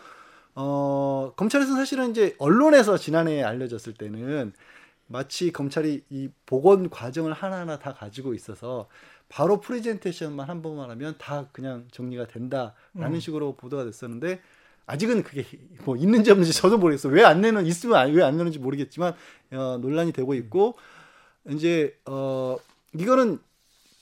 어 0.55 1.33
검찰에서 1.35 1.75
사실은 1.75 2.09
이제 2.11 2.35
언론에서 2.39 2.97
지난해 2.97 3.43
알려졌을 3.43 3.93
때는 3.93 4.51
마치 5.11 5.51
검찰이 5.51 6.03
이 6.09 6.29
복원 6.45 6.89
과정을 6.89 7.33
하나하나 7.33 7.77
다 7.79 7.93
가지고 7.93 8.33
있어서 8.33 8.87
바로 9.29 9.59
프레젠테이션만 9.61 10.49
한 10.49 10.61
번만 10.61 10.89
하면 10.91 11.15
다 11.17 11.47
그냥 11.51 11.87
정리가 11.91 12.27
된다라는 12.27 12.73
음. 12.95 13.19
식으로 13.19 13.55
보도가 13.55 13.85
됐었는데 13.85 14.41
아직은 14.87 15.23
그게 15.23 15.45
뭐 15.85 15.95
있는지 15.95 16.31
없는지 16.31 16.53
저도 16.53 16.77
모르겠어요. 16.77 17.13
왜 17.13 17.23
안 17.23 17.39
내는 17.41 17.65
있으면 17.65 18.11
왜 18.13 18.23
안 18.23 18.37
내는지 18.37 18.59
모르겠지만 18.59 19.13
어, 19.51 19.77
논란이 19.81 20.11
되고 20.11 20.33
있고 20.33 20.75
이제 21.49 21.97
어 22.05 22.57
이거는 22.93 23.39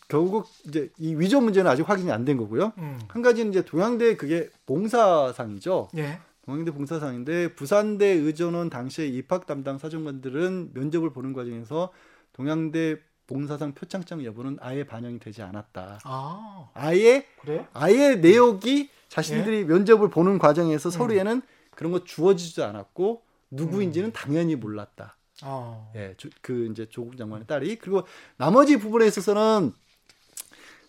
결국 0.08 0.48
이제 0.68 0.90
이 0.98 1.14
위조 1.14 1.40
문제는 1.42 1.70
아직 1.70 1.88
확인이 1.88 2.12
안 2.12 2.26
된 2.26 2.38
거고요. 2.38 2.74
음. 2.80 3.00
한 3.08 3.22
가지는 3.22 3.52
이제 3.52 3.64
동양대 3.64 4.16
그게 4.18 4.50
봉사상이죠. 4.66 5.90
예. 5.98 6.20
동양대 6.50 6.72
봉사상인데 6.72 7.54
부산대 7.54 8.08
의전원 8.08 8.72
당시에 8.72 9.06
입학 9.06 9.46
담당 9.46 9.78
사정관들은 9.78 10.72
면접을 10.74 11.12
보는 11.12 11.34
과정에서 11.34 11.92
동양대 12.34 12.98
봉사상 13.28 13.76
표창장 13.76 14.26
여부는 14.26 14.58
아예 14.60 14.84
반영이 14.84 15.20
되지 15.20 15.44
않았다. 15.44 16.00
아, 16.04 16.70
아예 16.74 17.28
그래? 17.42 17.68
아예 17.74 18.16
내역이 18.16 18.90
자신들이 19.10 19.58
예? 19.58 19.64
면접을 19.66 20.10
보는 20.10 20.40
과정에서 20.40 20.90
음. 20.90 20.92
서류에는 20.92 21.42
그런 21.76 21.92
거 21.92 22.04
주어지지도 22.04 22.66
않았고 22.66 23.22
누구인지는 23.52 24.10
음. 24.10 24.12
당연히 24.12 24.56
몰랐다. 24.56 25.18
아. 25.42 25.92
예, 25.96 26.16
그 26.42 26.68
이제 26.72 26.88
조국 26.90 27.16
장관의 27.16 27.46
딸이 27.46 27.76
그리고 27.76 28.08
나머지 28.38 28.78
부분에 28.78 29.06
있어서는 29.06 29.72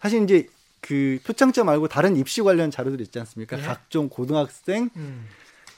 사실 0.00 0.22
이제 0.22 0.48
그 0.80 1.18
표창장 1.26 1.66
말고 1.66 1.88
다른 1.88 2.16
입시 2.16 2.40
관련 2.40 2.70
자료들 2.70 3.02
있지 3.02 3.18
않습니까? 3.18 3.58
예? 3.58 3.62
각종 3.62 4.08
고등학생 4.08 4.88
음. 4.96 5.26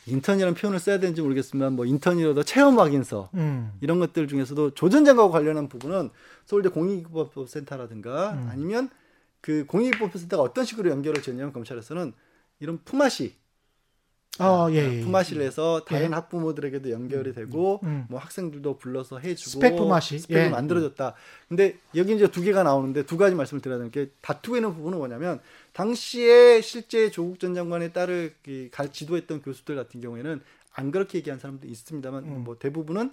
인턴이라는 0.06 0.54
표현을 0.54 0.80
써야 0.80 0.98
되는지 0.98 1.22
모르겠지만 1.22 1.74
뭐 1.74 1.86
인턴이라도 1.86 2.42
체험 2.42 2.78
확인서 2.78 3.30
음. 3.34 3.72
이런 3.80 4.00
것들 4.00 4.26
중에서도 4.26 4.74
조전 4.74 5.04
장관과 5.04 5.30
관련한 5.30 5.68
부분은 5.68 6.10
서울대 6.44 6.68
공익법센터라든가 6.70 8.32
음. 8.32 8.48
아니면 8.50 8.90
그 9.40 9.64
공익법센터가 9.66 10.42
어떤 10.42 10.64
식으로 10.64 10.90
연결을 10.90 11.22
지었냐면 11.22 11.52
검찰에서는 11.52 12.12
이런 12.60 12.78
품앗이 12.84 13.34
어, 14.38 14.68
예, 14.70 14.76
예. 14.76 15.00
품앗이를 15.02 15.50
다른 15.86 16.10
예. 16.10 16.14
학부모들에게도 16.14 16.90
연결이 16.90 17.30
음, 17.30 17.34
되고 17.34 17.80
음, 17.82 17.88
음. 17.88 18.06
뭐 18.08 18.18
학생들도 18.18 18.78
불러서 18.78 19.18
해주고 19.18 19.50
스펙 19.50 19.76
품앗이 19.76 20.18
스펙을 20.20 20.44
예. 20.44 20.48
만들어줬다. 20.48 21.14
근데 21.48 21.78
여기 21.94 22.14
이제 22.14 22.26
두 22.28 22.40
개가 22.40 22.62
나오는데 22.62 23.04
두 23.04 23.18
가지 23.18 23.34
말씀을 23.34 23.60
드려야 23.60 23.78
되는 23.78 23.90
게 23.90 24.10
다투고 24.22 24.56
있는 24.56 24.74
부분은 24.74 24.96
뭐냐면 24.96 25.40
당시에 25.74 26.62
실제 26.62 27.10
조국 27.10 27.38
전 27.40 27.54
장관의 27.54 27.92
딸을 27.92 28.34
지도했던 28.92 29.42
교수들 29.42 29.76
같은 29.76 30.00
경우에는 30.00 30.40
안 30.74 30.90
그렇게 30.90 31.18
얘기한 31.18 31.38
사람도 31.38 31.68
있습니다만 31.68 32.24
음. 32.24 32.44
뭐 32.44 32.58
대부분은 32.58 33.12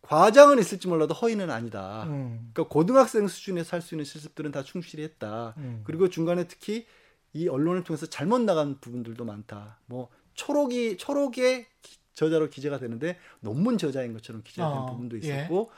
과장은 0.00 0.58
있을지 0.58 0.88
몰라도 0.88 1.12
허위는 1.14 1.50
아니다. 1.50 2.04
음. 2.04 2.50
그러니까 2.52 2.72
고등학생 2.72 3.28
수준에서 3.28 3.76
할 3.76 3.82
수 3.82 3.94
있는 3.94 4.04
실습들은 4.06 4.52
다 4.52 4.62
충실히 4.62 5.02
했다. 5.02 5.54
음. 5.58 5.82
그리고 5.84 6.08
중간에 6.08 6.46
특히 6.46 6.86
이 7.34 7.48
언론을 7.48 7.84
통해서 7.84 8.06
잘못 8.06 8.40
나간 8.40 8.80
부분들도 8.80 9.24
많다. 9.24 9.78
뭐 9.86 10.08
초록이 10.34 10.96
초록의 10.96 11.66
저자로 12.14 12.48
기재가 12.48 12.78
되는데 12.78 13.18
논문 13.40 13.76
저자인 13.76 14.12
것처럼 14.12 14.42
기재된 14.42 14.64
어, 14.66 14.86
부분도 14.86 15.16
예. 15.16 15.20
있었고 15.20 15.70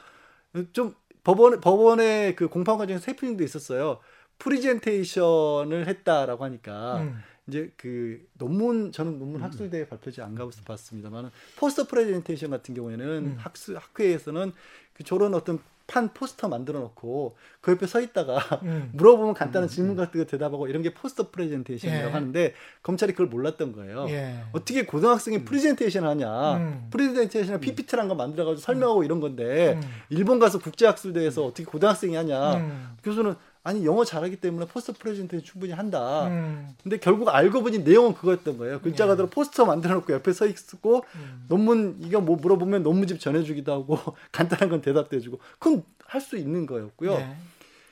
예. 0.57 0.67
좀 0.73 0.95
법원 1.25 1.61
법원의 1.61 2.37
그 2.37 2.49
공판 2.49 2.79
과정에서 2.79 3.03
세표님도 3.05 3.43
있었어요. 3.43 3.99
프리젠테이션을 4.39 5.89
했다라고 5.89 6.45
하니까 6.45 6.99
음. 6.99 7.23
이제 7.49 7.71
그 7.77 8.27
논문 8.35 8.93
저는 8.93 9.19
논문 9.19 9.41
음. 9.41 9.45
학술 9.45 9.71
대회 9.71 9.87
발표지 9.87 10.21
안 10.21 10.35
가봐서 10.35 10.63
봤습니다만 10.65 11.31
포스터 11.57 11.85
프레젠테이션 11.85 12.51
같은 12.51 12.75
경우에는 12.75 13.07
음. 13.07 13.37
학술 13.39 13.77
학회에서는 13.77 14.53
그 14.95 15.05
저런 15.05 15.35
어떤 15.35 15.61
판 15.87 16.13
포스터 16.13 16.49
만들어 16.49 16.81
놓고 16.81 17.37
그 17.61 17.71
옆에 17.73 17.87
서 17.87 18.01
있다가 18.01 18.39
음. 18.65 18.91
물어보면 18.95 19.35
간단한 19.35 19.69
음. 19.69 19.71
질문 19.71 19.97
같은 19.97 20.21
거 20.21 20.27
대답하고 20.27 20.67
이런 20.67 20.83
게 20.83 20.93
포스터 20.93 21.31
프레젠테이션이라고 21.31 22.09
예. 22.09 22.13
하는데 22.13 22.55
검찰이 22.83 23.13
그걸 23.13 23.29
몰랐던 23.29 23.73
거예요. 23.73 24.07
예. 24.09 24.43
어떻게 24.53 24.85
고등학생이 24.85 25.39
음. 25.39 25.45
프레젠테이션을 25.45 26.09
하냐? 26.09 26.57
음. 26.57 26.89
프레젠테이션을 26.91 27.61
PPT라는 27.61 28.09
거 28.09 28.17
만들어 28.17 28.47
가지고 28.47 28.63
설명하고 28.63 29.05
이런 29.05 29.21
건데 29.21 29.79
일본 30.09 30.41
가서 30.41 30.59
국제 30.59 30.87
학술 30.87 31.13
대회에서 31.13 31.45
어떻게 31.45 31.65
고등학생이 31.65 32.17
하냐? 32.17 32.97
교수는 33.05 33.37
아니 33.67 33.85
영어 33.85 34.05
잘하기 34.05 34.37
때문에 34.37 34.67
포스터 34.67 34.93
프레젠테이션 34.93 35.45
충분히 35.45 35.73
한다. 35.73 36.29
음. 36.29 36.69
근데 36.83 36.99
결국 36.99 37.29
알고 37.29 37.63
보니 37.63 37.81
내용은 37.81 38.15
그거였던 38.15 38.59
거예요. 38.59 38.81
글자 38.81 39.07
그대로 39.07 39.27
예. 39.27 39.31
포스터 39.35 39.65
만들어놓고 39.67 40.13
옆에 40.13 40.33
서 40.33 40.47
있고 40.47 41.05
음. 41.17 41.45
논문 41.49 41.97
이거 42.01 42.21
뭐 42.21 42.37
물어보면 42.37 42.83
논문집 42.85 43.19
전해주기도 43.19 43.73
하고 43.73 43.99
간단한 44.33 44.69
건 44.69 44.83
대답도 44.83 45.17
해주고 45.17 45.41
그건 45.59 45.83
할 46.07 46.21
수 46.21 46.37
있는 46.37 46.67
거였고요. 46.67 47.13
예. 47.15 47.37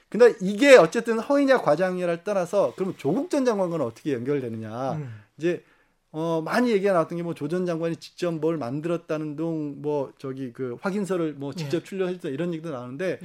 근데 0.08 0.34
이게 0.40 0.76
어쨌든 0.76 1.18
허위냐 1.18 1.60
과장이냐를 1.62 2.20
따라서 2.22 2.72
그러면 2.76 2.94
조국 2.96 3.28
전 3.30 3.44
장관과는 3.44 3.84
어떻게 3.84 4.12
연결되느냐. 4.12 4.92
음. 4.92 5.22
이제 5.38 5.64
어 6.12 6.40
많이 6.44 6.70
얘기가 6.70 6.92
나왔던 6.92 7.18
게 7.18 7.24
뭐 7.24 7.34
조 7.34 7.48
전 7.48 7.66
장관이 7.66 7.96
직접 7.96 8.32
뭘 8.32 8.56
만들었다는 8.56 9.34
둥 9.34 9.82
뭐 9.82 10.12
저기 10.18 10.52
그 10.52 10.76
확인서를 10.80 11.32
뭐 11.32 11.52
직접 11.52 11.78
예. 11.78 11.82
출력했다 11.82 12.28
이런 12.28 12.52
얘기도 12.54 12.70
나오는데. 12.70 13.18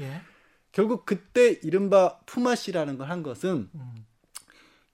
예. 0.70 0.72
결국 0.72 1.06
그때 1.06 1.60
이른바 1.64 2.20
품앗이라는 2.26 2.98
걸 2.98 3.10
한 3.10 3.24
것은 3.24 3.70
음. 3.74 4.06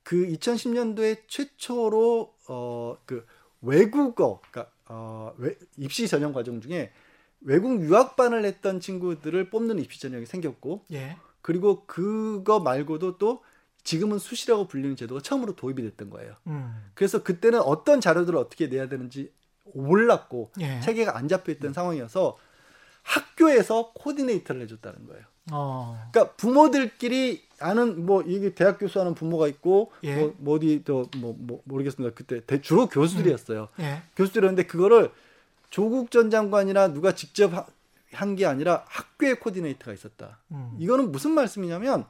그 0.03 0.15
2010년도에 0.28 1.21
최초로 1.28 2.34
어 2.47 2.97
그 3.05 3.26
외국어 3.61 4.39
그러니까 4.51 4.71
어 4.88 5.34
외, 5.38 5.55
입시 5.78 6.07
전형 6.07 6.32
과정 6.34 6.61
중에 6.61 6.91
외국 7.41 7.82
유학반을 7.82 8.45
했던 8.45 8.80
친구들을 8.80 9.49
뽑는 9.49 9.80
입시 9.80 9.99
전형이 10.01 10.26
생겼고 10.26 10.86
예. 10.93 11.17
그리고 11.41 11.86
그거 11.86 12.59
말고도 12.59 13.17
또 13.17 13.43
지금은 13.84 14.17
수시라고 14.19 14.67
불리는 14.67 14.95
제도가 14.95 15.21
처음으로 15.21 15.55
도입이 15.55 15.82
됐던 15.84 16.09
거예요. 16.09 16.36
음. 16.47 16.89
그래서 16.95 17.21
그때는 17.23 17.59
어떤 17.61 18.01
자료들을 18.01 18.38
어떻게 18.38 18.67
내야 18.67 18.88
되는지 18.89 19.32
몰랐고 19.73 20.51
예. 20.61 20.80
체계가 20.82 21.17
안 21.17 21.28
잡혀 21.28 21.51
있던 21.53 21.71
음. 21.71 21.73
상황이어서 21.73 22.38
학교에서 23.03 23.91
코디네이터를 23.93 24.61
해줬다는 24.63 25.05
거예요. 25.07 25.23
어. 25.52 26.10
그러니까 26.12 26.34
부모들끼리 26.36 27.43
아는 27.60 28.06
뭐 28.06 28.22
이게 28.24 28.54
대학 28.54 28.80
교수 28.80 29.00
하는 29.00 29.14
부모가 29.16 29.48
있고 29.48 29.91
예. 30.04 30.16
뭐, 30.16 30.36
뭐 30.38 30.56
어디 30.56 30.84
또뭐 30.84 31.36
뭐 31.38 31.62
모르겠습니다. 31.64 32.14
그때 32.16 32.41
대, 32.46 32.62
주로 32.62 32.88
교수들이었어요. 32.88 33.70
음. 33.80 33.84
예. 33.84 34.02
교수들이었는데 34.16 34.68
그거를 34.68 35.12
조국 35.70 36.12
전 36.12 36.30
장관이나 36.30 36.93
누가 36.93 37.14
직접 37.14 37.52
한 38.12 38.36
게 38.36 38.46
아니라 38.46 38.86
학교에 38.88 39.34
코디네이터가 39.36 39.91
있었다. 39.93 40.39
음. 40.52 40.76
이거는 40.80 41.12
무슨 41.12 41.32
말씀이냐면 41.32 42.06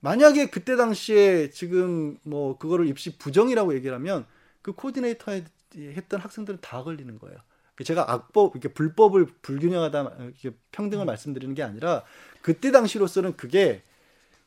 만약에 0.00 0.48
그때 0.50 0.76
당시에 0.76 1.50
지금 1.50 2.18
뭐 2.22 2.56
그거를 2.58 2.86
입시 2.86 3.18
부정이라고 3.18 3.74
얘기를 3.74 3.94
하면 3.96 4.24
그 4.62 4.72
코디네이터 4.72 5.32
했던 5.76 6.20
학생들은 6.20 6.60
다 6.62 6.82
걸리는 6.82 7.18
거예요. 7.18 7.36
제가 7.84 8.10
악법 8.10 8.52
이렇게 8.56 8.72
불법을 8.72 9.26
불균형하다 9.42 10.12
이렇게 10.40 10.56
평등을 10.72 11.04
음. 11.04 11.06
말씀드리는 11.06 11.54
게 11.54 11.62
아니라 11.62 12.02
그때 12.46 12.70
당시로서는 12.70 13.36
그게 13.36 13.82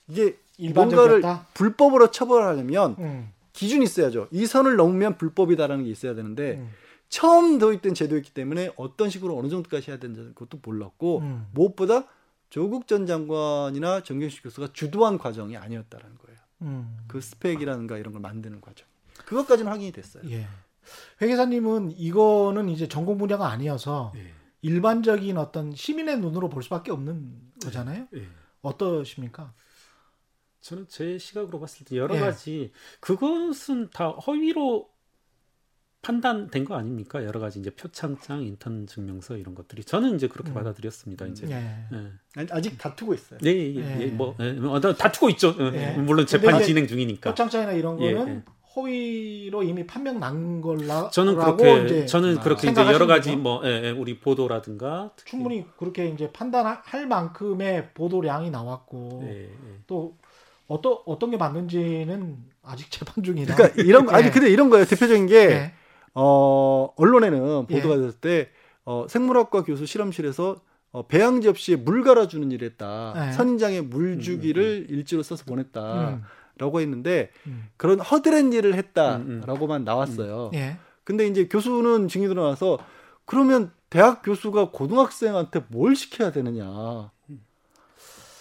이게 0.07 0.37
뭔가를 0.73 1.21
불법으로 1.53 2.11
처벌하려면 2.11 2.95
음. 2.97 3.33
기준이 3.51 3.83
있어야죠. 3.83 4.29
이 4.31 4.45
선을 4.45 4.77
넘으면 4.77 5.17
불법이다라는 5.17 5.83
게 5.83 5.89
있어야 5.89 6.15
되는데 6.15 6.59
음. 6.59 6.71
처음 7.09 7.57
도입된 7.57 7.95
제도였기 7.95 8.33
때문에 8.33 8.71
어떤 8.77 9.09
식으로 9.09 9.37
어느 9.37 9.49
정도까지 9.49 9.91
해야 9.91 9.99
되는지 9.99 10.31
그것도 10.33 10.61
몰랐고 10.63 11.19
음. 11.19 11.47
무엇보다 11.51 12.05
조국 12.49 12.87
전 12.87 13.05
장관이나 13.05 14.01
정경식 14.03 14.43
교수가 14.43 14.69
주도한 14.71 15.17
과정이 15.17 15.57
아니었다라는 15.57 16.17
거예요. 16.19 16.39
음. 16.61 16.99
그 17.09 17.19
스펙이라는가 17.19 17.97
이런 17.97 18.13
걸 18.13 18.21
만드는 18.21 18.61
과정. 18.61 18.87
그것까지는 19.25 19.69
확인이 19.69 19.91
됐어요. 19.91 20.23
예. 20.29 20.47
회계사님은 21.21 21.95
이거는 21.97 22.69
이제 22.69 22.87
전공 22.87 23.17
분야가 23.17 23.49
아니어서 23.49 24.13
예. 24.15 24.38
일반적인 24.61 25.37
어떤 25.37 25.73
시민의 25.73 26.19
눈으로 26.19 26.49
볼 26.49 26.63
수밖에 26.63 26.91
없는 26.91 27.51
거잖아요. 27.63 28.07
예. 28.15 28.27
어떠십니까? 28.61 29.53
저는 30.61 30.87
제 30.89 31.17
시각으로 31.17 31.59
봤을 31.59 31.85
때 31.85 31.95
여러 31.97 32.15
예. 32.15 32.19
가지 32.19 32.71
그것은 32.99 33.89
다 33.91 34.09
허위로 34.09 34.89
판단된 36.01 36.63
거 36.63 36.75
아닙니까? 36.75 37.23
여러 37.25 37.41
가지 37.41 37.59
이제 37.59 37.69
표창장, 37.71 38.43
인턴 38.43 38.87
증명서 38.87 39.35
이런 39.35 39.53
것들이 39.53 39.83
저는 39.83 40.15
이제 40.15 40.27
그렇게 40.27 40.51
음. 40.51 40.53
받아들였습니다. 40.53 41.25
이제 41.27 41.47
예. 41.49 41.85
예. 41.93 42.47
아직 42.51 42.77
다투고 42.77 43.13
있어요. 43.13 43.39
네, 43.41 43.51
예, 43.51 43.75
예, 43.75 44.01
예. 44.01 44.05
뭐 44.07 44.35
예. 44.39 44.53
뭐, 44.53 44.79
다투고 44.79 45.29
있죠. 45.31 45.53
물론 45.97 46.25
재판이 46.25 46.65
진행 46.65 46.87
중이니까. 46.87 47.31
표창장이나 47.31 47.73
이런 47.73 47.97
거는 47.97 48.43
허위로 48.75 49.63
이미 49.63 49.85
판명 49.87 50.19
난 50.19 50.61
걸라 50.61 51.09
저는 51.09 51.35
그렇게 51.35 51.83
이제 51.83 52.05
저는 52.05 52.39
그렇게 52.39 52.69
이제 52.69 52.81
여러 52.81 53.07
가지 53.07 53.35
뭐 53.35 53.61
예, 53.65 53.85
예, 53.85 53.89
우리 53.91 54.19
보도라든가 54.19 55.11
특히. 55.15 55.31
충분히 55.31 55.65
그렇게 55.77 56.07
이제 56.07 56.31
판단할 56.31 57.07
만큼의 57.07 57.89
보도량이 57.93 58.51
나왔고 58.51 59.21
예, 59.23 59.43
예. 59.45 59.49
또 59.87 60.15
어떤 60.67 60.97
어떤 61.05 61.31
게 61.31 61.37
맞는지는 61.37 62.37
아직 62.63 62.91
재판 62.91 63.23
중이다. 63.23 63.55
그러니까 63.55 63.81
이런 63.81 64.05
거 64.05 64.13
아니 64.13 64.27
예. 64.27 64.31
근데 64.31 64.49
이런 64.49 64.69
거예요. 64.69 64.85
대표적인 64.85 65.25
게 65.25 65.35
예. 65.35 65.73
어, 66.13 66.93
언론에는 66.95 67.65
보도가 67.65 67.95
됐을 67.95 68.11
때 68.19 68.49
어, 68.85 69.05
생물학과 69.09 69.63
교수 69.63 69.85
실험실에서 69.85 70.61
어, 70.91 71.07
배양 71.07 71.41
접시에 71.41 71.75
물 71.75 72.03
갈아주는 72.03 72.51
일을 72.51 72.69
했다. 72.69 73.31
선인장에 73.33 73.81
물 73.81 74.19
주기를 74.19 74.85
음, 74.87 74.87
음. 74.89 74.95
일지로 74.95 75.21
써서 75.21 75.43
보냈다. 75.45 76.09
음. 76.09 76.23
라고 76.59 76.81
했는데 76.81 77.31
음. 77.47 77.69
그런 77.77 77.99
허드렛 77.99 78.53
일을 78.53 78.75
했다라고만 78.75 79.81
음, 79.81 79.81
음. 79.81 79.85
나왔어요. 79.85 80.51
음. 80.53 80.57
예. 80.57 80.77
근데 81.03 81.25
이제 81.25 81.47
교수는 81.47 82.07
증이 82.07 82.27
드러나서 82.27 82.77
그러면 83.25 83.71
대학 83.89 84.21
교수가 84.21 84.71
고등학생한테 84.71 85.63
뭘 85.69 85.95
시켜야 85.95 86.31
되느냐. 86.31 87.09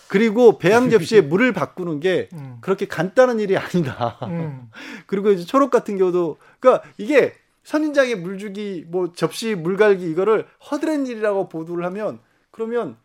그리고 0.09 0.59
배양 0.59 0.91
접시에 0.91 1.21
물을 1.23 1.53
바꾸는 1.53 2.01
게 2.01 2.29
음. 2.33 2.59
그렇게 2.61 2.87
간단한 2.87 3.41
일이 3.41 3.57
아니다. 3.57 4.19
음. 4.25 4.69
그리고 5.07 5.31
이제 5.31 5.45
초록 5.45 5.71
같은 5.71 5.97
경우도 5.97 6.39
그러니까 6.59 6.87
이게 6.99 7.35
선인장에 7.63 8.17
물 8.17 8.39
주기 8.39 8.85
뭐 8.89 9.13
접시 9.13 9.55
물 9.55 9.77
갈기 9.77 10.11
이거를 10.11 10.47
허드렛 10.71 11.07
일이라고 11.07 11.49
보도를 11.49 11.85
하면 11.85 12.19
그러면 12.51 12.97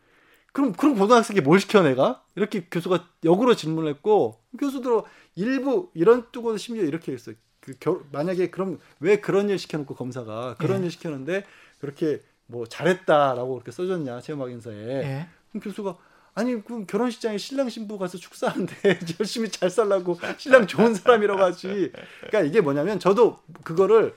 그럼 0.53 0.71
그럼 0.73 0.95
고등학생이 0.95 1.41
뭘 1.41 1.59
시켜 1.59 1.81
내가? 1.81 2.23
이렇게 2.35 2.65
교수가 2.71 3.07
역으로 3.25 3.55
질문을 3.55 3.89
했고 3.89 4.39
교수들 4.57 5.01
일부 5.35 5.89
이런 5.93 6.31
뜨고 6.31 6.55
심지어 6.57 6.83
이렇게 6.83 7.11
했어요. 7.11 7.35
그 7.59 7.73
겨, 7.79 8.01
만약에 8.11 8.49
그럼 8.51 8.79
왜 8.99 9.19
그런 9.19 9.49
일 9.49 9.57
시켜놓고 9.57 9.95
검사가 9.95 10.55
그런 10.59 10.81
예. 10.81 10.85
일 10.85 10.91
시켰는데 10.91 11.43
그렇게 11.79 12.21
뭐 12.45 12.67
잘했다라고 12.67 13.53
그렇게 13.55 13.71
써줬냐 13.71 14.21
체험 14.21 14.41
확인서에 14.41 14.75
예. 14.75 15.27
그럼 15.49 15.61
교수가 15.61 15.97
아니 16.35 16.63
그럼 16.63 16.85
결혼식장에 16.85 17.37
신랑 17.37 17.69
신부 17.69 17.97
가서 17.97 18.17
축사하는데 18.17 18.73
열심히 19.19 19.49
잘 19.49 19.69
살라고 19.69 20.19
신랑 20.37 20.67
좋은 20.67 20.93
사람이라고 20.93 21.41
하지. 21.41 21.91
그러니까 22.21 22.41
이게 22.41 22.61
뭐냐면 22.61 22.99
저도 22.99 23.39
그거를 23.63 24.15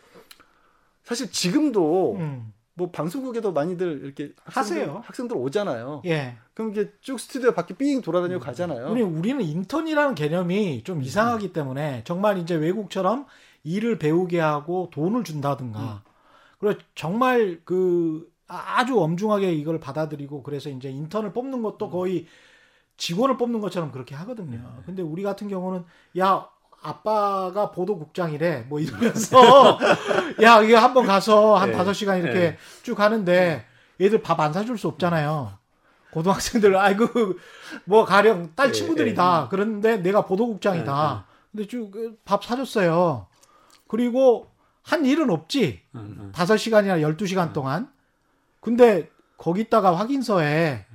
사실 1.02 1.30
지금도 1.30 2.16
음. 2.16 2.52
뭐 2.78 2.90
방송국에도 2.90 3.52
많이들 3.52 4.02
이렇게 4.04 4.32
학생들, 4.44 4.82
하세요. 4.82 5.02
학생들 5.04 5.34
오잖아요. 5.36 6.02
예. 6.04 6.36
그럼 6.52 6.72
이게 6.72 6.92
쭉 7.00 7.18
스튜디오 7.18 7.52
밖에 7.52 7.74
삥 7.74 8.02
돌아다니고 8.02 8.38
가잖아요. 8.38 8.90
우리 8.90 9.00
우리는 9.00 9.42
인턴이라는 9.42 10.14
개념이 10.14 10.84
좀 10.84 10.98
음. 10.98 11.02
이상하기 11.02 11.54
때문에 11.54 12.02
정말 12.04 12.36
이제 12.36 12.54
외국처럼 12.54 13.26
일을 13.64 13.98
배우게 13.98 14.40
하고 14.40 14.90
돈을 14.92 15.24
준다든가. 15.24 15.80
음. 15.80 16.10
그리고 16.58 16.78
정말 16.94 17.62
그 17.64 18.30
아주 18.46 19.00
엄중하게 19.00 19.54
이걸 19.54 19.80
받아들이고 19.80 20.42
그래서 20.42 20.68
이제 20.68 20.90
인턴을 20.90 21.32
뽑는 21.32 21.62
것도 21.62 21.86
음. 21.86 21.90
거의 21.90 22.26
직원을 22.98 23.38
뽑는 23.38 23.60
것처럼 23.60 23.90
그렇게 23.90 24.14
하거든요. 24.14 24.58
네. 24.58 24.82
근데 24.84 25.02
우리 25.02 25.22
같은 25.22 25.48
경우는 25.48 25.84
야 26.18 26.46
아빠가 26.86 27.70
보도국장이래 27.70 28.66
뭐 28.68 28.78
이러면서 28.80 29.78
야 30.42 30.62
이게 30.62 30.74
한번 30.74 31.06
가서 31.06 31.56
한 31.56 31.70
네. 31.70 31.76
다섯 31.76 31.92
네. 31.92 31.98
시간 31.98 32.18
이렇게 32.18 32.38
네. 32.38 32.58
쭉 32.82 32.98
하는데 33.00 33.64
얘들 34.00 34.22
밥 34.22 34.40
안 34.40 34.52
사줄 34.52 34.78
수 34.78 34.88
없잖아요. 34.88 35.52
고등학생들 36.10 36.76
아이고 36.76 37.06
뭐 37.84 38.04
가령 38.04 38.52
딸 38.54 38.68
네, 38.68 38.72
친구들이다. 38.72 39.40
네. 39.42 39.46
그런데 39.50 39.96
내가 39.98 40.24
보도국장이다. 40.24 41.26
근데 41.52 41.66
쭉 41.66 41.92
밥 42.24 42.44
사줬어요. 42.44 43.26
그리고 43.88 44.50
한 44.82 45.04
일은 45.04 45.30
없지. 45.30 45.82
다섯 46.32 46.56
시간이나 46.56 47.00
열두 47.02 47.26
시간 47.26 47.52
동안. 47.52 47.90
근데 48.60 49.10
거기다가 49.38 49.96
확인서에 49.96 50.86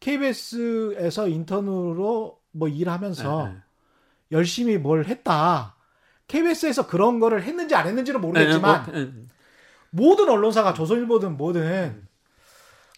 KBS에서 0.00 1.28
인턴으로 1.28 2.38
뭐 2.52 2.68
일하면서 2.68 3.52
열심히 4.32 4.78
뭘 4.78 5.04
했다. 5.06 5.74
KBS에서 6.26 6.86
그런 6.86 7.20
거를 7.20 7.42
했는지 7.42 7.74
안 7.74 7.86
했는지는 7.86 8.20
모르겠지만 8.20 8.86
네, 8.86 8.92
뭐, 8.92 9.00
네. 9.00 9.12
모든 9.90 10.28
언론사가 10.28 10.74
조선일보든 10.74 11.36
뭐든 11.36 12.06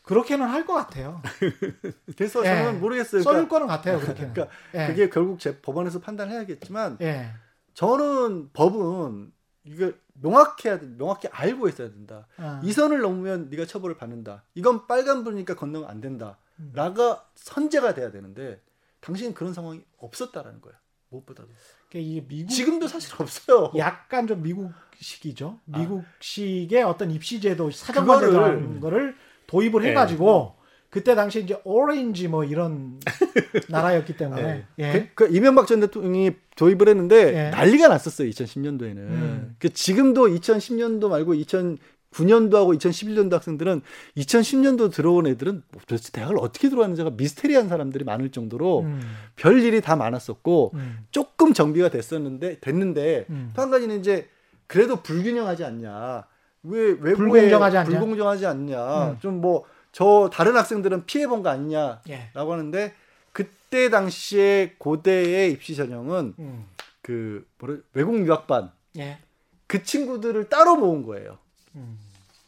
그렇게는 0.02 0.46
할 0.46 0.66
것 0.66 0.74
같아요. 0.74 1.22
그래서 2.16 2.40
예. 2.44 2.48
저는 2.48 2.80
모르겠어요. 2.80 3.22
써줄 3.22 3.48
그러니까, 3.48 3.48
거는 3.54 3.66
같아요. 3.68 4.00
그렇게. 4.00 4.28
그러니까 4.28 4.48
예. 4.74 4.86
그게 4.88 5.08
결국 5.08 5.38
제 5.38 5.60
법원에서 5.60 6.00
판단해야겠지만 6.00 6.98
예. 7.02 7.30
저는 7.74 8.50
법은 8.52 9.32
이거 9.64 9.92
명확해야 10.14 10.80
돼. 10.80 10.86
명확히 10.98 11.28
알고 11.28 11.68
있어야 11.68 11.90
된다. 11.90 12.26
아. 12.38 12.60
이 12.64 12.72
선을 12.72 13.00
넘으면 13.00 13.48
네가 13.50 13.66
처벌을 13.66 13.96
받는다. 13.96 14.42
이건 14.54 14.88
빨간불이니까 14.88 15.54
건너면 15.54 15.88
안 15.88 16.00
된다. 16.00 16.38
음. 16.58 16.72
라가 16.74 17.24
선제가 17.36 17.94
돼야 17.94 18.10
되는데 18.10 18.60
당신은 19.00 19.34
그런 19.34 19.54
상황이 19.54 19.82
없었다라는 19.98 20.60
거야. 20.60 20.74
무엇보다도. 21.10 21.48
그러니까 21.88 22.12
이 22.12 22.24
미국 22.26 22.50
지금도 22.50 22.88
사실 22.88 23.12
없어요. 23.18 23.72
약간 23.76 24.26
좀 24.26 24.42
미국식이죠. 24.42 25.58
아. 25.72 25.78
미국식의 25.78 26.82
아. 26.82 26.88
어떤 26.88 27.10
입시제도 27.10 27.70
사정관계라는 27.70 28.80
거를 28.80 29.16
도입을 29.46 29.82
네. 29.82 29.90
해가지고 29.90 30.56
그때 30.88 31.14
당시 31.14 31.42
이제 31.42 31.60
오렌지 31.64 32.26
뭐 32.26 32.44
이런 32.44 32.98
나라였기 33.68 34.16
때문에 34.16 34.42
네. 34.42 34.66
예. 34.78 34.92
그, 35.14 35.26
그, 35.26 35.36
이명박 35.36 35.66
전 35.66 35.80
대통령이 35.80 36.32
도입을 36.56 36.88
했는데 36.88 37.46
예. 37.46 37.50
난리가 37.50 37.88
났었어요 37.88 38.28
2010년도에는. 38.28 38.96
음. 38.98 39.56
그 39.58 39.68
지금도 39.72 40.26
2010년도 40.28 41.08
말고 41.08 41.34
2000 41.34 41.78
9년도 42.12 42.54
하고 42.54 42.72
2011년도 42.74 43.32
학생들은 43.32 43.82
2010년도 44.16 44.92
들어온 44.92 45.26
애들은 45.26 45.62
도대체 45.86 46.10
대학을 46.12 46.38
어떻게 46.38 46.68
들어왔는지가 46.68 47.10
미스테리한 47.10 47.68
사람들이 47.68 48.04
많을 48.04 48.30
정도로 48.30 48.80
음. 48.80 49.00
별 49.36 49.62
일이 49.62 49.80
다 49.80 49.96
많았었고 49.96 50.72
음. 50.74 50.98
조금 51.10 51.52
정비가 51.52 51.88
됐었는데 51.88 52.58
됐는데 52.60 53.26
음. 53.30 53.52
또한 53.54 53.70
가지는 53.70 54.00
이제 54.00 54.28
그래도 54.66 54.96
불균형하지 55.02 55.64
않냐 55.64 56.24
왜 56.64 56.80
외국에 56.80 57.14
불공정하지 57.14 57.76
않냐, 57.78 57.88
불공정하지 57.90 58.46
않냐 58.46 59.10
음. 59.10 59.18
좀뭐 59.20 59.64
저 59.92 60.30
다른 60.32 60.56
학생들은 60.56 61.06
피해 61.06 61.26
본 61.26 61.42
거 61.42 61.48
아니냐라고 61.50 62.00
예. 62.10 62.30
하는데 62.34 62.94
그때 63.32 63.88
당시에 63.88 64.74
고대의 64.78 65.52
입시 65.52 65.74
전형은 65.76 66.34
음. 66.38 66.66
그 67.02 67.46
뭐래 67.58 67.78
외국 67.94 68.18
유학반 68.26 68.70
예. 68.98 69.18
그 69.66 69.82
친구들을 69.84 70.48
따로 70.48 70.76
모은 70.76 71.04
거예요. 71.04 71.38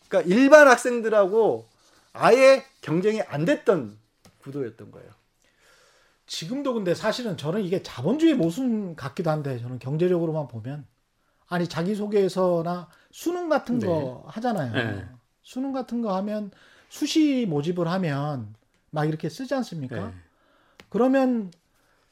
그러니까 0.08 0.34
일반 0.34 0.68
학생들하고 0.68 1.66
아예 2.12 2.64
경쟁이 2.80 3.22
안 3.22 3.44
됐던 3.44 3.96
구도였던 4.42 4.90
거예요. 4.90 5.10
지금도 6.26 6.74
근데 6.74 6.94
사실은 6.94 7.36
저는 7.36 7.62
이게 7.62 7.82
자본주의 7.82 8.34
모순 8.34 8.96
같기도 8.96 9.30
한데 9.30 9.58
저는 9.58 9.78
경제적으로만 9.78 10.48
보면 10.48 10.86
아니 11.48 11.68
자기소개서나 11.68 12.88
수능 13.10 13.48
같은 13.48 13.78
네. 13.78 13.86
거 13.86 14.24
하잖아요. 14.28 14.72
네. 14.72 15.08
수능 15.42 15.72
같은 15.72 16.00
거 16.00 16.16
하면 16.16 16.50
수시 16.88 17.46
모집을 17.48 17.88
하면 17.88 18.54
막 18.90 19.04
이렇게 19.06 19.28
쓰지 19.28 19.54
않습니까? 19.54 20.06
네. 20.06 20.14
그러면 20.88 21.50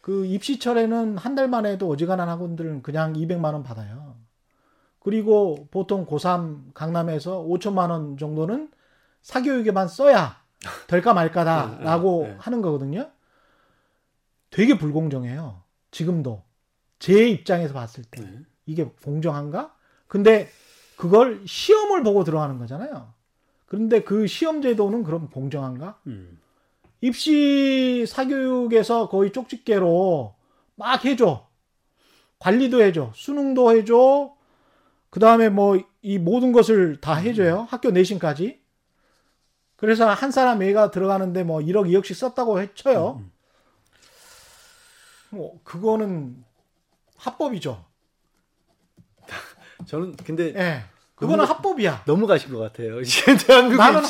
그 0.01 0.27
입시철에는 0.27 1.19
한 1.19 1.35
달만 1.35 1.67
해도 1.67 1.89
어지간한 1.89 2.29
학원들은 2.29 2.83
그냥 2.83 3.13
200만 3.13 3.53
원 3.53 3.63
받아요. 3.63 4.10
그리고 5.01 5.67
보통 5.71 6.07
고3 6.07 6.73
강남에서 6.75 7.43
5천만 7.43 7.91
원 7.91 8.17
정도는 8.17 8.71
사교육에만 9.23 9.89
써야 9.89 10.41
될까 10.87 11.15
말까다라고 11.15 12.23
네, 12.23 12.29
네, 12.29 12.33
네. 12.35 12.39
하는 12.39 12.63
거거든요. 12.63 13.11
되게 14.51 14.77
불공정해요. 14.77 15.63
지금도 15.91 16.43
제 16.99 17.29
입장에서 17.29 17.73
봤을 17.73 18.05
때 18.05 18.21
네. 18.21 18.39
이게 18.67 18.85
공정한가? 19.03 19.75
근데 20.07 20.49
그걸 20.97 21.43
시험을 21.47 22.03
보고 22.03 22.25
들어가는 22.25 22.59
거잖아요. 22.59 23.15
그런데 23.67 24.03
그 24.03 24.27
시험 24.27 24.61
제도는 24.61 25.03
그럼 25.05 25.31
공정한가? 25.31 26.01
음. 26.09 26.39
입시 27.01 28.05
사교육에서 28.07 29.09
거의 29.09 29.33
쪽집게로 29.33 30.35
막 30.77 31.05
해줘. 31.05 31.49
관리도 32.39 32.83
해줘. 32.83 33.13
수능도 33.15 33.75
해줘. 33.75 34.35
그 35.11 35.21
다음에 35.21 35.49
뭐 35.49 35.91
이 36.03 36.19
모든 36.19 36.53
것을 36.53 37.01
다 37.01 37.15
해줘요. 37.15 37.67
학교 37.71 37.91
내신까지. 37.91 38.61
그래서 39.77 40.09
한 40.11 40.31
사람 40.31 40.63
애가 40.63 40.91
들어가는데 40.91 41.43
뭐 41.43 41.61
1억, 41.61 41.89
2억씩 41.91 42.15
썼다고 42.15 42.61
해쳐요. 42.61 43.17
음, 43.19 43.31
음. 45.33 45.37
뭐 45.37 45.61
그거는 45.63 46.43
합법이죠. 47.17 47.85
저는 49.87 50.17
근데 50.17 50.53
네. 50.53 50.83
그거는 51.15 51.45
너무, 51.45 51.51
합법이야. 51.51 52.05
너무 52.07 52.27
가신 52.27 52.51
것 52.53 52.59
같아요. 52.59 52.97
대한민국 53.47 53.77
나는 53.77 54.01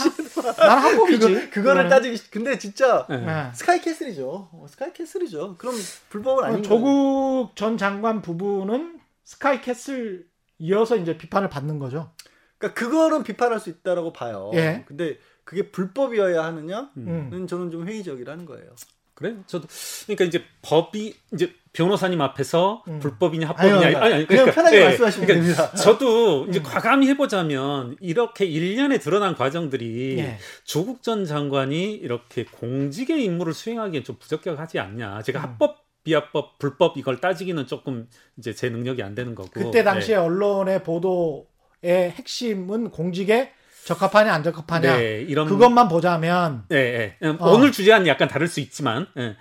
나는 0.59 0.83
합법이지. 0.83 1.51
그거, 1.51 1.75
를 1.75 1.89
따지기 1.89 2.31
근데 2.31 2.57
진짜 2.57 3.07
네. 3.09 3.51
스카이캐슬이죠. 3.53 4.49
어, 4.53 4.67
스카이캐슬이죠. 4.69 5.57
그럼 5.59 5.75
불법은 6.09 6.45
아닌 6.45 6.63
조국 6.63 7.51
전 7.57 7.77
장관 7.77 8.23
부부는 8.23 9.01
스카이캐슬 9.25 10.30
이어서 10.61 10.97
이제 10.97 11.19
비판을 11.19 11.49
받는 11.49 11.79
거죠. 11.79 12.13
그러니까 12.59 12.79
그거는 12.79 13.25
비판할 13.25 13.59
수 13.59 13.71
있다라고 13.71 14.13
봐요. 14.13 14.51
예. 14.55 14.85
근데 14.87 15.19
그게 15.45 15.71
불법이어야 15.71 16.45
하느냐는 16.45 16.89
음. 16.99 17.47
저는 17.49 17.71
좀 17.71 17.89
회의적이라는 17.89 18.45
거예요. 18.45 18.71
그래? 19.15 19.37
저도 19.47 19.67
그러니까 20.07 20.25
이제 20.25 20.43
법이 20.63 21.15
이제 21.35 21.53
변호사님 21.73 22.21
앞에서 22.21 22.83
음. 22.89 23.01
불법이냐 23.01 23.49
합법이냐 23.49 23.77
아니, 23.77 23.97
아니, 23.97 24.15
아니 24.15 24.27
그러니까, 24.27 24.53
편하게 24.53 24.79
네, 24.79 24.85
말씀하시면 24.87 25.27
그러니까 25.27 25.47
됩니다. 25.47 25.75
저도 25.77 26.47
이제 26.47 26.59
음. 26.61 26.63
과감히 26.63 27.07
해보자면 27.09 27.97
이렇게 28.01 28.49
1년에 28.49 29.01
드러난 29.01 29.35
과정들이 29.35 30.19
예. 30.19 30.39
조국 30.65 31.03
전 31.03 31.27
장관이 31.27 31.93
이렇게 31.93 32.45
공직의 32.45 33.23
임무를 33.25 33.53
수행하기엔 33.53 34.05
좀 34.05 34.17
부적격하지 34.19 34.79
않냐. 34.79 35.23
제가 35.23 35.41
음. 35.41 35.43
합법 35.43 35.90
비합법, 36.03 36.59
불법 36.59 36.97
이걸 36.97 37.21
따지기는 37.21 37.67
조금 37.67 38.09
이제 38.37 38.55
제 38.55 38.71
능력이 38.71 39.03
안 39.03 39.15
되는 39.15 39.35
거고. 39.35 39.51
그때 39.51 39.83
당시에 39.83 40.17
네. 40.17 40.21
언론의 40.21 40.83
보도의 40.83 41.47
핵심은 41.83 42.91
공직에 42.91 43.53
적합하냐 43.85 44.33
안 44.33 44.43
적합하냐 44.43 44.97
네, 44.97 45.23
이런 45.23 45.49
그것만 45.49 45.89
보자면 45.89 46.65
네, 46.69 47.17
네. 47.21 47.29
어. 47.29 47.53
오늘 47.53 47.73
주제와는 47.73 48.07
약간 48.07 48.29
다를 48.29 48.47
수 48.47 48.61
있지만 48.61 49.07
네. 49.17 49.37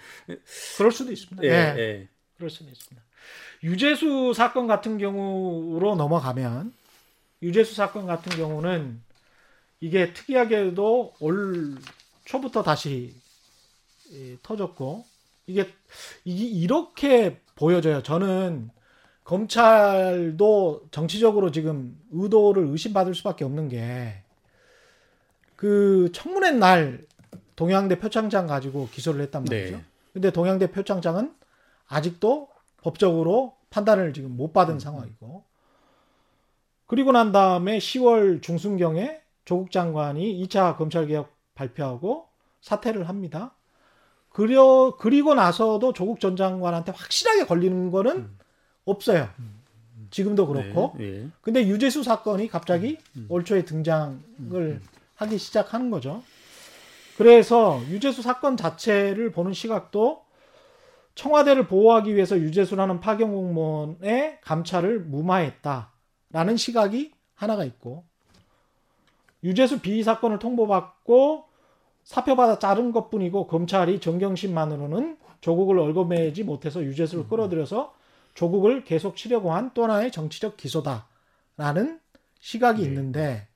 그럴 0.78 0.92
수도 0.92 1.12
있습니다. 1.12 1.42
네, 1.42 1.74
네. 1.74 2.10
그럴 2.38 2.50
수도 2.50 2.70
있습니다. 2.70 3.06
유재수 3.64 4.34
사건 4.34 4.68
같은 4.68 4.98
경우로 4.98 5.96
넘어가면 5.96 6.74
유재수 7.42 7.76
사건 7.76 8.06
같은 8.06 8.36
경우는 8.38 9.02
이게 9.82 10.14
특이하게도 10.14 11.16
올 11.20 11.78
초부터 12.26 12.64
다시 12.64 13.14
터졌고 14.42 15.06
이게 15.50 15.68
이렇게 16.24 17.42
보여져요. 17.56 18.02
저는 18.04 18.70
검찰도 19.24 20.88
정치적으로 20.92 21.52
지금 21.52 22.00
의도를 22.12 22.68
의심받을 22.68 23.14
수밖에 23.16 23.44
없는 23.46 23.70
게 23.70 24.24
그 25.60 26.10
청문회 26.14 26.52
날 26.52 27.06
동양대 27.58 28.00
표창장 28.00 28.48
가지고 28.48 28.88
기소를 28.94 29.20
했단 29.24 29.44
말이죠. 29.44 29.76
네. 29.76 29.84
근데 30.14 30.32
동양대 30.32 30.72
표창장은 30.72 31.36
아직도 31.86 32.48
법적으로 32.78 33.58
판단을 33.70 34.14
지금 34.14 34.38
못 34.38 34.54
받은 34.54 34.76
음. 34.76 34.80
상황이고 34.80 35.44
그리고 36.88 37.12
난 37.12 37.34
다음에 37.34 37.78
10월 37.78 38.42
중순경에 38.42 39.20
조국 39.44 39.70
장관이 39.72 40.42
2차 40.46 40.78
검찰개혁 40.78 41.30
발표하고 41.56 42.30
사퇴를 42.62 43.10
합니다. 43.10 43.54
그려 44.30 44.96
그리고 45.00 45.34
나서도 45.34 45.94
조국 45.94 46.20
전 46.20 46.36
장관한테 46.36 46.92
확실하게 46.92 47.46
걸리는 47.46 47.92
거는 47.92 48.18
음. 48.18 48.38
없어요. 48.86 49.30
음. 49.40 49.60
지금도 50.12 50.48
그렇고. 50.48 50.96
네, 50.98 51.20
네. 51.20 51.28
근데 51.42 51.68
유재수 51.68 52.04
사건이 52.04 52.48
갑자기 52.48 52.98
음, 53.16 53.22
음. 53.22 53.26
올 53.30 53.46
초에 53.46 53.64
등장을 53.66 54.20
음, 54.40 54.82
하기 55.16 55.38
시작하는 55.38 55.92
거죠. 55.92 56.24
그래서 57.18 57.82
유재수 57.90 58.22
사건 58.22 58.56
자체를 58.56 59.32
보는 59.32 59.54
시각도 59.54 60.24
청와대를 61.16 61.68
보호하기 61.68 62.16
위해서 62.16 62.40
유재수라는 62.40 63.02
파견 63.02 63.32
공무원의 63.32 64.40
감찰을 64.42 65.02
무마했다라는 65.02 66.56
시각이 66.56 67.12
하나가 67.36 67.66
있고 67.66 68.06
유재수 69.44 69.82
비위 69.82 70.02
사건을 70.02 70.40
통보받고 70.40 71.49
사표받아 72.14 72.58
자른 72.58 72.92
것 72.92 73.12
뿐이고 73.12 73.46
검찰이 73.46 74.00
정경심만으로는 74.00 75.20
조국을 75.42 75.78
얼거매지 75.78 76.44
못해서 76.44 76.84
유재수를 76.84 77.28
끌어들여서 77.28 77.96
조국을 78.34 78.84
계속 78.84 79.16
치려고 79.16 79.54
한 79.54 79.76
또 79.76 79.84
하나의 79.84 80.12
정치적 80.12 80.58
기소다라는 80.58 82.00
시각이 82.40 82.82
네. 82.82 82.88
있는데 82.88 83.48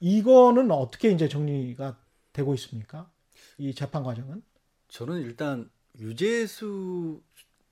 이거는 0.00 0.70
어떻게 0.70 1.10
이제 1.10 1.28
정리가 1.28 1.98
되고 2.32 2.54
있습니까? 2.54 3.10
이 3.58 3.74
재판 3.74 4.04
과정은? 4.04 4.42
저는 4.88 5.20
일단 5.20 5.68
유재수 5.98 7.20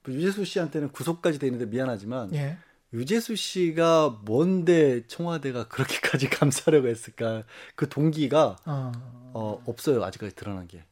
유재수 0.06 0.44
씨한테는 0.44 0.92
구속까지 0.92 1.38
돼 1.38 1.46
있는데 1.46 1.64
미안하지만 1.64 2.34
예. 2.34 2.58
유재수 2.92 3.36
씨가 3.36 4.20
뭔데 4.24 5.06
청와대가 5.06 5.68
그렇게까지 5.68 6.28
감싸려고 6.30 6.88
했을까? 6.88 7.44
그 7.74 7.88
동기가 7.88 8.56
어. 8.66 8.92
어, 9.34 9.62
없어요. 9.66 10.02
아직까지 10.04 10.34
드러난 10.34 10.68
게. 10.68 10.84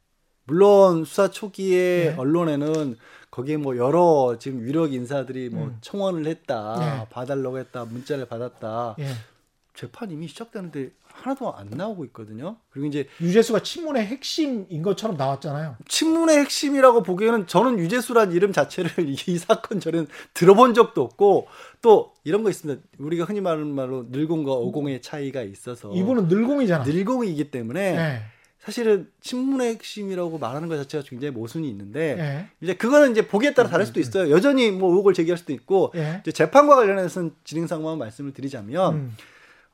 물론 0.44 1.04
수사 1.04 1.28
초기에 1.28 2.10
네. 2.10 2.14
언론에는 2.16 2.96
거기에 3.30 3.56
뭐 3.56 3.76
여러 3.76 4.36
지금 4.40 4.60
유력 4.60 4.92
인사들이 4.92 5.50
뭐 5.50 5.66
음. 5.66 5.78
청원을 5.80 6.26
했다, 6.26 6.76
네. 6.78 7.08
봐달라고 7.10 7.58
했다, 7.58 7.84
문자를 7.84 8.26
받았다. 8.26 8.96
네. 8.98 9.12
재판 9.80 10.10
이미 10.10 10.28
시작되는데 10.28 10.90
하나도 11.04 11.54
안 11.54 11.70
나오고 11.70 12.04
있거든요. 12.06 12.56
그리고 12.68 12.86
이제 12.86 13.08
유재수가 13.18 13.62
친문의 13.62 14.04
핵심인 14.04 14.82
것처럼 14.82 15.16
나왔잖아요. 15.16 15.76
친문의 15.88 16.36
핵심이라고 16.40 17.02
보기에는 17.02 17.46
저는 17.46 17.78
유재수란 17.78 18.32
이름 18.32 18.52
자체를 18.52 18.90
이 19.08 19.38
사건 19.38 19.80
전에 19.80 20.04
들어본 20.34 20.74
적도 20.74 21.00
없고 21.00 21.46
또 21.80 22.12
이런 22.24 22.42
거 22.42 22.50
있습니다. 22.50 22.82
우리가 22.98 23.24
흔히 23.24 23.40
말하는 23.40 23.74
말로 23.74 24.04
늘공과 24.10 24.52
어공의 24.52 25.00
차이가 25.00 25.40
있어서 25.40 25.90
이분은 25.94 26.28
늘공이잖아. 26.28 26.84
늘공이기 26.84 27.50
때문에 27.50 27.96
네. 27.96 28.22
사실은 28.58 29.08
친문의 29.22 29.70
핵심이라고 29.70 30.36
말하는 30.36 30.68
것 30.68 30.76
자체가 30.76 31.04
굉장히 31.08 31.32
모순이 31.32 31.66
있는데 31.70 32.16
네. 32.16 32.46
이제 32.60 32.74
그거는 32.74 33.12
이제 33.12 33.26
보기에 33.26 33.54
따라 33.54 33.70
다를 33.70 33.86
수도 33.86 33.98
있어요. 33.98 34.30
여전히 34.30 34.70
뭐 34.70 34.90
의혹을 34.90 35.14
제기할 35.14 35.38
수도 35.38 35.54
있고 35.54 35.90
네. 35.94 36.18
이제 36.20 36.32
재판과 36.32 36.76
관련해서는 36.76 37.34
진행 37.44 37.66
상황만 37.66 37.96
말씀을 37.96 38.34
드리자면 38.34 38.94
음. 38.94 39.16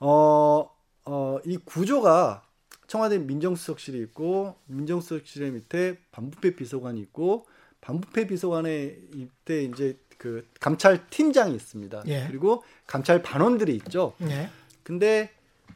어, 0.01 0.70
어, 1.05 1.38
이 1.44 1.57
구조가 1.59 2.42
청와대 2.86 3.18
민정수석실이 3.18 3.99
있고 4.01 4.57
민정수석실의 4.66 5.51
밑에 5.53 5.99
반부패 6.12 6.57
비서관이 6.57 7.01
있고 7.01 7.47
반부패 7.80 8.26
비서관의 8.28 9.01
이때 9.14 9.64
이제 9.64 9.99
그 10.18 10.47
감찰 10.61 11.09
팀장이 11.11 11.55
있습니다. 11.55 12.03
예. 12.07 12.26
그리고 12.28 12.64
감찰 12.86 13.22
반원들이 13.22 13.74
있죠. 13.76 14.14
예. 14.22 14.51
근데 14.82 15.30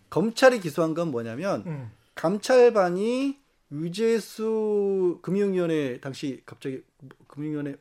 검찰이 0.09 0.61
기소한 0.61 0.95
건 0.95 1.11
뭐냐면 1.11 1.64
음. 1.66 1.91
감찰반이 2.14 3.39
유재수 3.73 5.21
금융위원회 5.23 6.01
당시 6.01 6.43
갑자기 6.45 6.83
금융위원회 7.29 7.77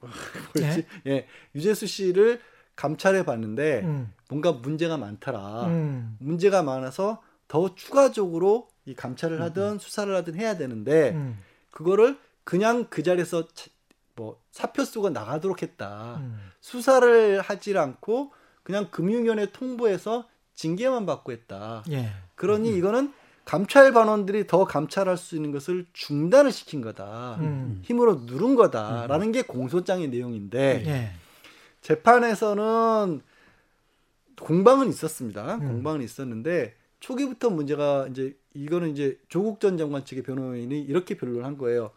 뭐였지? 0.54 0.86
예? 1.06 1.10
예. 1.10 1.26
유재수 1.54 1.86
씨를 1.86 2.40
감찰해 2.76 3.24
봤는데 3.24 3.80
음. 3.84 4.12
뭔가 4.28 4.52
문제가 4.52 4.96
많더라. 4.96 5.66
음. 5.66 6.16
문제가 6.20 6.62
많아서 6.62 7.22
더 7.48 7.74
추가적으로 7.74 8.68
이 8.86 8.94
감찰을 8.94 9.38
음. 9.38 9.42
하든 9.42 9.78
수사를 9.78 10.14
하든 10.16 10.34
해야 10.36 10.56
되는데 10.56 11.10
음. 11.10 11.38
그거를 11.70 12.18
그냥 12.44 12.86
그 12.88 13.02
자리에서 13.02 13.46
뭐 14.16 14.40
사표 14.50 14.84
쓰고 14.84 15.10
나가도록 15.10 15.62
했다. 15.62 16.16
음. 16.20 16.38
수사를 16.60 17.40
하질 17.40 17.78
않고 17.78 18.32
그냥 18.62 18.88
금융위원회 18.90 19.52
통보해서 19.52 20.28
징계만 20.54 21.06
받고 21.06 21.32
했다. 21.32 21.82
예. 21.90 22.10
그러니 22.34 22.70
음. 22.70 22.76
이거는 22.76 23.12
감찰 23.44 23.92
반원들이 23.92 24.46
더 24.46 24.64
감찰할 24.64 25.16
수 25.16 25.34
있는 25.34 25.50
것을 25.50 25.86
중단을 25.92 26.52
시킨 26.52 26.80
거다. 26.80 27.36
음. 27.40 27.80
힘으로 27.82 28.22
누른 28.26 28.54
거다라는 28.54 29.28
음. 29.28 29.32
게 29.32 29.42
공소장의 29.42 30.08
내용인데 30.08 30.84
예. 30.86 31.12
재판에서는 31.82 33.20
공방은 34.40 34.88
있었습니다. 34.88 35.56
음. 35.56 35.68
공방은 35.68 36.02
있었는데 36.02 36.74
초기부터 37.00 37.50
문제가 37.50 38.06
이제 38.10 38.36
이거는 38.54 38.90
이제 38.90 39.18
조국 39.28 39.60
전 39.60 39.76
장관 39.76 40.04
측의 40.04 40.22
변호인이 40.22 40.80
이렇게 40.80 41.16
변론을 41.16 41.44
한 41.44 41.58
거예요. 41.58 41.90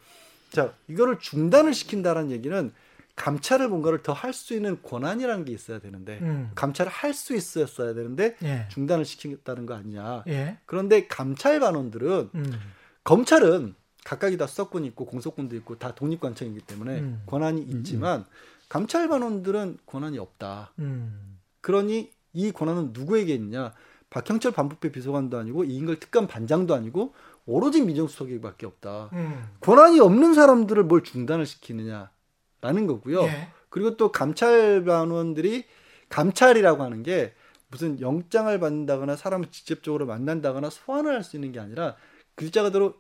자, 0.52 0.74
이거를 0.88 1.20
중단을 1.20 1.74
시킨다는 1.74 2.32
얘기는 2.32 2.72
감찰을 3.16 3.70
뭔가를 3.70 4.04
더 4.04 4.14
할 4.14 4.34
수 4.34 4.54
있는 4.54 4.82
권한이라는 4.82 5.46
게 5.46 5.54
있어야 5.54 5.80
되는데 5.80 6.20
음. 6.22 6.52
감찰을 6.56 6.92
할 6.92 7.14
수 7.14 7.34
있었어야 7.36 7.94
되는데 7.94 8.36
예. 8.44 8.68
중단을 8.72 9.06
시키겠다는 9.06 9.66
거 9.66 9.74
아니냐. 9.74 10.24
예. 10.28 10.58
그런데 10.66 11.08
감찰 11.08 11.60
반원들은 11.62 12.30
음. 12.36 12.60
검찰은 13.06 13.76
각각이 14.04 14.38
다 14.38 14.48
수사권이 14.48 14.86
있고 14.88 15.06
공소권도 15.06 15.56
있고 15.58 15.78
다 15.80 15.96
독립관청이기 15.96 16.62
때문에 16.66 17.00
음. 17.00 17.24
권한이 17.26 17.62
음, 17.62 17.68
음. 17.72 17.78
있지만 17.78 18.26
감찰 18.70 19.08
반원들은 19.08 19.80
권한이 19.86 20.18
없다. 20.18 20.74
음. 20.80 21.40
그러니 21.62 22.12
이 22.34 22.52
권한은 22.52 22.90
누구에게 22.94 23.34
있냐? 23.36 23.74
박형철 24.10 24.52
반부패 24.54 24.92
비서관도 24.92 25.38
아니고 25.38 25.64
이인걸 25.66 26.00
특감 26.00 26.28
반장도 26.28 26.74
아니고 26.74 27.14
오로지 27.46 27.82
민정수석에게밖에 27.82 28.66
없다. 28.66 29.10
음. 29.14 29.46
권한이 29.60 30.00
없는 30.00 30.34
사람들을 30.34 30.84
뭘 30.84 31.04
중단을 31.04 31.46
시키느냐라는 31.46 32.88
거고요. 32.88 33.24
예. 33.24 33.50
그리고 33.70 33.98
또 33.98 34.12
감찰 34.12 34.84
반원들이 34.86 35.66
감찰이라고 36.10 36.84
하는 36.84 37.04
게 37.04 37.34
무슨 37.70 38.00
영장을 38.00 38.58
받는다거나 38.60 39.16
사람을 39.16 39.48
직접적으로 39.52 40.06
만난다거나 40.06 40.70
소환을 40.70 41.14
할 41.14 41.24
수 41.24 41.36
있는 41.36 41.52
게 41.52 41.60
아니라 41.60 41.96
글자 42.36 42.64
그대로 42.64 42.96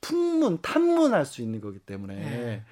풍문, 0.00 0.58
탐문할 0.62 1.24
수 1.26 1.42
있는 1.42 1.60
거기 1.60 1.78
때문에 1.78 2.14
예. 2.16 2.62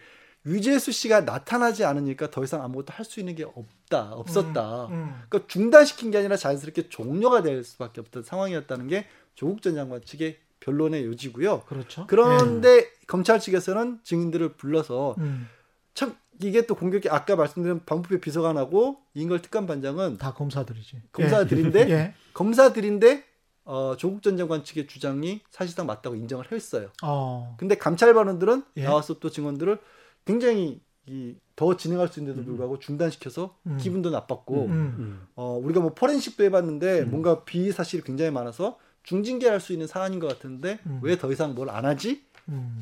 유재수 0.46 0.92
씨가 0.92 1.22
나타나지 1.22 1.84
않으니까 1.84 2.30
더 2.30 2.44
이상 2.44 2.62
아무것도 2.62 2.92
할 2.92 3.04
수 3.04 3.20
있는 3.20 3.34
게 3.34 3.44
없다, 3.44 4.12
없었다. 4.12 4.86
음, 4.86 4.92
음. 4.92 5.22
그러니까 5.28 5.48
중단시킨 5.48 6.10
게 6.10 6.18
아니라 6.18 6.36
자연스럽게 6.36 6.88
종료가 6.88 7.42
될 7.42 7.64
수밖에 7.64 8.00
없던 8.00 8.22
상황이었다는 8.24 8.88
게 8.88 9.06
조국 9.34 9.62
전 9.62 9.74
장관 9.74 10.02
측의 10.04 10.38
변론의 10.60 11.04
요지고요. 11.04 11.60
그렇죠. 11.62 12.06
그런데 12.06 12.76
네. 12.82 12.90
검찰 13.06 13.40
측에서는 13.40 14.00
증인들을 14.02 14.54
불러서 14.54 15.14
음. 15.18 15.48
참 15.94 16.16
이게 16.40 16.66
또 16.66 16.74
공격이 16.74 17.08
아까 17.10 17.36
말씀드린 17.36 17.80
반부패 17.84 18.20
비서관하고 18.20 18.98
인걸 19.14 19.40
특감 19.42 19.66
반장은 19.66 20.18
다 20.18 20.32
검사들이지. 20.34 21.02
검사들인데 21.12 21.80
예. 21.90 22.14
검사들인데 22.32 23.24
어, 23.66 23.94
조국 23.96 24.22
전 24.22 24.36
장관 24.36 24.64
측의 24.64 24.86
주장이 24.86 25.42
사실상 25.50 25.86
맞다고 25.86 26.16
인정을 26.16 26.50
했어요. 26.52 26.88
어. 27.02 27.54
근데 27.58 27.76
감찰 27.76 28.12
반원들은 28.14 28.62
예. 28.78 28.84
나와서 28.84 29.18
또 29.20 29.30
증언들을 29.30 29.78
굉장히 30.24 30.80
이 31.06 31.34
더 31.56 31.76
진행할 31.76 32.08
수 32.08 32.18
있는데도 32.20 32.42
음. 32.42 32.46
불구하고 32.46 32.78
중단시켜서 32.78 33.56
음. 33.66 33.78
기분도 33.80 34.10
나빴고 34.10 34.64
음. 34.66 34.70
음. 34.98 35.26
어 35.36 35.58
우리가 35.62 35.80
뭐 35.80 35.94
포렌식도 35.94 36.42
해봤는데 36.44 37.02
음. 37.02 37.10
뭔가 37.10 37.44
비위 37.44 37.70
사실이 37.70 38.02
굉장히 38.02 38.30
많아서 38.32 38.78
중징계할 39.04 39.60
수 39.60 39.72
있는 39.72 39.86
사안인 39.86 40.18
것 40.18 40.26
같은데 40.26 40.80
음. 40.86 40.98
왜더 41.02 41.30
이상 41.30 41.54
뭘 41.54 41.70
안 41.70 41.84
하지? 41.84 42.24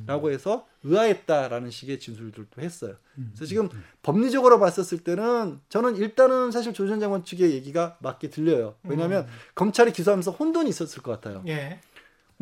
라고 0.09 0.33
해서 0.33 0.67
의아했다라는 0.83 1.71
식의 1.71 2.01
진술들도 2.01 2.61
했어요. 2.61 2.97
그래서 3.15 3.45
지금 3.45 3.69
법리적으로 4.03 4.59
봤었을 4.59 5.05
때는 5.05 5.61
저는 5.69 5.95
일단은 5.95 6.51
사실 6.51 6.73
조전 6.73 6.99
장관 6.99 7.25
측의 7.25 7.53
얘기가 7.53 7.97
맞게 8.01 8.31
들려요. 8.31 8.75
왜냐하면 8.83 9.25
검찰이 9.55 9.93
기소하면서 9.93 10.33
혼돈이 10.33 10.69
있었을 10.69 11.01
것 11.05 11.13
같아요. 11.13 11.45
예. 11.47 11.79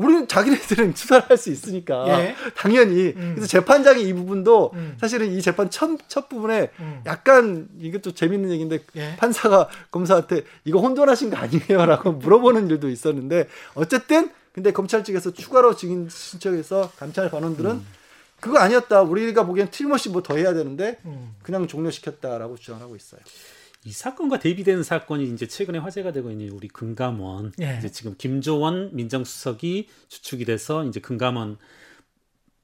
우리는 0.01 0.27
자기네들은 0.29 0.95
수사를 0.95 1.29
할 1.29 1.37
수 1.37 1.51
있으니까 1.51 2.05
예. 2.09 2.35
당연히 2.57 3.15
음. 3.17 3.33
그래서 3.35 3.47
재판장이 3.47 4.03
이 4.03 4.13
부분도 4.13 4.71
음. 4.75 4.97
사실은 5.01 5.33
이 5.33 5.41
재판 5.41 5.71
첫, 5.71 5.91
첫 6.09 6.29
부분에 6.29 6.71
음. 6.81 7.03
약간 7.07 7.69
이것도 7.79 8.13
재밌는 8.13 8.51
얘기인데 8.51 8.81
예. 8.97 9.17
판사가 9.17 9.69
검사한테 9.91 10.43
이거 10.65 10.81
혼돈하신 10.81 11.31
거 11.31 11.37
아니에요라고 11.37 12.13
물어보는 12.25 12.69
일도 12.71 12.89
있었는데 12.89 13.49
어쨌든 13.75 14.31
근데 14.53 14.73
검찰 14.73 15.05
측에서 15.05 15.33
추가로 15.33 15.77
증인 15.77 16.09
신청해서 16.11 16.91
감찰 16.99 17.31
반원들은 17.31 17.71
음. 17.71 17.87
그거 18.41 18.59
아니었다 18.59 19.03
우리가 19.03 19.45
보기엔 19.45 19.71
틀림없이 19.71 20.09
뭐 20.09 20.23
더 20.23 20.37
해야 20.37 20.53
되는데 20.55 20.99
음. 21.05 21.35
그냥 21.43 21.67
종료시켰다라고 21.69 22.57
주장하고 22.57 22.97
있어요. 22.97 23.21
이 23.85 23.93
사건과 23.93 24.39
대비되는 24.39 24.83
사건이 24.83 25.33
이제 25.33 25.47
최근에 25.47 25.79
화제가 25.79 26.13
되고 26.13 26.31
있는 26.31 26.51
우리 26.51 26.69
금감원 26.69 27.53
예. 27.61 27.77
이제 27.79 27.91
지금 27.91 28.15
김조원 28.19 28.95
민정수석이 28.95 29.89
주축이 30.09 30.45
돼서 30.45 30.85
이제 30.85 31.01
금감원 31.01 31.57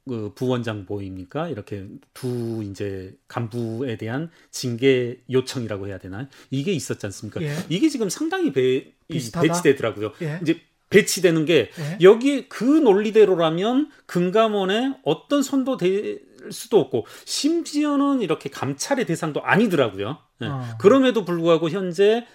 그 0.06 0.32
부원장 0.34 0.86
보입니까? 0.86 1.48
이렇게 1.48 1.86
두 2.14 2.62
이제 2.62 3.16
간부에 3.28 3.96
대한 3.96 4.30
징계 4.50 5.20
요청이라고 5.30 5.88
해야 5.88 5.98
되나? 5.98 6.28
이게 6.50 6.72
있었지 6.72 7.06
않습니까? 7.06 7.42
예. 7.42 7.56
이게 7.68 7.88
지금 7.88 8.08
상당히 8.08 8.52
배, 8.52 8.92
배치되더라고요. 9.08 10.12
예. 10.22 10.38
이제 10.42 10.60
배치되는 10.90 11.44
게 11.46 11.70
예. 11.78 11.98
여기 12.02 12.48
그 12.48 12.62
논리대로라면 12.62 13.90
금감원에 14.06 14.98
어떤 15.02 15.42
손도 15.42 15.76
될 15.76 16.20
수도 16.52 16.80
없고 16.80 17.06
심지어는 17.24 18.20
이렇게 18.20 18.48
감찰의 18.48 19.06
대상도 19.06 19.42
아니더라고요. 19.42 20.18
예. 20.42 20.46
어. 20.46 20.64
그럼에도 20.78 21.24
불구하고 21.24 21.70
현재 21.70 22.26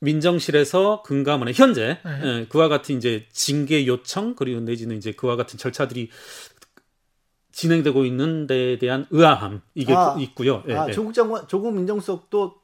민정실에서 0.00 1.02
금감원에 1.02 1.52
현재 1.54 1.98
네. 2.04 2.20
예, 2.24 2.46
그와 2.48 2.68
같은 2.68 2.96
이제 2.96 3.26
징계 3.30 3.86
요청 3.86 4.34
그리고 4.34 4.60
내지는 4.60 4.96
이제 4.96 5.12
그와 5.12 5.36
같은 5.36 5.58
절차들이 5.58 6.10
진행되고 7.52 8.04
있는 8.04 8.46
데에 8.46 8.78
대한 8.78 9.06
의아함 9.10 9.62
이게 9.74 9.94
아, 9.94 10.16
있고요. 10.18 10.64
예, 10.68 10.74
아, 10.74 10.88
예. 10.88 10.92
조국 10.92 11.14
장관, 11.14 11.46
조국 11.46 11.74
민정수석도 11.74 12.60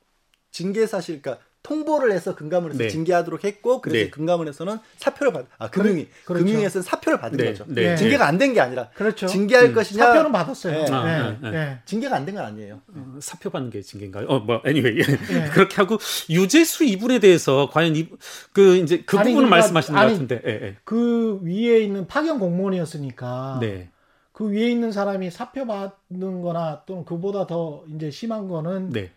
징계 0.50 0.86
사실, 0.86 1.22
그러니까 1.22 1.44
통보를 1.62 2.12
해서 2.12 2.34
금감원에서 2.34 2.78
네. 2.78 2.88
징계하도록 2.88 3.44
했고 3.44 3.80
그래서 3.82 4.04
네. 4.04 4.10
금감원에서는 4.10 4.78
사표를 4.96 5.32
받, 5.32 5.46
아 5.58 5.68
금융위, 5.68 6.08
그렇죠. 6.24 6.44
금융위에서는 6.44 6.82
사표를 6.82 7.18
받은 7.20 7.36
네. 7.36 7.44
거죠. 7.46 7.64
네. 7.68 7.96
징계가 7.96 8.26
안 8.26 8.38
된 8.38 8.54
게 8.54 8.60
아니라 8.60 8.88
그렇죠. 8.94 9.26
징계할 9.26 9.66
음. 9.66 9.74
것이냐 9.74 10.06
사표는 10.06 10.32
받았어요. 10.32 10.84
네. 10.84 10.90
아, 10.92 11.36
네. 11.42 11.50
네. 11.50 11.78
징계가 11.84 12.16
안 12.16 12.24
된 12.24 12.36
건 12.36 12.44
아니에요. 12.44 12.80
어, 12.94 13.18
사표 13.20 13.50
받는 13.50 13.70
게 13.70 13.82
징계인가요? 13.82 14.26
어, 14.28 14.38
뭐 14.40 14.62
anyway 14.66 15.02
그렇게 15.52 15.76
하고 15.76 15.98
유재수 16.30 16.84
이분에 16.84 17.18
대해서 17.18 17.68
과연 17.70 17.96
이, 17.96 18.08
그 18.52 18.76
이제 18.76 19.02
그 19.04 19.18
아니, 19.18 19.30
부분을 19.30 19.48
그러니까, 19.48 19.56
말씀하시는 19.56 19.98
아니, 19.98 20.08
것 20.12 20.12
같은데 20.14 20.42
예, 20.46 20.66
예. 20.68 20.76
그 20.84 21.40
위에 21.42 21.80
있는 21.80 22.06
파견 22.06 22.38
공무원이었으니까. 22.38 23.58
네. 23.60 23.90
그 24.32 24.48
위에 24.50 24.70
있는 24.70 24.92
사람이 24.92 25.32
사표 25.32 25.66
받는 25.66 26.42
거나 26.42 26.84
또는 26.86 27.04
그보다 27.04 27.48
더 27.48 27.82
이제 27.92 28.08
심한 28.12 28.46
거는 28.46 28.90
네. 28.90 29.10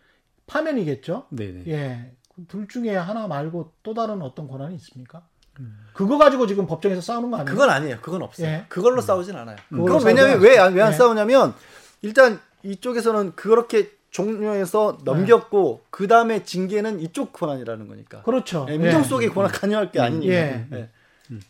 파면이겠죠. 0.47 1.27
네, 1.29 1.51
네. 1.51 1.63
예. 1.67 2.11
둘 2.47 2.67
중에 2.67 2.95
하나 2.95 3.27
말고 3.27 3.73
또 3.83 3.93
다른 3.93 4.21
어떤 4.21 4.47
권한이 4.47 4.75
있습니까? 4.75 5.23
음. 5.59 5.77
그거 5.93 6.17
가지고 6.17 6.47
지금 6.47 6.65
법정에서 6.65 7.01
싸우는 7.01 7.31
거 7.31 7.37
아니에요? 7.37 7.51
그건 7.51 7.69
아니에요. 7.69 7.97
그건 8.01 8.21
없어요. 8.21 8.47
예. 8.47 8.65
그걸로 8.69 8.97
음. 8.97 9.01
싸우진 9.01 9.35
않아요. 9.35 9.57
그건 9.69 10.03
왜냐하면 10.05 10.39
왜안 10.39 10.73
왜안 10.73 10.93
예. 10.93 10.95
싸우냐면 10.95 11.53
일단 12.01 12.39
이쪽에서는 12.63 13.35
그렇게 13.35 13.91
종료해서 14.11 14.99
넘겼고 15.03 15.81
예. 15.81 15.87
그 15.89 16.07
다음에 16.07 16.43
징계는 16.43 16.99
이쪽 17.01 17.33
권한이라는 17.33 17.87
거니까. 17.87 18.23
그렇죠. 18.23 18.65
예, 18.69 18.77
민정 18.77 19.03
속의 19.03 19.29
권한 19.29 19.51
관여할 19.51 19.91
게 19.91 19.99
음. 19.99 20.03
아니니까. 20.03 20.33
예. 20.33 20.67
예. 20.73 20.89
음. 21.31 21.41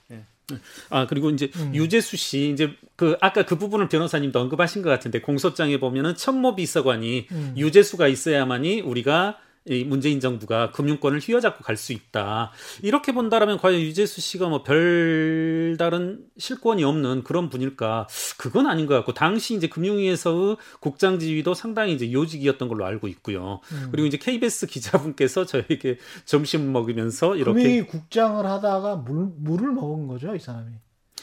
아 0.89 1.07
그리고 1.07 1.29
이제 1.29 1.49
음. 1.55 1.71
유재수 1.73 2.17
씨 2.17 2.51
이제 2.51 2.71
그 2.95 3.17
아까 3.21 3.43
그 3.45 3.57
부분을 3.57 3.87
변호사님도 3.87 4.39
언급하신 4.39 4.81
것 4.81 4.89
같은데 4.89 5.21
공소장에 5.21 5.79
보면은 5.79 6.15
천모 6.15 6.55
비서관이 6.55 7.27
음. 7.31 7.53
유재수가 7.55 8.07
있어야만이 8.07 8.81
우리가 8.81 9.37
이 9.67 9.83
문재인 9.83 10.19
정부가 10.19 10.71
금융권을 10.71 11.19
휘어잡고 11.19 11.63
갈 11.63 11.77
수 11.81 11.93
있다. 11.93 12.51
이렇게 12.83 13.11
본다라면 13.11 13.57
과연 13.57 13.79
유재수 13.79 14.21
씨가 14.21 14.49
뭐 14.49 14.61
별다른 14.63 16.19
실권이 16.37 16.83
없는 16.83 17.23
그런 17.23 17.49
분일까? 17.49 18.07
그건 18.37 18.67
아닌 18.67 18.85
것 18.85 18.93
같고 18.95 19.13
당시 19.13 19.55
이제 19.55 19.67
금융위에서의 19.67 20.57
국장 20.79 21.17
지위도 21.17 21.53
상당히 21.55 21.93
이제 21.93 22.11
요직이었던 22.11 22.67
걸로 22.67 22.85
알고 22.85 23.07
있고요. 23.07 23.61
음. 23.71 23.87
그리고 23.91 24.05
이제 24.07 24.17
KBS 24.17 24.67
기자분께서 24.67 25.45
저에게 25.45 25.97
점심 26.25 26.71
먹으면서 26.71 27.35
이렇게 27.35 27.63
금융위 27.63 27.81
국장을 27.87 28.45
하다가 28.45 28.97
물 28.97 29.31
물을 29.37 29.71
먹은 29.71 30.07
거죠, 30.07 30.35
이 30.35 30.39
사람이. 30.39 30.69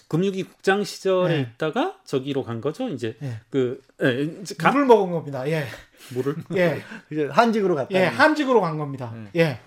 금융위 0.09 0.42
국장 0.42 0.84
시절에 0.84 1.34
네. 1.34 1.40
있다가 1.40 1.98
저기로 2.04 2.42
간 2.42 2.61
거죠. 2.61 2.88
이제 2.88 3.16
네. 3.20 3.40
그 3.50 3.80
예, 4.02 4.22
이제 4.42 4.54
가... 4.56 4.70
물을 4.70 4.86
먹은 4.86 5.12
겁니다. 5.12 5.48
예. 5.48 5.66
물을 6.14 6.36
예. 6.54 6.82
한직으로 7.30 7.74
갔다. 7.74 7.88
예, 7.92 8.04
한직으로 8.06 8.61
간 8.61 8.78
겁니다. 8.78 9.12
네. 9.14 9.40
예. 9.40 9.61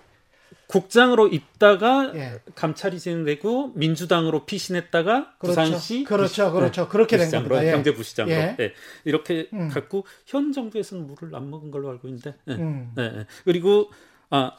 국장으로 0.66 1.28
있다가 1.28 2.12
예. 2.14 2.40
감찰이 2.54 2.98
진행되고 2.98 3.72
민주당으로 3.74 4.46
피신했다가 4.46 5.34
그렇죠. 5.38 5.60
부산시 5.60 6.04
그렇죠, 6.04 6.50
그렇죠, 6.52 6.88
그렇게 6.88 7.18
된 7.18 7.30
겁니다. 7.30 7.64
예. 7.64 7.70
경제부시장으로 7.70 8.34
예. 8.34 8.56
네. 8.58 8.72
이렇게 9.04 9.48
음. 9.52 9.68
갖고 9.68 10.06
현 10.26 10.52
정부에서는 10.52 11.06
물을 11.06 11.34
안 11.36 11.50
먹은 11.50 11.70
걸로 11.70 11.90
알고 11.90 12.08
있는데 12.08 12.34
네. 12.46 12.54
음. 12.54 12.90
네. 12.96 13.26
그리고 13.44 13.90
아. 14.30 14.52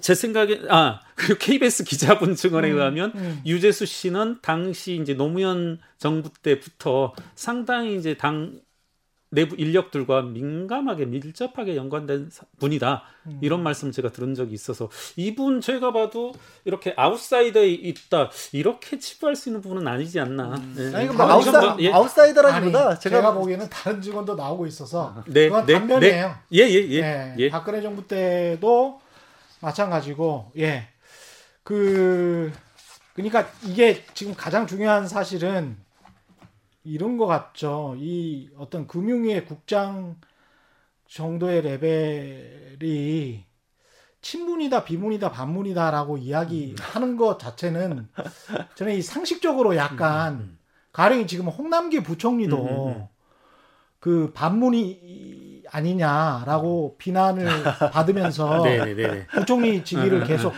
제 0.00 0.14
생각에 0.14 0.60
아 0.68 1.00
그리고 1.14 1.38
KBS 1.38 1.84
기자분 1.84 2.34
증언에 2.34 2.70
음, 2.70 2.76
의하면 2.76 3.12
음. 3.14 3.42
유재수 3.46 3.86
씨는 3.86 4.38
당시 4.42 4.98
이제 5.00 5.14
노무현 5.14 5.78
정부 5.98 6.30
때부터 6.42 7.14
상당히 7.34 7.96
이제 7.96 8.16
당 8.16 8.60
내부 9.30 9.56
인력들과 9.56 10.22
민감하게 10.22 11.04
밀접하게 11.06 11.76
연관된 11.76 12.30
분이다 12.58 13.02
음. 13.26 13.38
이런 13.42 13.62
말씀 13.62 13.92
제가 13.92 14.10
들은 14.10 14.34
적이 14.34 14.54
있어서 14.54 14.88
이분 15.16 15.60
제가 15.60 15.92
봐도 15.92 16.32
이렇게 16.64 16.94
아웃사이더에 16.96 17.68
있다 17.68 18.30
이렇게 18.52 18.98
치부할 18.98 19.36
수 19.36 19.50
있는 19.50 19.60
부분은 19.60 19.86
아니지 19.86 20.18
않나. 20.18 20.54
음. 20.54 20.74
네. 20.76 20.96
아니 20.96 21.08
뭐 21.08 21.26
아웃사, 21.26 21.76
예. 21.80 21.92
아웃사이더라기보다 21.92 22.88
아니, 22.88 23.00
제가, 23.00 23.16
제가 23.16 23.34
보기에는 23.34 23.68
다른 23.68 24.00
직원도 24.00 24.34
나오고 24.34 24.66
있어서 24.66 25.22
네, 25.26 25.48
그건 25.48 25.66
네, 25.66 25.74
단면이에요. 25.74 26.34
예예예. 26.52 26.80
네. 26.80 26.96
예, 26.96 27.00
예, 27.00 27.02
예, 27.02 27.34
예, 27.38 27.48
박근혜 27.50 27.82
정부 27.82 28.06
때도 28.06 29.00
마찬가지고 29.60 30.52
예. 30.58 30.88
그 31.62 32.52
그러니까 33.14 33.50
이게 33.64 34.04
지금 34.14 34.34
가장 34.34 34.66
중요한 34.66 35.08
사실은 35.08 35.76
이런 36.84 37.18
것 37.18 37.26
같죠. 37.26 37.94
이 37.98 38.50
어떤 38.56 38.86
금융위의 38.86 39.44
국장 39.44 40.16
정도의 41.08 41.62
레벨이 41.62 43.44
친문이다, 44.20 44.84
비문이다, 44.84 45.30
반문이다라고 45.30 46.18
이야기하는 46.18 47.16
것 47.16 47.38
자체는 47.38 48.08
저는 48.74 48.94
이 48.94 49.02
상식적으로 49.02 49.76
약간 49.76 50.34
음, 50.34 50.38
음, 50.38 50.42
음. 50.42 50.58
가령 50.92 51.26
지금 51.26 51.48
홍남기 51.48 52.02
부총리도 52.02 53.08
그 54.00 54.32
반문이 54.32 55.47
아니냐라고 55.70 56.96
비난을 56.98 57.46
받으면서 57.92 58.62
네, 58.62 58.94
네, 58.94 58.94
네. 58.94 59.26
부총리 59.28 59.84
직위를 59.84 60.24
계속 60.24 60.54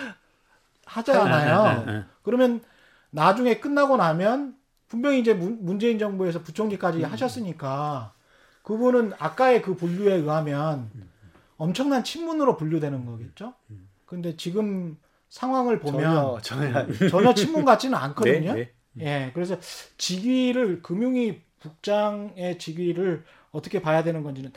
하잖아요. 0.86 2.06
그러면 2.22 2.62
나중에 3.10 3.60
끝나고 3.60 3.96
나면 3.96 4.56
분명히 4.88 5.20
이제 5.20 5.34
문재인 5.34 5.98
정부에서 5.98 6.42
부총리까지 6.42 7.04
음. 7.04 7.04
하셨으니까 7.04 8.12
그분은 8.62 9.12
아까의 9.18 9.62
그 9.62 9.76
분류에 9.76 10.14
의하면 10.14 10.90
엄청난 11.56 12.04
친문으로 12.04 12.56
분류되는 12.56 13.04
거겠죠. 13.06 13.54
근데 14.06 14.36
지금 14.36 14.98
상황을 15.28 15.78
보면 15.78 16.40
전혀, 16.42 16.82
전혀, 16.82 17.08
전혀 17.08 17.34
친문 17.34 17.64
같지는 17.64 17.96
않거든요. 17.96 18.54
네, 18.54 18.72
네. 18.92 19.06
예, 19.06 19.30
그래서 19.32 19.56
직위를 19.96 20.82
금융위 20.82 21.42
국장의 21.60 22.58
직위를 22.58 23.24
어떻게 23.52 23.80
봐야 23.80 24.02
되는 24.02 24.22
건지는 24.22 24.52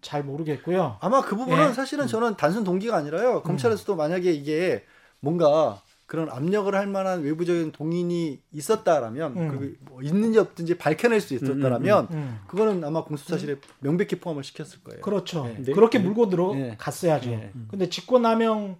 잘 0.00 0.22
모르겠고요. 0.22 0.98
아마 1.00 1.22
그 1.22 1.36
부분은 1.36 1.70
예. 1.70 1.72
사실은 1.72 2.06
저는 2.06 2.36
단순 2.36 2.64
동기가 2.64 2.96
아니라요. 2.96 3.42
검찰에서도 3.42 3.94
음. 3.94 3.96
만약에 3.96 4.32
이게 4.32 4.84
뭔가 5.20 5.80
그런 6.06 6.30
압력을 6.30 6.72
할 6.72 6.86
만한 6.86 7.22
외부적인 7.22 7.72
동인이 7.72 8.40
있었다라면 8.52 9.36
음. 9.36 9.48
그뭐 9.88 10.02
있는지 10.02 10.38
없든지 10.38 10.78
밝혀낼 10.78 11.20
수 11.20 11.34
있었다라면 11.34 12.04
음, 12.10 12.14
음, 12.14 12.16
음, 12.16 12.18
음. 12.18 12.40
그거는 12.46 12.84
아마 12.84 13.02
공수사실에 13.02 13.56
명백히 13.80 14.16
포함을 14.20 14.44
시켰을 14.44 14.84
거예요. 14.84 15.00
그렇죠. 15.00 15.52
네. 15.58 15.72
그렇게 15.72 15.98
네. 15.98 16.04
물고 16.04 16.28
들어갔어야죠. 16.28 17.30
네. 17.30 17.50
근데 17.68 17.88
직권남용 17.88 18.76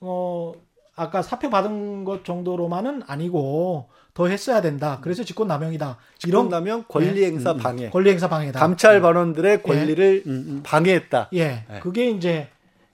어 0.00 0.52
아까 0.94 1.22
사표 1.22 1.50
받은 1.50 2.04
것 2.04 2.24
정도로만은 2.24 3.02
아니고 3.06 3.88
더 4.20 4.26
했어야 4.26 4.60
된다. 4.60 4.98
그래서 5.00 5.24
직권남용이다. 5.24 5.96
직권남용 6.18 6.84
권리행사 6.88 7.54
네. 7.54 7.58
방해. 7.58 7.88
권리행사 7.88 8.28
방해다. 8.28 8.60
감찰 8.60 9.00
반원들의 9.00 9.62
권리를 9.62 10.24
예. 10.26 10.62
방해했다. 10.62 11.30
예. 11.32 11.64
네. 11.66 11.80
그게 11.80 12.10
이제 12.10 12.48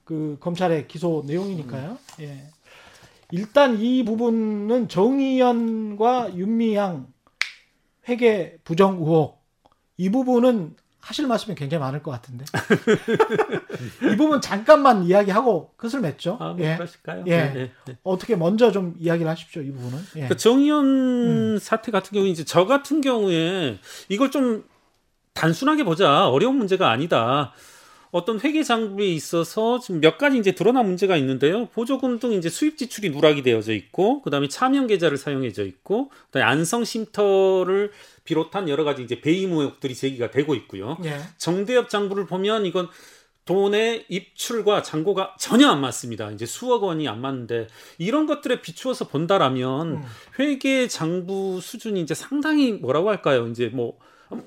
그 0.04 0.36
검찰의 0.38 0.86
기소 0.86 1.24
내용이니까요. 1.26 1.98
예. 2.20 2.44
일단 3.32 3.76
이 3.80 4.04
부분은 4.04 4.86
정의연과 4.86 6.36
윤미향 6.36 7.08
회계 8.08 8.58
부정 8.62 8.98
의혹 8.98 9.42
이 9.96 10.10
부분은 10.10 10.76
하실 11.06 11.28
말씀이 11.28 11.54
굉장히 11.54 11.80
많을 11.80 12.02
것 12.02 12.10
같은데 12.10 12.44
이 14.12 14.16
부분 14.16 14.40
잠깐만 14.40 15.04
이야기하고 15.04 15.70
끝을 15.76 16.00
맺죠. 16.00 16.36
아, 16.40 16.48
뭐 16.48 16.66
예. 16.66 16.74
그러실까요? 16.74 17.22
예. 17.28 17.36
네, 17.36 17.52
네, 17.52 17.72
네. 17.86 17.96
어떻게 18.02 18.34
먼저 18.34 18.72
좀 18.72 18.96
이야기를 18.98 19.30
하십시오 19.30 19.62
이 19.62 19.70
부분은. 19.70 19.98
예. 20.16 20.26
그 20.26 20.36
정의연 20.36 20.84
음. 20.84 21.58
사태 21.60 21.92
같은 21.92 22.12
경우 22.12 22.26
이제 22.26 22.42
저 22.44 22.66
같은 22.66 23.00
경우에 23.00 23.78
이걸 24.08 24.32
좀 24.32 24.64
단순하게 25.34 25.84
보자 25.84 26.28
어려운 26.28 26.56
문제가 26.56 26.90
아니다. 26.90 27.52
어떤 28.10 28.40
회계 28.40 28.62
장부에 28.62 29.06
있어서 29.08 29.78
지금 29.80 30.00
몇 30.00 30.18
가지 30.18 30.38
이제 30.38 30.52
드러난 30.52 30.86
문제가 30.86 31.16
있는데요. 31.16 31.66
보조금 31.66 32.18
등 32.18 32.32
이제 32.32 32.48
수입 32.48 32.78
지출이 32.78 33.10
누락이 33.10 33.42
되어져 33.42 33.72
있고, 33.74 34.22
그 34.22 34.30
다음에 34.30 34.48
차명 34.48 34.86
계좌를 34.86 35.16
사용해져 35.16 35.64
있고, 35.64 36.10
그다음에 36.26 36.50
안성 36.50 36.84
쉼터를 36.84 37.92
비롯한 38.24 38.68
여러 38.68 38.84
가지 38.84 39.02
이제 39.02 39.20
배임 39.20 39.52
의혹들이 39.52 39.94
제기가 39.94 40.30
되고 40.30 40.54
있고요. 40.54 40.98
예. 41.04 41.18
정대협 41.38 41.88
장부를 41.88 42.26
보면 42.26 42.66
이건 42.66 42.88
돈의 43.46 44.06
입출과 44.08 44.82
잔고가 44.82 45.36
전혀 45.38 45.68
안 45.68 45.80
맞습니다. 45.80 46.32
이제 46.32 46.44
수억 46.46 46.82
원이 46.82 47.08
안 47.08 47.20
맞는데 47.20 47.68
이런 47.96 48.26
것들에 48.26 48.60
비추어서 48.60 49.06
본다라면 49.06 49.88
음. 49.88 50.02
회계 50.40 50.88
장부 50.88 51.60
수준이 51.62 52.00
이제 52.00 52.12
상당히 52.12 52.72
뭐라고 52.72 53.08
할까요? 53.08 53.46
이제 53.46 53.70
뭐 53.72 53.98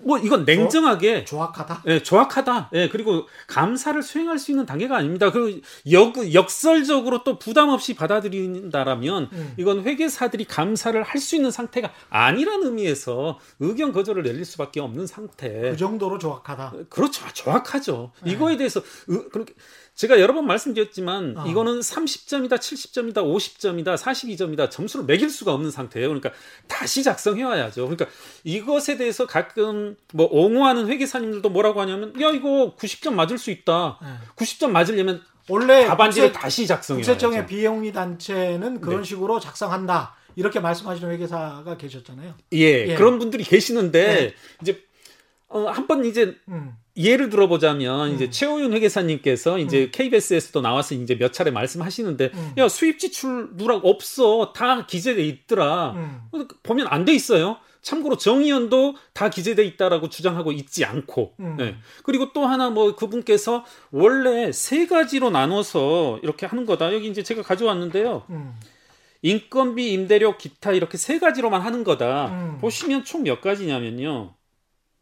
뭐 0.04 0.18
이건 0.18 0.44
냉정하게 0.44 1.24
조악하다. 1.26 1.84
예, 1.88 2.04
조악하다. 2.04 2.72
예, 2.74 2.90
그리고 2.90 3.28
감사를 3.48 4.02
수행할 4.02 4.38
수 4.38 4.52
있는 4.52 4.66
단계가 4.66 4.98
아닙니다. 4.98 5.32
그 5.32 5.62
역, 5.92 6.34
역설적으로 6.34 7.24
또 7.24 7.40
부담 7.40 7.70
없이 7.70 7.94
받아들인다라면 7.96 9.30
음. 9.32 9.54
이건 9.58 9.84
회계사들이 9.84 10.46
감사를 10.46 11.02
할 11.04 11.20
수 11.20 11.36
있는 11.36 11.52
상태가 11.52 11.92
아니라는 12.10 12.68
의미에서 12.68 13.40
의견 13.60 13.92
거절을 13.92 14.24
내릴 14.24 14.46
수밖에 14.46 14.80
없는 14.80 15.06
상태. 15.06 15.50
그 15.72 15.78
정도로 15.78 16.18
조악하다. 16.18 16.74
그렇죠. 16.90 17.26
조악하죠. 17.34 18.14
네. 18.24 18.32
이거에 18.32 18.56
대해서 18.56 18.82
그렇게 19.32 19.54
제가 20.00 20.22
여러 20.22 20.34
번 20.34 20.48
말씀드렸지만 20.48 21.36
어. 21.38 21.46
이거는 21.46 21.82
30점이다, 21.82 22.54
70점이다, 22.54 23.16
50점이다, 23.16 23.98
42점이다 23.98 24.72
점수를 24.72 25.06
매길 25.06 25.30
수가 25.30 25.54
없는 25.54 25.72
상태예요. 25.72 26.08
그러니까 26.08 26.32
다시 26.70 27.04
작성해 27.04 27.44
와야죠. 27.44 27.82
그러니까 27.82 28.06
이것에 28.46 28.96
대해서 28.96 29.28
가끔 29.28 29.98
뭐 30.14 30.26
옹호하는 30.32 30.88
회계사님들도 30.88 31.50
뭐라고 31.50 31.82
하냐면 31.82 32.14
야 32.22 32.30
이거 32.30 32.76
90점 32.80 33.12
맞을 33.12 33.38
수 33.38 33.52
있다. 33.52 34.00
네. 34.02 34.08
90점 34.38 34.70
맞으려면 34.70 35.22
원래 35.50 35.86
답안지를 35.86 36.30
국세, 36.30 36.42
다시 36.44 36.66
작성해 36.66 37.00
국세청의 37.00 37.46
비영리 37.48 37.92
단체는 37.92 38.80
그런 38.80 39.02
네. 39.02 39.04
식으로 39.04 39.42
작성한다. 39.42 40.16
이렇게 40.38 40.62
말씀하시는 40.62 41.12
회계사가 41.12 41.76
계셨잖아요. 41.76 42.36
예, 42.54 42.88
예. 42.88 42.96
그런 42.96 43.20
분들이 43.20 43.44
계시는데 43.44 44.08
네. 44.08 44.34
이제 44.62 44.82
어, 45.50 45.66
한 45.66 45.88
번 45.88 46.06
이제 46.06 46.38
음. 46.48 46.74
예를 47.00 47.30
들어보자면 47.30 48.10
음. 48.10 48.16
이제 48.16 48.30
최호윤 48.30 48.74
회계사님께서 48.74 49.58
이제 49.60 49.84
음. 49.86 49.90
KBS에서도 49.92 50.60
나와서 50.62 50.94
이제 50.96 51.18
몇 51.18 51.32
차례 51.32 51.50
말씀하시는데 51.50 52.32
음. 52.34 52.54
야 52.58 52.68
수입 52.68 53.00
지출 53.00 53.52
누락 53.54 53.86
없어 53.86 54.52
다 54.54 54.86
기재돼 54.86 55.24
있더라 55.26 55.94
음. 55.96 56.22
보면 56.64 56.88
안 56.90 57.06
돼 57.06 57.14
있어요. 57.14 57.58
참고로 57.82 58.18
정의연도 58.18 58.96
다 59.14 59.30
기재돼 59.30 59.64
있다라고 59.64 60.10
주장하고 60.10 60.52
있지 60.52 60.84
않고 60.84 61.36
음. 61.40 61.56
네. 61.58 61.76
그리고 62.04 62.34
또 62.34 62.46
하나 62.46 62.70
뭐 62.70 62.94
그분께서 62.98 63.64
원래 63.92 64.52
세 64.52 64.86
가지로 64.86 65.30
나눠서 65.30 66.20
이렇게 66.22 66.46
하는 66.46 66.66
거다 66.66 66.94
여기 66.94 67.08
이제 67.08 67.24
제가 67.24 67.42
가져왔는데요. 67.42 68.24
음. 68.32 68.54
인건비, 69.22 69.94
임대료, 69.94 70.38
기타 70.38 70.74
이렇게 70.74 70.98
세 70.98 71.20
가지로만 71.20 71.62
하는 71.62 71.86
거다. 71.86 72.58
보시면 72.60 73.06
총 73.06 73.24
몇 73.24 73.40
가지냐면요. 73.42 74.34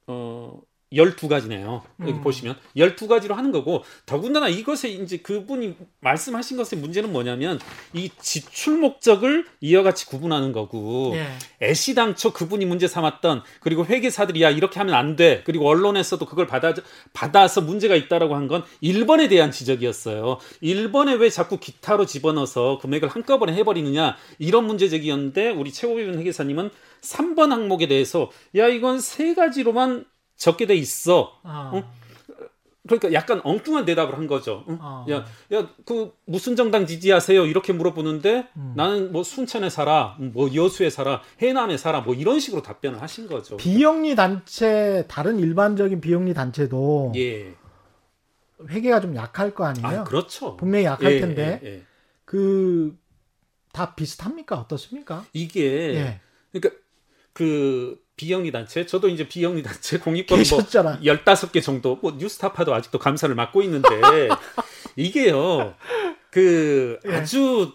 어 0.08 0.60
12가지네요. 0.92 1.82
여기 2.02 2.12
음. 2.14 2.22
보시면 2.22 2.56
12가지로 2.76 3.34
하는 3.34 3.52
거고 3.52 3.84
더군다나 4.06 4.48
이것에 4.48 4.90
이제 4.90 5.18
그분이 5.18 5.76
말씀하신 6.00 6.58
것의 6.58 6.82
문제는 6.82 7.12
뭐냐면 7.12 7.60
이 7.94 8.10
지출 8.20 8.78
목적을 8.78 9.46
이와 9.62 9.84
같이 9.84 10.06
구분하는 10.08 10.52
거고 10.52 11.14
예. 11.16 11.28
애시당초 11.62 12.34
그분이 12.34 12.66
문제 12.66 12.88
삼았던 12.88 13.44
그리고 13.60 13.86
회계사들이 13.86 14.42
야 14.42 14.50
이렇게 14.50 14.80
하면 14.80 14.96
안 14.96 15.16
돼. 15.16 15.44
그리고 15.46 15.68
언론에서도 15.68 16.26
그걸 16.26 16.48
받아 16.48 16.74
받아서 17.14 17.62
문제가 17.62 17.96
있다라고 17.96 18.36
한 18.36 18.48
건 18.48 18.64
1번에 18.82 19.28
대한 19.28 19.52
지적이었어요. 19.52 20.38
1번에 20.64 21.20
왜 21.20 21.30
자꾸 21.30 21.60
기타로 21.60 22.06
집어넣어서 22.06 22.78
금액을 22.82 23.10
한꺼번에 23.10 23.54
해 23.54 23.66
버리느냐 23.66 24.16
이런 24.40 24.66
문제 24.66 24.88
제기였는데 24.88 25.50
우리 25.50 25.74
최고위원 25.74 26.18
회계사님은 26.18 26.70
3번 27.02 27.50
항목에 27.50 27.88
대해서 27.90 28.32
야 28.56 28.68
이건 28.70 29.02
세 29.02 29.34
가지로만 29.34 30.06
적게 30.38 30.66
돼 30.66 30.76
있어. 30.76 31.40
아. 31.44 31.72
어? 31.74 31.84
그러니까 32.88 33.12
약간 33.12 33.42
엉뚱한 33.44 33.84
대답을 33.86 34.16
한 34.18 34.28
거죠. 34.28 34.64
응? 34.70 34.78
아. 34.82 35.06
야, 35.10 35.26
야, 35.54 35.70
그 35.86 36.14
무슨 36.26 36.56
정당 36.56 36.86
지지하세요? 36.86 37.46
이렇게 37.46 37.74
물어보는데 37.74 38.48
음. 38.56 38.74
나는 38.78 39.12
뭐 39.12 39.24
순천에 39.24 39.70
살아, 39.70 40.16
뭐 40.20 40.54
여수에 40.54 40.90
살아, 40.90 41.22
해남에 41.42 41.76
살아, 41.76 42.00
뭐 42.00 42.14
이런 42.16 42.40
식으로 42.40 42.62
답변을 42.62 43.02
하신 43.02 43.28
거죠. 43.28 43.58
비영리 43.58 44.16
단체 44.16 45.06
다른 45.10 45.38
일반적인 45.38 46.00
비영리 46.00 46.34
단체도 46.34 47.12
예. 47.18 47.54
회계가 48.70 49.02
좀 49.02 49.16
약할 49.16 49.54
거 49.54 49.66
아니에요? 49.66 49.88
아, 49.88 50.04
그렇죠. 50.04 50.56
분명히 50.56 50.86
약할 50.86 51.14
예, 51.14 51.20
텐데 51.20 51.60
예, 51.64 51.68
예. 51.68 51.84
그다 52.26 53.96
비슷합니까? 53.96 54.60
어떻습니까? 54.60 55.26
이게 55.34 55.94
예. 55.94 56.22
그러니까 56.52 56.82
그 57.34 58.02
비영리 58.18 58.52
단체 58.52 58.86
저도 58.86 59.08
이제 59.08 59.28
비영리 59.28 59.64
단체 59.64 59.98
공익법 60.00 60.38
뭐 60.38 60.44
15개 61.02 61.64
정도 61.64 61.98
뭐 62.02 62.16
뉴스타파도 62.18 62.74
아직도 62.74 63.00
감사를 63.00 63.34
맡고 63.34 63.62
있는데 63.62 63.88
이게요. 64.98 65.76
그 66.32 67.00
예. 67.08 67.14
아주 67.14 67.72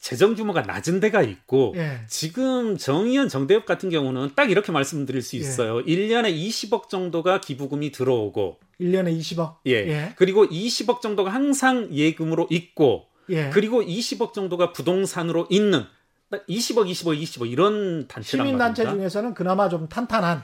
재정 0.00 0.34
규모가 0.34 0.62
낮은 0.62 1.00
데가 1.00 1.22
있고 1.22 1.74
예. 1.76 2.00
지금 2.08 2.76
정의연 2.76 3.28
정대협 3.28 3.66
같은 3.66 3.88
경우는 3.90 4.30
딱 4.34 4.50
이렇게 4.50 4.70
말씀드릴 4.72 5.22
수 5.22 5.36
예. 5.36 5.40
있어요. 5.40 5.80
예. 5.80 5.84
1년에 5.84 6.34
20억 6.34 6.88
정도가 6.88 7.40
기부금이 7.40 7.92
들어오고 7.92 8.58
1년에 8.80 9.16
20억. 9.18 9.56
예. 9.66 9.72
예. 9.72 10.12
그리고 10.16 10.46
20억 10.46 11.00
정도가 11.00 11.32
항상 11.32 11.88
예금으로 11.92 12.48
있고 12.50 13.06
예. 13.30 13.50
그리고 13.50 13.82
20억 13.82 14.32
정도가 14.32 14.72
부동산으로 14.72 15.46
있는 15.50 15.84
20억, 16.30 16.90
20억, 16.90 17.20
20억 17.22 17.50
이런 17.50 18.06
단체란 18.06 18.46
시민 18.46 18.58
단체 18.58 18.84
중에서는 18.84 19.34
그나마 19.34 19.68
좀 19.68 19.88
탄탄한 19.88 20.42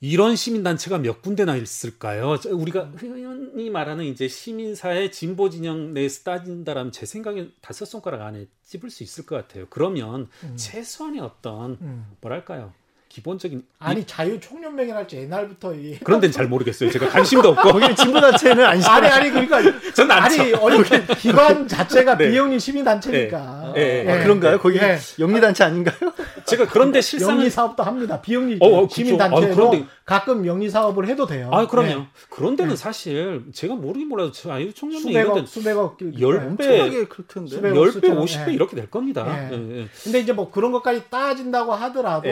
이런 0.00 0.36
시민 0.36 0.62
단체가 0.62 0.98
몇 0.98 1.22
군데나 1.22 1.56
있을까요? 1.56 2.36
우리가 2.50 2.92
흔히 2.96 3.70
말하는 3.70 4.04
이제 4.04 4.28
시민사회 4.28 5.10
진보 5.10 5.48
진영 5.48 5.94
내에서 5.94 6.22
따진다라면 6.22 6.92
제 6.92 7.06
생각에 7.06 7.48
다섯 7.62 7.86
손가락 7.86 8.22
안에 8.22 8.46
찝을 8.62 8.90
수 8.90 9.02
있을 9.02 9.24
것 9.24 9.36
같아요. 9.36 9.66
그러면 9.70 10.28
음. 10.44 10.56
최소한의 10.56 11.20
어떤 11.20 11.78
음. 11.80 12.06
뭐랄까요? 12.20 12.72
기본적인 13.16 13.62
아니 13.78 14.04
자유 14.04 14.38
총연맹이랄지 14.38 15.16
옛날부터 15.16 15.74
이 15.74 15.98
그런 16.04 16.20
데는 16.20 16.32
잘 16.32 16.46
모르겠어요. 16.48 16.90
제가 16.90 17.08
관심도 17.08 17.48
없고 17.50 17.72
거기 17.72 17.96
진보 17.96 18.20
단체는 18.20 18.62
안 18.62 18.82
아니 18.84 19.06
아니 19.06 19.30
그러니까 19.30 19.62
저는 19.94 20.10
아니 20.10 20.52
어느 20.60 20.82
기관 21.16 21.66
자체가 21.66 22.18
네. 22.18 22.30
비영리 22.30 22.60
시민 22.60 22.84
단체니까 22.84 23.72
네. 23.74 23.80
네. 23.80 24.04
네. 24.04 24.12
아, 24.12 24.22
그런가요? 24.22 24.58
거기 24.58 24.78
네. 24.78 24.98
영리 25.18 25.40
단체 25.40 25.64
아닌가요? 25.64 26.12
제가 26.44 26.66
그런데 26.66 27.00
실상 27.00 27.36
영리 27.36 27.48
사업도 27.48 27.82
합니다. 27.82 28.20
비영리 28.20 28.58
어, 28.60 28.82
어, 28.82 28.88
시민 28.90 29.16
단체로 29.16 29.50
아, 29.50 29.54
그런데... 29.54 29.86
가끔 30.04 30.44
영리 30.44 30.68
사업을 30.68 31.08
해도 31.08 31.26
돼요. 31.26 31.48
아 31.50 31.66
그럼요. 31.66 31.88
네. 31.88 32.06
그런 32.28 32.54
데는 32.54 32.76
사실 32.76 33.44
제가 33.54 33.76
모르긴 33.76 34.08
몰라도 34.08 34.30
자유 34.30 34.74
총연맹 34.74 35.46
수백억 35.46 35.48
수백억 35.48 35.96
10배 35.98 37.08
그럴 37.08 37.26
텐데 37.28 37.56
10배 37.56 38.14
50배 38.14 38.52
이렇게 38.52 38.76
될 38.76 38.90
겁니다. 38.90 39.48
근데 39.48 40.20
이제 40.20 40.34
뭐 40.34 40.50
그런 40.50 40.70
것까지 40.72 41.04
따진다고 41.08 41.72
하더라도 41.72 42.28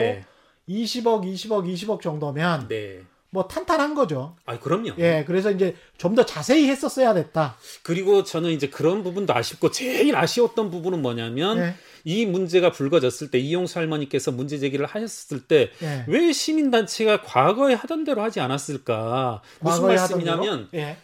20억, 0.69 1.23
20억, 1.23 1.71
20억 1.73 2.01
정도면 2.01 2.67
네. 2.67 3.01
뭐 3.29 3.47
탄탄한 3.47 3.95
거죠. 3.95 4.35
아, 4.45 4.57
그럼요. 4.59 4.91
예, 4.97 5.25
그래서 5.27 5.51
이제 5.51 5.75
좀 5.97 6.15
더 6.15 6.25
자세히 6.25 6.69
했었어야 6.69 7.13
됐다. 7.13 7.57
그리고 7.83 8.23
저는 8.23 8.51
이제 8.51 8.69
그런 8.69 9.03
부분도 9.03 9.33
아쉽고 9.35 9.71
제일 9.71 10.15
아쉬웠던 10.15 10.71
부분은 10.71 11.01
뭐냐면 11.01 11.57
예. 11.57 11.75
이 12.05 12.25
문제가 12.25 12.71
불거졌을 12.71 13.31
때 13.31 13.37
이용수 13.37 13.77
할머니께서 13.77 14.31
문제 14.31 14.57
제기를 14.57 14.85
하셨을 14.85 15.41
때왜 15.47 15.73
예. 16.07 16.31
시민단체가 16.31 17.23
과거에 17.23 17.73
하던 17.73 18.05
대로 18.05 18.21
하지 18.21 18.39
않았을까? 18.39 19.41
무슨 19.59 19.87
말씀이냐면 19.87 20.69
예. 20.73 20.95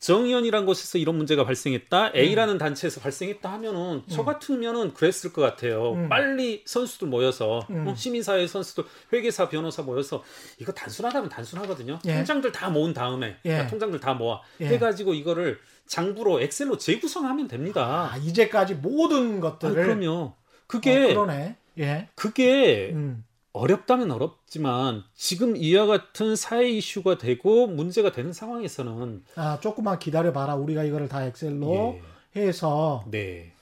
정의연이란 0.00 0.64
곳에서 0.64 0.98
이런 0.98 1.16
문제가 1.16 1.44
발생했다. 1.44 2.12
A라는 2.14 2.54
음. 2.54 2.58
단체에서 2.58 3.00
발생했다 3.00 3.52
하면은 3.54 4.02
저 4.08 4.22
음. 4.22 4.26
같으면은 4.26 4.94
그랬을 4.94 5.32
것 5.32 5.42
같아요. 5.42 5.92
음. 5.92 6.08
빨리 6.08 6.62
선수들 6.66 7.08
모여서 7.08 7.66
음. 7.70 7.88
어, 7.88 7.94
시민사회 7.94 8.46
선수들, 8.46 8.84
회계사, 9.12 9.48
변호사 9.48 9.82
모여서 9.82 10.22
이거 10.58 10.72
단순하다면 10.72 11.28
단순하거든요. 11.30 11.98
예. 12.06 12.14
통장들 12.16 12.52
다 12.52 12.70
모은 12.70 12.92
다음에 12.94 13.36
예. 13.44 13.48
그러니까 13.48 13.70
통장들 13.70 14.00
다 14.00 14.14
모아 14.14 14.40
예. 14.60 14.66
해가지고 14.66 15.14
이거를 15.14 15.58
장부로 15.86 16.40
엑셀로 16.40 16.78
재구성하면 16.78 17.48
됩니다. 17.48 18.10
아, 18.12 18.16
이제까지 18.18 18.74
모든 18.74 19.40
것들을 19.40 19.82
아, 19.82 19.84
그럼요. 19.84 20.34
그게 20.66 21.04
어, 21.04 21.08
그러네. 21.08 21.56
예. 21.78 22.08
그게 22.14 22.90
음. 22.92 23.24
어렵다면 23.52 24.10
어렵지만 24.10 25.04
지금 25.14 25.56
이와 25.56 25.86
같은 25.86 26.36
사회 26.36 26.68
이슈가 26.68 27.18
되고 27.18 27.66
문제가 27.66 28.12
되는 28.12 28.32
상황에서는 28.32 29.24
아 29.36 29.58
조금만 29.60 29.98
기다려 29.98 30.32
봐라 30.32 30.54
우리가 30.54 30.84
이거를 30.84 31.08
다 31.08 31.24
엑셀로 31.24 32.00
예. 32.36 32.40
해서 32.40 33.04
네. 33.10 33.52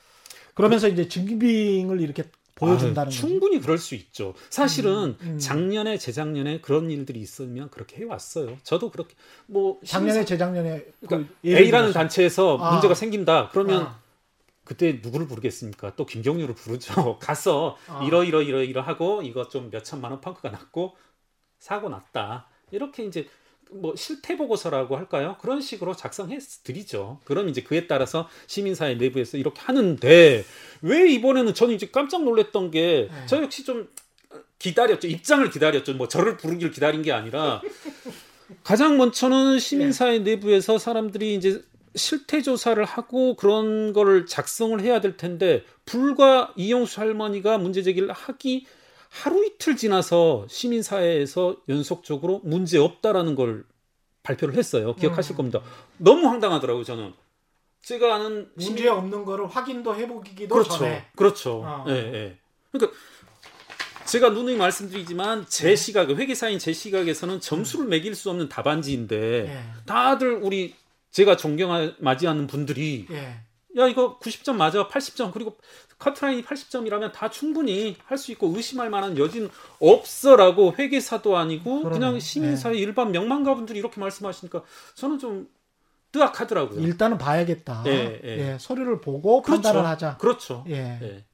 그러면서 0.55 0.89
이제 0.89 1.09
증빙을 1.09 2.01
이렇게 2.01 2.25
보여준다는 2.57 3.09
아, 3.09 3.11
충분히 3.11 3.61
그럴 3.61 3.77
수 3.77 3.95
있죠. 3.95 4.35
사실은 4.49 5.17
음, 5.21 5.33
음. 5.35 5.39
작년에 5.39 5.99
재작년에 5.99 6.63
그런 6.63 6.91
일들이 6.91 7.21
있으면 7.21 7.69
그렇게 7.71 7.99
해왔어요. 7.99 8.57
저도 8.63 8.91
그렇게 8.91 9.15
뭐 9.47 9.79
작년에 9.85 10.25
재작년에 10.25 10.87
그러니까 11.05 11.31
그 11.43 11.49
A라는 11.49 11.93
단체에서 11.93 12.57
아. 12.59 12.73
문제가 12.73 12.95
생긴다. 12.95 13.51
그러면 13.51 13.83
아. 13.83 13.99
그때 14.67 15.01
누구를 15.03 15.27
부르겠습니까? 15.27 15.95
또 15.97 16.05
김경률을 16.05 16.55
부르죠. 16.55 17.19
가서 17.23 17.79
아. 17.87 18.05
이러 18.05 18.23
이러 18.25 18.43
이러 18.43 18.63
이러 18.63 18.83
하고 18.83 19.23
이거 19.23 19.49
좀 19.49 19.71
몇 19.71 19.83
천만 19.85 20.11
원 20.13 20.21
펑크가 20.21 20.51
났고 20.51 20.97
사고 21.59 21.89
났다. 21.89 22.49
이렇게 22.73 23.05
이제 23.05 23.27
뭐 23.71 23.97
실태 23.97 24.37
보고서라고 24.37 24.97
할까요? 24.97 25.37
그런 25.41 25.61
식으로 25.61 25.95
작성해 25.97 26.39
드리죠. 26.65 27.21
그럼 27.25 27.49
이제 27.49 27.63
그에 27.63 27.87
따라서 27.87 28.29
시민사회 28.47 28.95
내부에서 28.97 29.39
이렇게 29.39 29.61
하는데 29.63 30.45
왜 30.83 31.11
이번에는 31.13 31.55
저는 31.55 31.75
이제 31.75 31.89
깜짝 31.91 32.23
놀랐던 32.25 32.71
게저 32.71 33.37
네. 33.37 33.43
역시 33.43 33.65
좀 33.65 33.89
기다렸죠. 34.59 35.09
입장을 35.09 35.49
기다렸죠. 35.51 35.95
뭐 35.95 36.09
저를 36.09 36.37
부르길 36.37 36.71
기다린 36.71 37.03
게 37.03 37.13
아니라 37.13 37.61
가장 38.63 38.97
먼저는 38.97 39.59
시민사회 39.59 40.19
네. 40.19 40.37
내부에서 40.37 40.79
사람들이 40.79 41.35
이제 41.35 41.63
실태 41.97 42.43
조사를 42.43 42.83
하고 42.85 43.35
그런 43.35 43.93
거를 43.93 44.27
작성을 44.27 44.79
해야 44.81 45.01
될 45.01 45.17
텐데 45.17 45.65
불과 45.85 46.53
이용수 46.57 47.01
할머니가 47.01 47.59
문제 47.59 47.83
제기를 47.83 48.13
하기 48.13 48.67
하루 49.09 49.45
이틀 49.45 49.77
지나서 49.77 50.47
시민사회에서 50.49 51.57
연속적으로 51.69 52.41
문제 52.45 52.79
없다라는 52.79 53.35
걸 53.35 53.65
발표를 54.23 54.57
했어요. 54.57 54.95
기억하실 54.95 55.35
음. 55.35 55.37
겁니다. 55.37 55.63
너무 55.97 56.27
황당하더라고요, 56.29 56.85
저는. 56.85 57.15
제가 57.83 58.17
아는 58.17 58.51
문제 58.55 58.83
시민... 58.83 58.89
없는 58.89 59.25
거를 59.25 59.47
확인도 59.47 59.95
해보기도 59.95 60.53
그렇죠. 60.53 60.79
전에. 60.79 61.07
그렇죠. 61.15 61.63
어. 61.65 61.85
예, 61.89 61.93
예. 61.93 62.39
그러니까 62.73 62.99
제가 64.07 64.31
누누이 64.31 64.57
말씀드리지만 64.57 65.47
제 65.49 65.69
네. 65.69 65.77
시각, 65.77 66.11
회계사인 66.11 66.59
제 66.59 66.73
시각에서는 66.73 67.41
점수를 67.41 67.87
매길 67.87 68.15
수 68.15 68.29
없는 68.31 68.49
답안지인데 68.49 69.43
네. 69.43 69.63
다들 69.87 70.41
우리 70.43 70.75
제가 71.17 71.37
존경맞이하는 71.39 72.47
분들이 72.47 73.07
예. 73.11 73.41
야 73.79 73.87
이거 73.87 74.19
90점 74.19 74.57
맞아 74.57 74.87
80점 74.87 75.33
그리고 75.33 75.57
커트라인이 75.99 76.45
80점이라면 76.45 77.13
다 77.13 77.31
충분히 77.31 77.97
할 78.05 78.19
수 78.19 78.33
있고 78.33 78.53
의심할 78.55 78.91
만한 78.91 79.17
여진 79.17 79.49
없어라고 79.81 80.75
회계사도 80.79 81.39
아니고 81.39 81.79
그러네. 81.85 81.99
그냥 81.99 82.21
시민사회 82.21 82.75
네. 82.75 82.81
일반 82.81 83.13
명망가분들이 83.13 83.79
이렇게 83.79 83.99
말씀하시니까 83.99 84.63
저는 84.95 85.19
좀 85.19 85.49
뜨악하더라고요. 86.13 86.81
일단은 86.83 87.17
봐야겠다. 87.17 87.85
예, 87.87 88.21
예. 88.23 88.53
예, 88.53 88.59
서류를 88.61 89.01
보고 89.01 89.41
그렇죠. 89.41 89.63
판단을 89.63 89.89
하자. 89.89 90.19
그렇죠. 90.19 90.65
예. 90.69 91.25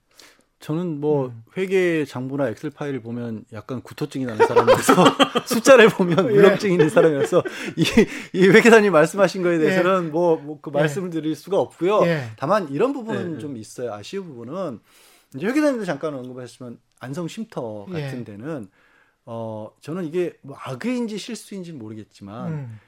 예. 0.62 0.66
저는 0.66 1.00
뭐 1.00 1.26
음. 1.26 1.42
회계 1.56 2.04
장부나 2.04 2.48
엑셀 2.48 2.70
파일을 2.70 3.02
보면 3.02 3.44
약간 3.52 3.82
구토증이 3.82 4.24
나는 4.24 4.46
사람이라서 4.46 4.94
숫자를 5.46 5.88
보면 5.88 6.30
예. 6.30 6.34
물렁증이 6.34 6.74
있는 6.74 6.88
사람이라서 6.88 7.42
이, 7.76 7.84
이 8.32 8.48
회계사님 8.48 8.92
말씀하신 8.92 9.42
거에 9.42 9.58
대해서는 9.58 10.06
예. 10.06 10.10
뭐, 10.10 10.36
뭐그 10.36 10.70
예. 10.74 10.78
말씀을 10.78 11.10
드릴 11.10 11.34
수가 11.34 11.58
없고요. 11.58 12.06
예. 12.06 12.30
다만 12.36 12.68
이런 12.70 12.92
부분은 12.92 13.40
좀 13.40 13.56
있어요. 13.56 13.92
아쉬운 13.92 14.26
부분은 14.28 14.78
이제 15.34 15.46
회계사님도 15.46 15.84
잠깐 15.84 16.14
언급하셨지만 16.14 16.78
안성 17.00 17.26
쉼터 17.26 17.86
같은 17.90 18.24
데는 18.24 18.68
어 19.24 19.70
저는 19.80 20.04
이게 20.04 20.34
뭐 20.42 20.56
악의인지 20.58 21.18
실수인지 21.18 21.72
모르겠지만 21.72 22.52
음. 22.52 22.80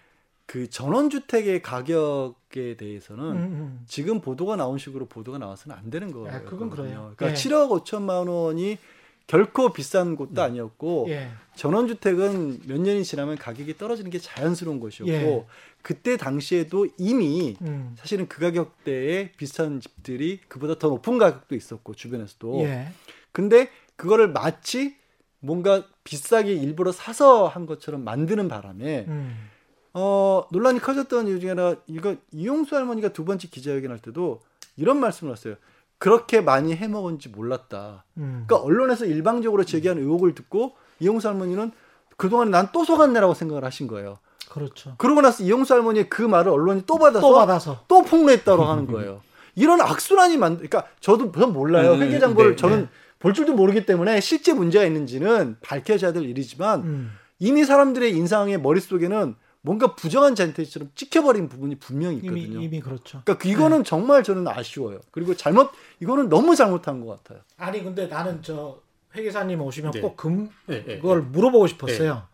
그 0.47 0.69
전원주택의 0.69 1.63
가격에 1.63 2.77
대해서는 2.77 3.25
음, 3.25 3.37
음. 3.37 3.85
지금 3.87 4.21
보도가 4.21 4.57
나온 4.57 4.79
식으로 4.79 5.07
보도가 5.07 5.39
나와서는 5.39 5.77
안 5.77 5.91
되는 5.91 6.13
거예요. 6.13 6.37
아, 6.37 6.41
그건 6.43 6.71
그래요. 6.71 7.15
그러니까 7.17 7.31
예. 7.31 7.35
7억 7.35 7.85
5천만 7.85 8.29
원이 8.29 8.79
결코 9.27 9.73
비싼 9.73 10.17
곳도 10.17 10.43
음. 10.43 10.45
아니었고 10.45 11.07
예. 11.09 11.31
전원주택은 11.57 12.61
몇 12.67 12.79
년이 12.79 13.05
지나면 13.05 13.37
가격이 13.37 13.79
떨어지는 13.79 14.11
게 14.11 14.19
자연스러운 14.19 14.81
것이었고 14.81 15.13
예. 15.13 15.47
그때 15.81 16.17
당시에도 16.17 16.87
이미 16.99 17.57
음. 17.63 17.95
사실은 17.97 18.29
그 18.29 18.41
가격대에 18.41 19.33
비싼 19.33 19.81
집들이 19.81 20.41
그보다 20.49 20.79
더 20.79 20.89
높은 20.89 21.17
가격도 21.17 21.55
있었고 21.55 21.95
주변에서도 21.95 22.61
예. 22.65 22.89
근데 23.33 23.71
그거를 23.97 24.29
마치 24.29 24.97
뭔가 25.41 25.87
비싸게 26.05 26.53
일부러 26.53 26.93
사서 26.93 27.49
한 27.49 27.67
것처럼 27.67 28.05
만드는 28.05 28.49
바람에 28.49 29.07
음. 29.09 29.51
어, 29.95 30.45
논란이 30.51 30.81
커졌던 30.81 31.29
이유 31.29 31.41
중에 31.41 31.51
하나 31.51 31.77
이거 31.87 32.17
이용수 32.33 32.75
할머니가 32.77 33.11
두 33.11 33.25
번째 33.25 33.49
기자회견 33.49 33.91
할 33.91 33.99
때도 34.01 34.41
이런 34.77 34.99
말씀을 34.99 35.33
하셨어요. 35.33 35.55
그렇게 35.99 36.41
많이 36.41 36.75
해먹은지 36.75 37.29
몰랐다. 37.31 38.05
음. 38.19 38.45
그러니까 38.47 38.67
언론에서 38.67 39.07
일방적으로 39.07 39.65
제기한 39.65 39.99
의혹을 39.99 40.35
듣고 40.35 40.73
이용수 40.99 41.29
할머니는 41.29 41.71
그동안 42.17 42.51
난 42.51 42.71
또 42.73 42.85
속았네라고 42.85 43.35
생각을 43.35 43.65
하신 43.65 43.87
거예요. 43.87 44.19
그렇죠. 44.51 44.95
그러고 44.99 45.21
나서 45.21 45.43
이용수 45.45 45.73
할머니의 45.73 46.09
그 46.09 46.23
말을 46.23 46.51
언론이 46.51 46.83
또 46.87 46.99
받아서 46.99 47.27
또, 47.27 47.35
받아서. 47.35 47.85
또 47.89 48.03
폭로했다고 48.03 48.65
하는 48.65 48.87
거예요. 48.87 49.23
이런 49.55 49.81
악순환이 49.81 50.37
만, 50.37 50.55
그러니까 50.57 50.85
저도 51.01 51.31
전 51.33 51.53
몰라요. 51.53 51.93
음, 51.93 52.03
회계장부를 52.03 52.51
네, 52.51 52.57
저는 52.57 52.81
네. 52.83 52.89
볼 53.21 53.33
줄도 53.33 53.55
모르기 53.55 53.87
때문에 53.87 54.21
실제 54.21 54.53
문제가 54.53 54.85
있는지는 54.85 55.57
밝혀져야 55.63 56.13
될 56.13 56.25
일이지만 56.25 56.83
음. 56.83 57.13
이미 57.39 57.65
사람들의 57.65 58.13
인상의 58.13 58.61
머릿속에는 58.61 59.37
뭔가 59.65 59.95
부정한 59.95 60.35
잔태처럼 60.35 60.91
찍혀버린 60.95 61.49
부분이 61.49 61.77
분명히 61.77 62.17
있거든요. 62.17 62.37
이미, 62.39 62.65
이미 62.65 62.81
그렇죠. 62.81 63.23
그러니까 63.25 63.49
이거는 63.49 63.79
네. 63.79 63.83
정말 63.83 64.23
저는 64.23 64.47
아쉬워요. 64.47 65.01
그리고 65.11 65.35
잘못 65.35 65.71
이거는 66.01 66.29
너무 66.29 66.55
잘못한 66.55 67.01
것 67.05 67.17
같아요. 67.25 67.43
아니 67.57 67.83
근데 67.83 68.07
나는 68.07 68.43
저 68.43 68.79
회계사님 69.17 69.63
오시면 69.63 69.93
네. 69.93 70.01
꼭 70.03 70.19
금, 70.19 70.51
네, 70.67 70.85
네 70.85 70.97
그걸 70.99 71.21
네. 71.23 71.27
물어보고 71.29 71.67
싶었어요. 71.67 72.29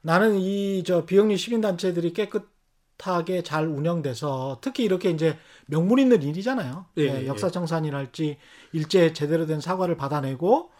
나는 0.00 0.38
이 0.38 0.84
저 0.86 1.04
비영리 1.04 1.36
시민 1.36 1.60
단체들이 1.60 2.12
깨끗하게 2.12 3.42
잘 3.42 3.66
운영돼서 3.66 4.58
특히 4.60 4.84
이렇게 4.84 5.10
이제 5.10 5.36
명분 5.66 5.98
있는 5.98 6.22
일이잖아요. 6.22 6.86
네, 6.94 7.26
역사정산이랄지 7.26 8.38
일제 8.72 9.12
제대로 9.12 9.46
된 9.46 9.60
사과를 9.60 9.96
받아내고 9.96 10.70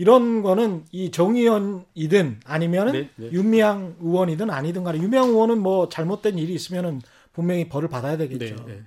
이런 0.00 0.40
거는 0.40 0.86
이 0.92 1.10
정의원이든 1.10 2.40
아니면은 2.46 2.92
네, 2.92 3.10
네. 3.16 3.32
윤미향 3.32 3.96
의원이든 4.00 4.48
아니든 4.48 4.82
간에 4.82 4.98
윤미향 4.98 5.28
의원은 5.28 5.60
뭐 5.60 5.90
잘못된 5.90 6.38
일이 6.38 6.54
있으면은 6.54 7.02
분명히 7.34 7.68
벌을 7.68 7.90
받아야 7.90 8.16
되겠죠. 8.16 8.64
네, 8.64 8.76
네. 8.76 8.82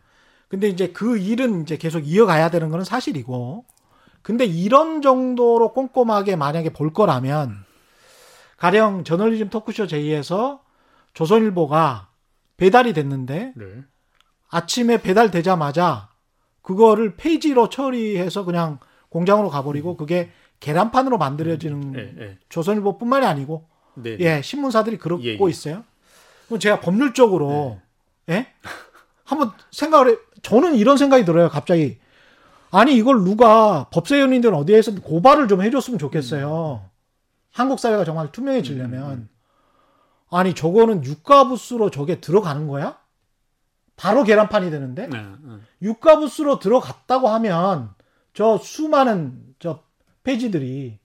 근데 0.47 0.69
이제 0.69 0.87
그 0.87 1.19
일은 1.19 1.61
이제 1.61 1.77
계속 1.77 1.99
이어가야 1.99 2.49
되는 2.49 2.71
거는 2.71 2.83
사실이고. 2.83 3.63
근데 4.23 4.45
이런 4.45 5.03
정도로 5.03 5.73
꼼꼼하게 5.73 6.35
만약에 6.35 6.73
볼 6.73 6.91
거라면 6.91 7.63
가령 8.57 9.03
저널리즘 9.03 9.49
토크쇼 9.49 9.85
제의에서 9.85 10.63
조선일보가 11.13 12.09
배달이 12.57 12.93
됐는데 12.93 13.53
네. 13.55 13.65
아침에 14.49 14.99
배달되자마자 14.99 16.09
그거를 16.63 17.17
페이지로 17.17 17.69
처리해서 17.69 18.45
그냥 18.45 18.79
공장으로 19.09 19.49
가버리고 19.49 19.95
그게 19.95 20.31
계란판으로 20.63 21.17
만들어지는 21.17 21.91
네, 21.91 22.13
네. 22.15 22.37
조선일보뿐만이 22.47 23.25
아니고 23.25 23.67
네, 23.95 24.15
예 24.21 24.41
신문사들이 24.41 24.97
그러고 24.97 25.21
예, 25.25 25.37
예. 25.37 25.49
있어요. 25.49 25.83
그럼 26.47 26.59
제가 26.59 26.79
법률적으로 26.79 27.81
예 28.29 28.47
한번 29.25 29.51
생각을 29.71 30.11
해. 30.11 30.17
저는 30.41 30.75
이런 30.75 30.95
생각이 30.95 31.25
들어요. 31.25 31.49
갑자기 31.49 31.99
아니 32.71 32.95
이걸 32.95 33.23
누가 33.23 33.89
법사위원님들 33.89 34.53
어디에서 34.53 34.95
고발을 35.01 35.49
좀 35.49 35.61
해줬으면 35.61 35.99
좋겠어요. 35.99 36.81
음. 36.85 36.89
한국 37.51 37.79
사회가 37.79 38.05
정말 38.05 38.31
투명해지려면 38.31 39.03
음, 39.03 39.09
음, 39.09 39.11
음. 39.11 39.29
아니 40.31 40.55
저거는 40.55 41.03
유가부스로 41.03 41.91
저게 41.91 42.21
들어가는 42.21 42.67
거야? 42.67 42.97
바로 43.97 44.23
계란판이 44.23 44.71
되는데 44.71 45.07
네, 45.07 45.17
네. 45.17 45.55
유가부스로 45.81 46.59
들어갔다고 46.59 47.27
하면 47.27 47.93
저 48.33 48.57
수많은 48.57 49.55
저 49.59 49.83
페이지들이 50.23 50.99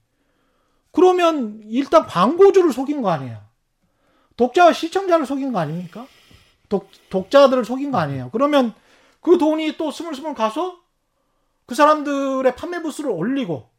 그러면 0.91 1.61
일단 1.65 2.05
광고주를 2.05 2.73
속인 2.73 3.01
거 3.01 3.09
아니에요. 3.09 3.39
독자와 4.37 4.73
시청자를 4.73 5.25
속인 5.25 5.51
거 5.51 5.59
아닙니까? 5.59 6.07
독, 6.69 6.89
독자들을 7.09 7.65
속인 7.65 7.91
거 7.91 7.97
아니에요. 7.97 8.29
그러면 8.31 8.73
그 9.21 9.37
돈이 9.37 9.77
또 9.77 9.91
스물스물 9.91 10.33
가서 10.33 10.79
그 11.65 11.75
사람들의 11.75 12.55
판매 12.55 12.81
부수를 12.81 13.11
올리고 13.11 13.69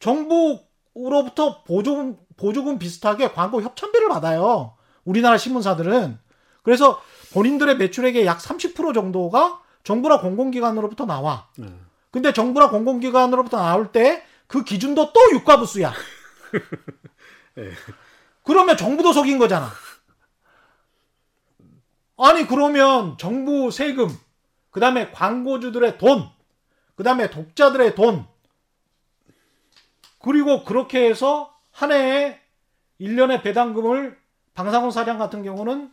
정부로부터 0.00 1.62
보조금 1.64 2.18
보조금 2.36 2.78
비슷하게 2.78 3.30
광고 3.32 3.62
협찬비를 3.62 4.08
받아요. 4.08 4.74
우리나라 5.04 5.38
신문사들은 5.38 6.18
그래서 6.62 7.00
본인들의 7.32 7.76
매출액의 7.76 8.26
약 8.26 8.38
30% 8.38 8.94
정도가 8.94 9.60
정부나 9.84 10.20
공공기관으로부터 10.20 11.04
나와. 11.06 11.48
네. 11.56 11.66
근데 12.10 12.32
정부나 12.32 12.70
공공기관으로부터 12.70 13.58
나올 13.58 13.92
때 13.92 14.24
그 14.54 14.62
기준도 14.62 15.12
또 15.12 15.20
유가부수야. 15.32 15.92
네. 17.56 17.70
그러면 18.44 18.76
정부도 18.76 19.12
속인 19.12 19.38
거잖아. 19.38 19.68
아니 22.16 22.46
그러면 22.46 23.18
정부 23.18 23.72
세금, 23.72 24.16
그 24.70 24.78
다음에 24.78 25.10
광고주들의 25.10 25.98
돈, 25.98 26.30
그 26.94 27.02
다음에 27.02 27.30
독자들의 27.30 27.96
돈, 27.96 28.28
그리고 30.20 30.62
그렇게 30.62 31.04
해서 31.04 31.52
한 31.72 31.90
해에 31.90 32.40
1년의 33.00 33.42
배당금을 33.42 34.16
방상훈 34.54 34.92
사장 34.92 35.18
같은 35.18 35.42
경우는 35.42 35.90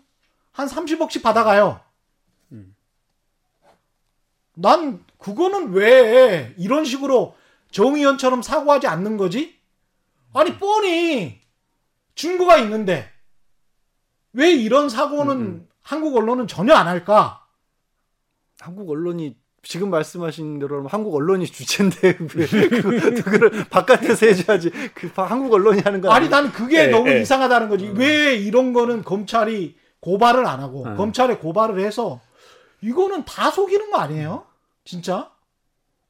한 0.52 0.68
30억씩 0.68 1.24
받아가요. 1.24 1.82
음. 2.52 2.76
난 4.54 5.04
그거는 5.18 5.72
왜 5.72 6.54
이런 6.60 6.86
식으로 6.86 7.41
정의원처럼 7.72 8.42
사고하지 8.42 8.88
않는 8.88 9.18
거지? 9.18 9.60
아니 10.34 10.58
뻔히 10.58 11.42
증거가 12.16 12.58
있는데 12.58 13.10
왜 14.34 14.52
이런 14.52 14.90
사고는 14.90 15.36
음, 15.36 15.42
음. 15.42 15.68
한국 15.82 16.16
언론은 16.16 16.48
전혀 16.48 16.74
안 16.74 16.88
할까? 16.88 17.46
한국 18.60 18.90
언론이 18.90 19.36
지금 19.64 19.90
말씀하신 19.90 20.60
대로 20.60 20.88
한국 20.88 21.16
언론이 21.16 21.46
주체인데 21.46 22.18
왜 22.36 22.48
그, 22.48 23.22
그거를 23.24 23.66
바깥에서 23.70 24.26
해줘야지 24.26 24.72
그 24.94 25.12
한국 25.16 25.54
언론이 25.54 25.82
하는 25.82 26.02
거 26.02 26.12
아니 26.12 26.30
나는 26.30 26.52
그게 26.52 26.86
네, 26.86 26.88
너무 26.88 27.10
네. 27.10 27.22
이상하다는 27.22 27.70
거지 27.70 27.88
음. 27.88 27.98
왜 27.98 28.36
이런 28.36 28.74
거는 28.74 29.04
검찰이 29.04 29.76
고발을 30.00 30.46
안 30.48 30.60
하고 30.62 30.84
음. 30.86 30.96
검찰에 30.96 31.38
고발을 31.38 31.80
해서 31.80 32.22
이거는 32.82 33.26
다 33.26 33.52
속이는 33.52 33.92
거 33.92 34.00
아니에요 34.00 34.46
진짜 34.84 35.31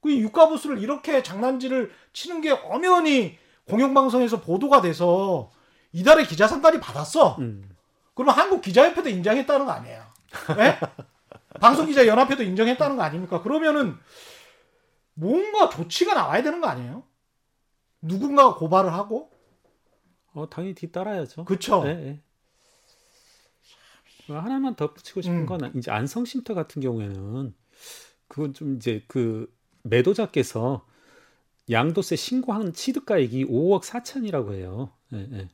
그 0.01 0.15
유가부스를 0.15 0.79
이렇게 0.79 1.23
장난질을 1.23 1.91
치는 2.13 2.41
게 2.41 2.51
엄연히 2.51 3.37
공영방송에서 3.67 4.41
보도가 4.41 4.81
돼서 4.81 5.51
이달에 5.91 6.25
기자상까지 6.25 6.79
받았어 6.79 7.37
음. 7.39 7.69
그러면 8.13 8.35
한국 8.35 8.61
기자협회도 8.61 9.09
인정했다는 9.09 9.65
거 9.65 9.71
아니에요 9.71 10.03
네? 10.57 10.79
방송기자 11.59 12.07
연합회도 12.07 12.43
인정했다는 12.43 12.95
거 12.97 13.03
아닙니까? 13.03 13.41
그러면은 13.41 13.97
뭔가 15.13 15.69
조치가 15.69 16.13
나와야 16.13 16.41
되는 16.41 16.61
거 16.61 16.67
아니에요? 16.67 17.03
누군가가 18.01 18.55
고발을 18.55 18.93
하고? 18.93 19.29
어 20.33 20.49
당연히 20.49 20.73
뒤따라야죠. 20.73 21.45
그렇죠. 21.45 21.83
하나만 24.27 24.75
덧붙이고 24.75 25.21
싶은 25.21 25.39
음. 25.39 25.45
건 25.45 25.71
이제 25.75 25.91
안성쉼터 25.91 26.53
같은 26.53 26.81
경우에는 26.81 27.53
그건 28.27 28.53
좀 28.53 28.77
이제 28.77 29.03
그 29.07 29.53
매도자께서 29.83 30.85
양도세 31.69 32.15
신고하는 32.15 32.73
취득가액이 32.73 33.45
5억 33.45 33.83
4천이라고 33.83 34.53
해요. 34.53 34.91
예, 35.13 35.27
예. 35.31 35.49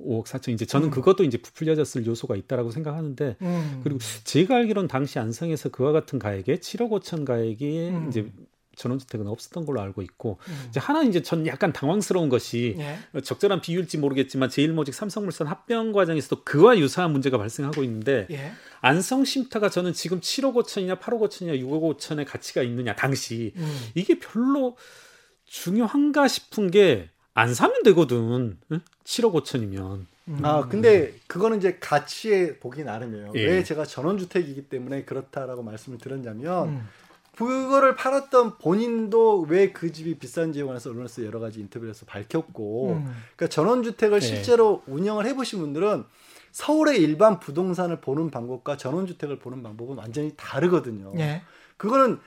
5억 0.00 0.26
4천 0.26 0.52
이제 0.52 0.64
저는 0.64 0.88
음. 0.88 0.90
그것도 0.90 1.24
이제 1.24 1.38
부풀려졌을 1.38 2.06
요소가 2.06 2.36
있다라고 2.36 2.70
생각하는데 2.70 3.36
음. 3.42 3.80
그리고 3.82 3.98
제가 4.24 4.56
알기로는 4.56 4.88
당시 4.88 5.18
안성에서 5.18 5.70
그와 5.70 5.92
같은 5.92 6.18
가액에 6.18 6.56
7억 6.56 6.90
5천 6.90 7.24
가액이 7.24 7.88
음. 7.88 8.08
이제 8.08 8.30
전원주택은 8.78 9.26
없었던 9.26 9.66
걸로 9.66 9.80
알고 9.80 10.02
있고 10.02 10.38
음. 10.48 10.66
이제 10.70 10.80
하나 10.80 11.02
이제 11.02 11.22
전 11.22 11.46
약간 11.46 11.72
당황스러운 11.72 12.28
것이 12.28 12.76
예. 12.78 13.20
적절한 13.20 13.60
비율일지 13.60 13.98
모르겠지만 13.98 14.48
제일모직 14.48 14.94
삼성물산 14.94 15.46
합병 15.46 15.92
과정에서도 15.92 16.44
그와 16.44 16.78
유사한 16.78 17.12
문제가 17.12 17.36
발생하고 17.36 17.82
있는데 17.82 18.26
예. 18.30 18.52
안성 18.80 19.24
쉼터가 19.24 19.68
저는 19.68 19.92
지금 19.92 20.20
7억 20.20 20.54
5천이냐 20.54 21.00
8억 21.00 21.28
5천이냐 21.28 21.60
6억 21.60 21.98
5천의 21.98 22.26
가치가 22.26 22.62
있느냐 22.62 22.94
당시 22.94 23.52
음. 23.56 23.78
이게 23.94 24.18
별로 24.18 24.76
중요한가 25.44 26.28
싶은 26.28 26.70
게 26.70 27.10
안 27.38 27.54
사면 27.54 27.84
되거든. 27.84 28.58
응? 28.72 28.80
7억 29.04 29.32
5천이면. 29.32 30.06
음. 30.26 30.40
아, 30.42 30.66
근데 30.66 31.14
그거는 31.28 31.58
이제 31.58 31.78
가치에 31.78 32.58
보기 32.58 32.82
나름이에요. 32.82 33.32
예. 33.36 33.46
왜 33.46 33.62
제가 33.62 33.84
전원주택이기 33.84 34.62
때문에 34.68 35.04
그렇다라고 35.04 35.62
말씀을 35.62 35.98
드렸냐면, 35.98 36.68
음. 36.68 36.88
그거를 37.38 37.94
팔았던 37.94 38.58
본인도 38.58 39.46
왜 39.48 39.72
그 39.72 39.92
집이 39.92 40.18
비싼지에 40.18 40.64
관해서 40.64 40.90
언론에서 40.90 41.24
여러 41.24 41.38
가지 41.38 41.60
인터뷰에서 41.60 42.04
밝혔고, 42.06 42.92
음. 42.94 43.14
그러니까 43.36 43.46
전원주택을 43.48 44.16
예. 44.16 44.20
실제로 44.20 44.82
운영을 44.86 45.24
해보신 45.26 45.60
분들은 45.60 46.04
서울의 46.50 47.00
일반 47.00 47.38
부동산을 47.38 48.00
보는 48.00 48.30
방법과 48.30 48.76
전원주택을 48.76 49.38
보는 49.38 49.62
방법은 49.62 49.96
완전히 49.98 50.32
다르거든요. 50.36 51.12
예. 51.18 51.42
그거는 51.76 52.18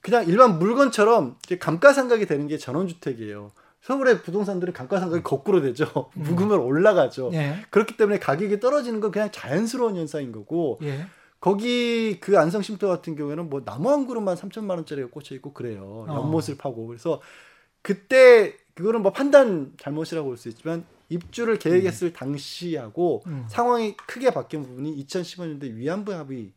그냥 0.00 0.26
일반 0.26 0.58
물건처럼 0.58 1.36
감가상각이 1.58 2.26
되는 2.26 2.46
게 2.46 2.58
전원주택이에요. 2.58 3.52
서울의 3.80 4.22
부동산들은 4.22 4.74
감가상각이 4.74 5.22
거꾸로 5.22 5.62
되죠. 5.62 6.10
음. 6.16 6.22
묵으면 6.28 6.58
올라가죠. 6.58 7.30
예. 7.32 7.64
그렇기 7.70 7.96
때문에 7.96 8.18
가격이 8.18 8.60
떨어지는 8.60 9.00
건 9.00 9.12
그냥 9.12 9.30
자연스러운 9.32 9.96
현상인 9.96 10.32
거고 10.32 10.78
예. 10.82 11.06
거기 11.40 12.18
그 12.20 12.38
안성 12.38 12.62
쉼터 12.62 12.88
같은 12.88 13.14
경우에는 13.14 13.48
뭐 13.48 13.64
나무 13.64 13.90
한 13.90 14.06
그루만 14.06 14.36
3천만 14.36 14.70
원짜리가 14.70 15.08
꽂혀 15.08 15.34
있고 15.36 15.52
그래요. 15.52 16.04
어. 16.08 16.14
연못을 16.16 16.56
파고 16.56 16.86
그래서 16.86 17.20
그때 17.82 18.56
그거는 18.74 19.02
뭐 19.02 19.12
판단 19.12 19.72
잘못이라고 19.78 20.26
볼 20.28 20.36
수 20.36 20.48
있지만 20.48 20.84
입주를 21.08 21.58
계획했을 21.58 22.08
음. 22.08 22.12
당시하고 22.12 23.22
음. 23.26 23.46
상황이 23.48 23.96
크게 23.96 24.30
바뀐 24.30 24.62
부분이 24.62 25.04
2015년대 25.06 25.74
위안부 25.74 26.12
합의 26.12 26.52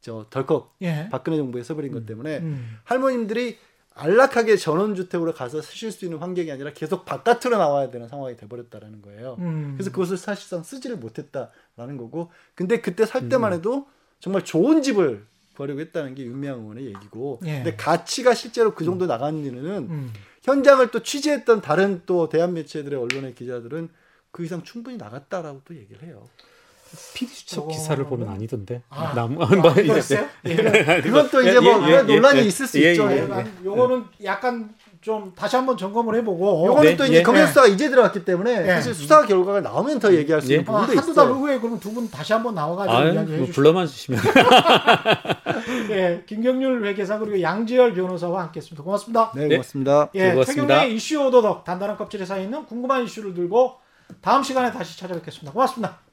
저 0.00 0.26
덜컥 0.30 0.76
예. 0.82 1.08
박근혜 1.10 1.36
정부에 1.36 1.62
서버린 1.62 1.92
것 1.92 2.02
음. 2.02 2.06
때문에 2.06 2.38
음. 2.38 2.78
할머님들이 2.84 3.58
안락하게 3.94 4.56
전원주택으로 4.56 5.32
가서 5.34 5.60
쓰실 5.60 5.90
수 5.90 6.04
있는 6.04 6.18
환경이 6.18 6.50
아니라 6.52 6.72
계속 6.72 7.04
바깥으로 7.04 7.58
나와야 7.58 7.90
되는 7.90 8.06
상황이 8.06 8.36
돼버렸다라는 8.36 9.02
거예요. 9.02 9.36
음. 9.40 9.74
그래서 9.76 9.90
그것을 9.90 10.16
사실상 10.16 10.62
쓰지를 10.62 10.96
못했다라는 10.98 11.96
거고, 11.96 12.30
근데 12.54 12.80
그때 12.80 13.06
살 13.06 13.28
때만 13.28 13.52
음. 13.52 13.58
해도 13.58 13.86
정말 14.20 14.44
좋은 14.44 14.82
집을 14.82 15.24
구하려고 15.54 15.80
했다는 15.80 16.14
게 16.14 16.24
윤미향 16.24 16.60
의원의 16.60 16.86
얘기고, 16.86 17.40
예. 17.44 17.62
근데 17.62 17.76
가치가 17.76 18.34
실제로 18.34 18.74
그 18.74 18.84
정도 18.84 19.06
음. 19.06 19.08
나간 19.08 19.44
일은 19.44 19.90
음. 19.90 20.12
현장을 20.42 20.88
또 20.90 21.02
취재했던 21.02 21.60
다른 21.60 22.02
또 22.06 22.28
대한 22.28 22.54
매체들의 22.54 22.98
언론의 22.98 23.34
기자들은 23.34 23.88
그 24.30 24.44
이상 24.44 24.62
충분히 24.62 24.96
나갔다라고 24.96 25.62
또 25.64 25.74
얘기를 25.74 26.02
해요. 26.06 26.28
PD 27.14 27.30
수첩 27.32 27.68
기사를 27.68 28.02
보면 28.06 28.28
아니던데. 28.28 28.82
아, 28.88 29.12
나무 29.14 29.42
아, 29.42 29.54
뭐 29.54 29.72
이제 29.78 30.26
예. 30.46 31.02
그것도 31.02 31.42
이제 31.42 31.60
뭐 31.60 31.86
예, 31.88 31.96
예, 31.96 32.02
논란이 32.02 32.46
있을 32.46 32.66
수 32.66 32.78
있죠. 32.78 33.08
요거는 33.64 34.04
약간 34.24 34.74
좀 35.00 35.32
다시 35.36 35.54
한번 35.54 35.76
점검을 35.76 36.16
해보고 36.16 36.66
요거는 36.66 36.90
네, 36.90 36.96
또 36.96 37.04
이제 37.04 37.22
검찰 37.22 37.46
수사가 37.46 37.68
이제 37.68 37.88
들어갔기 37.88 38.24
때문에 38.24 38.66
사실 38.66 38.92
수사 38.92 39.24
결과가 39.24 39.60
나오면 39.60 40.00
더 40.00 40.12
얘기할 40.12 40.42
수 40.42 40.50
있는 40.52 40.64
부분도 40.64 40.92
있어요. 40.92 40.98
한두 40.98 41.14
달 41.14 41.28
후에 41.28 41.58
그러면 41.58 41.78
두분 41.78 42.10
다시 42.10 42.32
한번 42.32 42.54
나와가지고 42.54 42.96
아, 42.96 43.04
이야기해 43.04 43.36
뭐 43.38 43.46
주시죠. 43.46 43.52
불러만 43.52 43.86
주시면. 43.86 44.20
예, 45.90 46.24
김경률 46.26 46.84
회계사 46.84 47.18
그리고 47.18 47.40
양지열 47.40 47.94
변호사와 47.94 48.42
함께했습니다. 48.42 48.82
고맙습니다. 48.82 49.32
네, 49.34 49.48
고맙습니다. 49.48 50.10
예, 50.14 50.32
고맙습니다. 50.32 50.74
최경의 50.74 50.94
이슈 50.96 51.24
오도독 51.26 51.64
단단한 51.64 51.96
껍질에 51.96 52.24
쌓여 52.24 52.42
있는 52.42 52.64
궁금한 52.66 53.04
이슈를 53.04 53.34
들고 53.34 53.76
다음 54.20 54.42
시간에 54.42 54.72
다시 54.72 54.98
찾아뵙겠습니다. 54.98 55.52
고맙습니다. 55.52 56.07